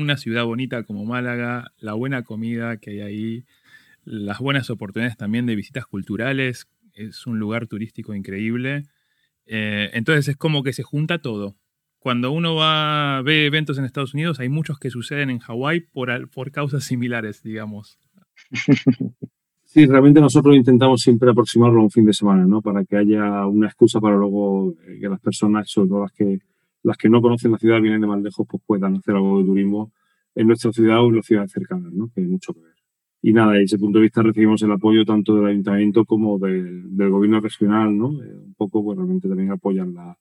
una 0.02 0.16
ciudad 0.16 0.44
bonita 0.44 0.82
como 0.84 1.04
Málaga, 1.04 1.72
la 1.78 1.94
buena 1.94 2.22
comida 2.22 2.78
que 2.78 2.90
hay 2.90 3.00
ahí, 3.00 3.44
las 4.04 4.38
buenas 4.38 4.70
oportunidades 4.70 5.16
también 5.16 5.46
de 5.46 5.56
visitas 5.56 5.86
culturales. 5.86 6.68
Es 6.94 7.26
un 7.26 7.38
lugar 7.38 7.66
turístico 7.66 8.14
increíble. 8.14 8.84
Eh, 9.46 9.90
entonces 9.94 10.28
es 10.28 10.36
como 10.36 10.62
que 10.62 10.72
se 10.72 10.82
junta 10.82 11.18
todo. 11.18 11.56
Cuando 11.98 12.32
uno 12.32 12.54
va, 12.54 13.20
ve 13.22 13.46
eventos 13.46 13.78
en 13.78 13.84
Estados 13.84 14.14
Unidos, 14.14 14.40
hay 14.40 14.48
muchos 14.48 14.78
que 14.78 14.90
suceden 14.90 15.28
en 15.30 15.38
Hawái 15.38 15.80
por, 15.80 16.30
por 16.30 16.50
causas 16.50 16.84
similares, 16.84 17.42
digamos. 17.42 17.98
Sí, 19.72 19.86
realmente 19.86 20.20
nosotros 20.20 20.56
intentamos 20.56 21.00
siempre 21.00 21.30
aproximarlo 21.30 21.78
a 21.78 21.84
un 21.84 21.92
fin 21.92 22.04
de 22.04 22.12
semana, 22.12 22.44
¿no? 22.44 22.60
Para 22.60 22.84
que 22.84 22.96
haya 22.96 23.46
una 23.46 23.68
excusa 23.68 24.00
para 24.00 24.16
luego 24.16 24.74
eh, 24.84 24.98
que 25.00 25.08
las 25.08 25.20
personas, 25.20 25.70
sobre 25.70 25.88
todo 25.90 26.02
las 26.02 26.10
que, 26.10 26.40
las 26.82 26.96
que 26.96 27.08
no 27.08 27.20
conocen 27.20 27.52
la 27.52 27.58
ciudad, 27.58 27.80
vienen 27.80 28.00
de 28.00 28.06
más 28.06 28.20
lejos, 28.22 28.46
pues 28.48 28.62
puedan 28.66 28.96
hacer 28.96 29.14
algo 29.14 29.38
de 29.40 29.44
turismo 29.44 29.92
en 30.34 30.46
nuestra 30.46 30.72
ciudad 30.72 31.02
o 31.04 31.08
en 31.08 31.16
las 31.16 31.26
ciudades 31.26 31.52
cercanas, 31.52 31.92
¿no? 31.92 32.08
Que 32.14 32.20
hay 32.20 32.26
mucho 32.26 32.54
que 32.54 32.60
ver. 32.60 32.74
Y 33.22 33.32
nada, 33.32 33.52
desde 33.52 33.64
ese 33.64 33.78
punto 33.78 33.98
de 33.98 34.04
vista 34.04 34.22
recibimos 34.22 34.62
el 34.62 34.72
apoyo 34.72 35.04
tanto 35.04 35.36
del 35.36 35.46
ayuntamiento 35.46 36.04
como 36.06 36.38
del, 36.38 36.96
del 36.96 37.10
gobierno 37.10 37.40
regional, 37.40 37.96
¿no? 37.96 38.22
Eh, 38.22 38.34
un 38.34 38.54
poco, 38.54 38.82
pues 38.82 38.96
realmente 38.96 39.28
también 39.28 39.50
apoyan 39.50 39.92
la, 39.92 40.16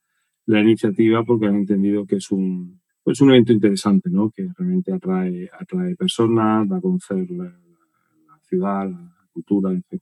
la, 0.45 0.61
iniciativa 0.61 1.23
porque 1.23 1.47
han 1.47 1.55
entendido 1.55 2.05
que 2.05 2.17
es 2.17 2.29
un, 2.31 2.81
pues 3.03 3.21
un 3.21 3.29
evento 3.29 3.53
interesante, 3.53 4.09
¿no? 4.09 4.29
Que 4.31 4.49
realmente 4.57 4.91
atrae, 4.91 5.49
atrae 5.57 5.95
personas, 5.95 6.67
da 6.67 6.77
a 6.77 6.81
conocer 6.81 7.29
la, 7.31 7.45
la 7.45 8.39
ciudad, 8.41 8.89
la 8.89 9.13
cultura, 9.31 9.71
en 9.71 9.83
fin. 9.83 10.01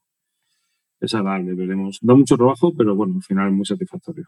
Es 0.99 1.13
agradable, 1.13 1.53
veremos. 1.53 1.99
Da 2.01 2.15
mucho 2.15 2.35
trabajo, 2.35 2.73
pero 2.75 2.95
bueno, 2.95 3.15
al 3.17 3.23
final 3.23 3.49
es 3.49 3.53
muy 3.53 3.65
satisfactorio. 3.65 4.27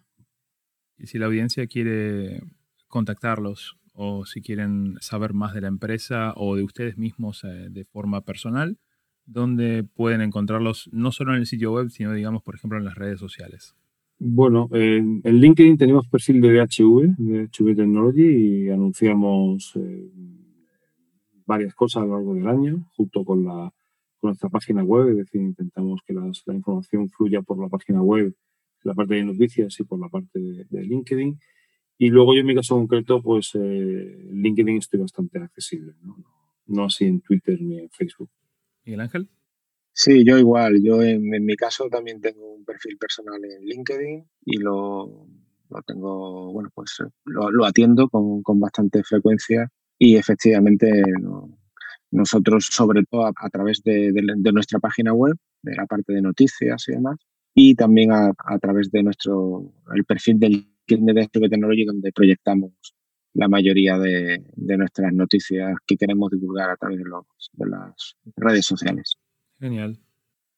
Y 1.00 1.08
si 1.08 1.18
la 1.18 1.28
audiencia 1.28 1.66
quiere 1.68 2.42
contactarlos, 2.88 3.80
o 4.02 4.26
si 4.26 4.42
quieren 4.42 4.96
saber 5.02 5.34
más 5.34 5.54
de 5.54 5.60
la 5.60 5.68
empresa 5.68 6.34
o 6.38 6.56
de 6.56 6.64
ustedes 6.64 6.98
mismos 6.98 7.44
eh, 7.44 7.68
de 7.70 7.84
forma 7.84 8.22
personal, 8.22 8.78
¿dónde 9.26 9.84
pueden 9.84 10.22
encontrarlos 10.22 10.90
no 10.94 11.12
solo 11.12 11.34
en 11.34 11.40
el 11.40 11.46
sitio 11.46 11.74
web, 11.74 11.90
sino 11.90 12.14
digamos, 12.14 12.42
por 12.42 12.56
ejemplo, 12.56 12.78
en 12.78 12.86
las 12.86 12.96
redes 12.96 13.20
sociales? 13.20 13.76
Bueno, 14.18 14.70
en, 14.72 15.22
LinkedIn 15.24 15.78
tenemos 15.78 16.08
perfil 16.08 16.40
de 16.40 16.54
DHV, 16.54 17.16
DHV 17.18 17.76
Technology, 17.76 18.24
y 18.66 18.70
anunciamos 18.70 19.74
eh, 19.76 20.10
varias 21.46 21.74
cosas 21.74 22.04
a 22.04 22.06
lo 22.06 22.16
largo 22.16 22.36
del 22.36 22.48
año, 22.48 22.90
junto 22.96 23.26
con, 23.26 23.44
la, 23.44 23.70
con 24.20 24.30
nuestra 24.30 24.50
página 24.50 24.82
web, 24.82 25.10
es 25.10 25.18
decir, 25.18 25.42
intentamos 25.42 26.02
que 26.06 26.14
la 26.14 26.26
información 26.54 27.10
fluya 27.10 27.42
por 27.42 27.60
la 27.60 27.68
página 27.68 28.02
web, 28.02 28.34
la 28.84 28.94
parte 28.94 29.16
de 29.16 29.24
noticias 29.24 29.80
y 29.80 29.84
por 29.84 30.00
la 30.00 30.10
parte 30.10 30.40
de 30.40 30.84
LinkedIn. 30.84 31.40
Y 31.98 32.10
luego 32.10 32.34
yo 32.34 32.42
en 32.42 32.46
mi 32.46 32.56
caso 32.56 32.76
concreto, 32.76 33.22
pues 33.22 33.52
eh, 33.56 34.30
LinkedIn 34.32 34.78
estoy 34.78 35.02
bastante 35.02 35.40
accesible, 35.40 35.94
¿no? 36.02 36.16
¿no? 36.68 36.86
así 36.86 37.06
en 37.06 37.22
Twitter 37.22 37.62
ni 37.62 37.80
en 37.80 37.90
Facebook. 37.90 38.30
¿Miguel 38.86 39.02
Ángel? 39.02 39.30
Sí, 39.92 40.24
yo 40.24 40.38
igual. 40.38 40.82
Yo 40.82 41.02
en, 41.02 41.30
mi 41.30 41.56
caso 41.58 41.90
también 41.90 42.22
tengo 42.22 42.54
un 42.54 42.64
perfil 42.64 42.98
personal 42.98 43.44
en 43.44 43.66
LinkedIn 43.66 44.26
y 44.46 44.58
lo, 44.58 45.28
lo 45.70 45.82
tengo, 45.86 46.54
bueno, 46.54 46.70
pues 46.74 47.04
lo, 47.26 47.52
lo 47.52 47.66
atiendo 47.66 48.08
con, 48.08 48.42
con, 48.44 48.60
bastante 48.62 49.04
frecuencia 49.04 49.70
y 49.98 50.16
efectivamente 50.16 51.04
nosotros, 52.12 52.70
sobre 52.72 53.04
todo 53.04 53.26
a, 53.26 53.50
través 53.50 53.84
de, 53.84 54.14
de, 54.14 54.22
de, 54.38 54.52
nuestra 54.54 54.80
página 54.80 55.14
web, 55.14 55.36
de 55.62 55.76
la 55.76 55.86
parte 55.86 56.14
de 56.14 56.22
noticias 56.22 56.88
y 56.88 56.94
demás, 56.94 57.18
y 57.54 57.76
también 57.76 58.12
a, 58.12 58.32
a 58.38 58.60
través 58.60 58.92
de 58.92 59.04
nuestro, 59.04 59.74
el 59.94 60.06
perfil 60.06 60.40
del 60.40 60.68
de 60.98 61.28
Technology, 61.28 61.86
donde 61.86 62.12
proyectamos 62.12 62.72
la 63.34 63.48
mayoría 63.48 63.98
de, 63.98 64.44
nuestras 64.56 65.14
noticias 65.14 65.76
que 65.86 65.98
queremos 65.98 66.32
divulgar 66.32 66.70
a 66.70 66.78
través 66.78 66.98
de, 66.98 67.06
los, 67.06 67.26
de 67.54 67.68
las 67.68 68.16
redes 68.36 68.66
sociales. 68.66 69.16
Genial. 69.60 70.00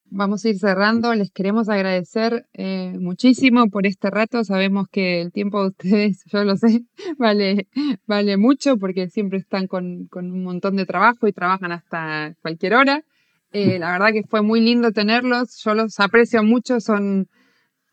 Vamos 0.06 0.44
a 0.44 0.50
ir 0.50 0.58
cerrando. 0.58 1.14
Les 1.16 1.32
queremos 1.32 1.70
agradecer 1.70 2.46
eh, 2.54 2.98
muchísimo 3.00 3.70
por 3.70 3.88
este 3.88 4.10
rato. 4.10 4.44
Sabemos 4.44 4.88
que 4.92 5.22
el 5.22 5.32
tiempo 5.32 5.62
de 5.62 5.70
ustedes, 5.70 6.24
yo 6.32 6.44
lo 6.44 6.58
sé, 6.58 6.86
vale, 7.18 7.68
vale 8.08 8.38
mucho 8.38 8.78
porque 8.78 9.10
siempre 9.10 9.40
están 9.40 9.68
con, 9.68 10.08
con 10.08 10.32
un 10.32 10.44
montón 10.44 10.76
de 10.76 10.86
trabajo 10.86 11.28
y 11.28 11.34
trabajan 11.34 11.72
hasta 11.72 12.36
cualquier 12.42 12.76
hora. 12.76 13.04
Eh, 13.52 13.80
la 13.80 13.92
verdad 13.92 14.14
que 14.14 14.24
fue 14.24 14.42
muy 14.42 14.62
lindo 14.62 14.92
tenerlos. 14.92 15.62
Yo 15.64 15.74
los 15.74 16.00
aprecio 16.00 16.44
mucho. 16.44 16.80
Son 16.80 17.28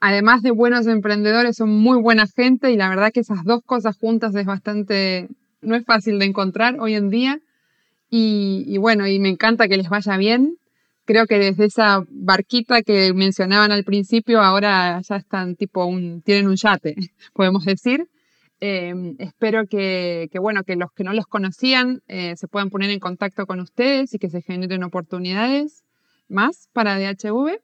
además 0.01 0.43
de 0.43 0.51
buenos 0.51 0.87
emprendedores, 0.87 1.57
son 1.57 1.71
muy 1.71 2.01
buena 2.01 2.27
gente 2.27 2.71
y 2.71 2.77
la 2.77 2.89
verdad 2.89 3.13
que 3.13 3.21
esas 3.21 3.45
dos 3.45 3.63
cosas 3.65 3.97
juntas 3.97 4.35
es 4.35 4.47
bastante, 4.47 5.29
no 5.61 5.75
es 5.75 5.85
fácil 5.85 6.19
de 6.19 6.27
encontrar 6.27 6.77
hoy 6.81 6.95
en 6.95 7.11
día. 7.11 7.41
Y, 8.11 8.79
bueno, 8.79 9.07
y 9.07 9.19
me 9.19 9.29
encanta 9.29 9.69
que 9.69 9.77
les 9.77 9.91
vaya 9.91 10.17
bien. 10.17 10.57
Creo 11.05 11.27
que 11.27 11.39
desde 11.39 11.67
esa 11.67 12.03
barquita 12.09 12.83
que 12.83 13.13
mencionaban 13.13 13.71
al 13.71 13.85
principio, 13.85 14.41
ahora 14.41 15.01
ya 15.03 15.17
están 15.17 15.57
tipo 15.57 15.85
un, 15.85 16.23
tienen 16.23 16.49
un 16.49 16.57
yate, 16.57 16.95
podemos 17.35 17.65
decir. 17.65 18.09
Eh, 18.61 19.15
espero 19.19 19.67
que, 19.67 20.29
bueno, 20.41 20.65
que 20.65 20.77
los 20.77 20.93
que 20.93 21.05
no 21.05 21.13
los 21.13 21.27
conocían 21.27 22.01
eh, 22.09 22.35
se 22.37 22.49
puedan 22.49 22.71
poner 22.71 22.91
en 22.91 22.99
contacto 22.99 23.47
con 23.47 23.61
ustedes 23.61 24.15
y 24.15 24.19
que 24.19 24.31
se 24.31 24.43
generen 24.43 24.83
oportunidades 24.83 25.85
más 26.29 26.69
para 26.73 26.99
DHV. 26.99 27.61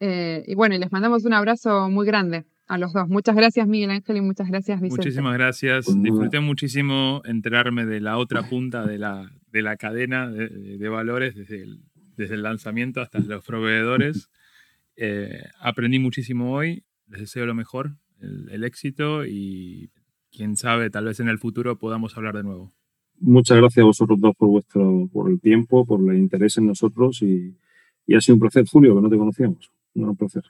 Eh, 0.00 0.44
y 0.46 0.54
bueno, 0.54 0.74
y 0.74 0.78
les 0.78 0.92
mandamos 0.92 1.24
un 1.24 1.32
abrazo 1.32 1.88
muy 1.88 2.06
grande 2.06 2.44
a 2.66 2.76
los 2.76 2.92
dos. 2.92 3.08
Muchas 3.08 3.34
gracias, 3.34 3.66
Miguel 3.66 3.90
Ángel, 3.90 4.18
y 4.18 4.20
muchas 4.20 4.48
gracias, 4.48 4.80
Vicente. 4.80 5.06
Muchísimas 5.06 5.34
gracias. 5.34 5.86
Disfruté 6.02 6.40
muchísimo 6.40 7.22
enterarme 7.24 7.86
de 7.86 8.00
la 8.00 8.18
otra 8.18 8.42
punta 8.42 8.86
de 8.86 8.98
la, 8.98 9.30
de 9.52 9.62
la 9.62 9.76
cadena 9.76 10.28
de, 10.28 10.88
valores, 10.88 11.34
desde 11.34 11.62
el, 11.62 11.80
desde 12.16 12.34
el, 12.34 12.42
lanzamiento 12.42 13.00
hasta 13.00 13.20
los 13.20 13.44
proveedores. 13.44 14.28
Eh, 14.96 15.44
aprendí 15.60 15.98
muchísimo 15.98 16.52
hoy. 16.52 16.84
Les 17.08 17.20
deseo 17.20 17.46
lo 17.46 17.54
mejor, 17.54 17.96
el, 18.20 18.48
el 18.50 18.64
éxito 18.64 19.24
y 19.24 19.90
quién 20.36 20.56
sabe, 20.56 20.90
tal 20.90 21.06
vez 21.06 21.20
en 21.20 21.28
el 21.28 21.38
futuro 21.38 21.78
podamos 21.78 22.16
hablar 22.16 22.36
de 22.36 22.42
nuevo. 22.42 22.72
Muchas 23.18 23.56
gracias 23.56 23.82
a 23.82 23.86
vosotros 23.86 24.20
dos 24.20 24.34
por 24.36 24.48
vuestro 24.48 25.08
por 25.12 25.30
el 25.30 25.40
tiempo, 25.40 25.86
por 25.86 26.00
el 26.00 26.18
interés 26.18 26.58
en 26.58 26.66
nosotros 26.66 27.22
y, 27.22 27.54
y 28.06 28.14
ha 28.14 28.20
sido 28.20 28.34
un 28.34 28.40
placer, 28.40 28.64
Julio, 28.70 28.94
que 28.94 29.00
no 29.00 29.08
te 29.08 29.16
conocíamos. 29.16 29.70
Un 29.94 30.14
placer. 30.14 30.44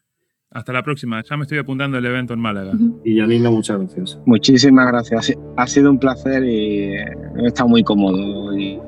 Hasta 0.50 0.72
la 0.72 0.82
próxima. 0.82 1.22
Ya 1.22 1.36
me 1.36 1.42
estoy 1.42 1.58
apuntando 1.58 1.98
el 1.98 2.06
evento 2.06 2.32
en 2.32 2.40
Málaga. 2.40 2.72
Y 3.04 3.18
Janina, 3.18 3.50
muchas 3.50 3.78
gracias. 3.78 4.18
Muchísimas 4.26 4.86
gracias. 4.86 5.32
Ha 5.56 5.66
sido 5.66 5.90
un 5.90 5.98
placer 5.98 6.44
y 6.44 6.94
he 6.94 7.46
estado 7.46 7.68
muy 7.68 7.82
cómodo. 7.82 8.56
Y, 8.56 8.80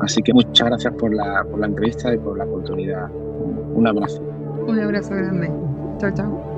así 0.00 0.20
que 0.22 0.32
muchas 0.32 0.68
gracias 0.68 0.92
por 0.94 1.14
la, 1.14 1.44
por 1.44 1.60
la 1.60 1.66
entrevista 1.66 2.12
y 2.12 2.18
por 2.18 2.36
la 2.36 2.44
oportunidad. 2.44 3.10
Un 3.12 3.86
abrazo. 3.86 4.22
Un 4.66 4.78
abrazo 4.78 5.10
grande. 5.14 5.50
Chao, 5.98 6.10
chao. 6.14 6.53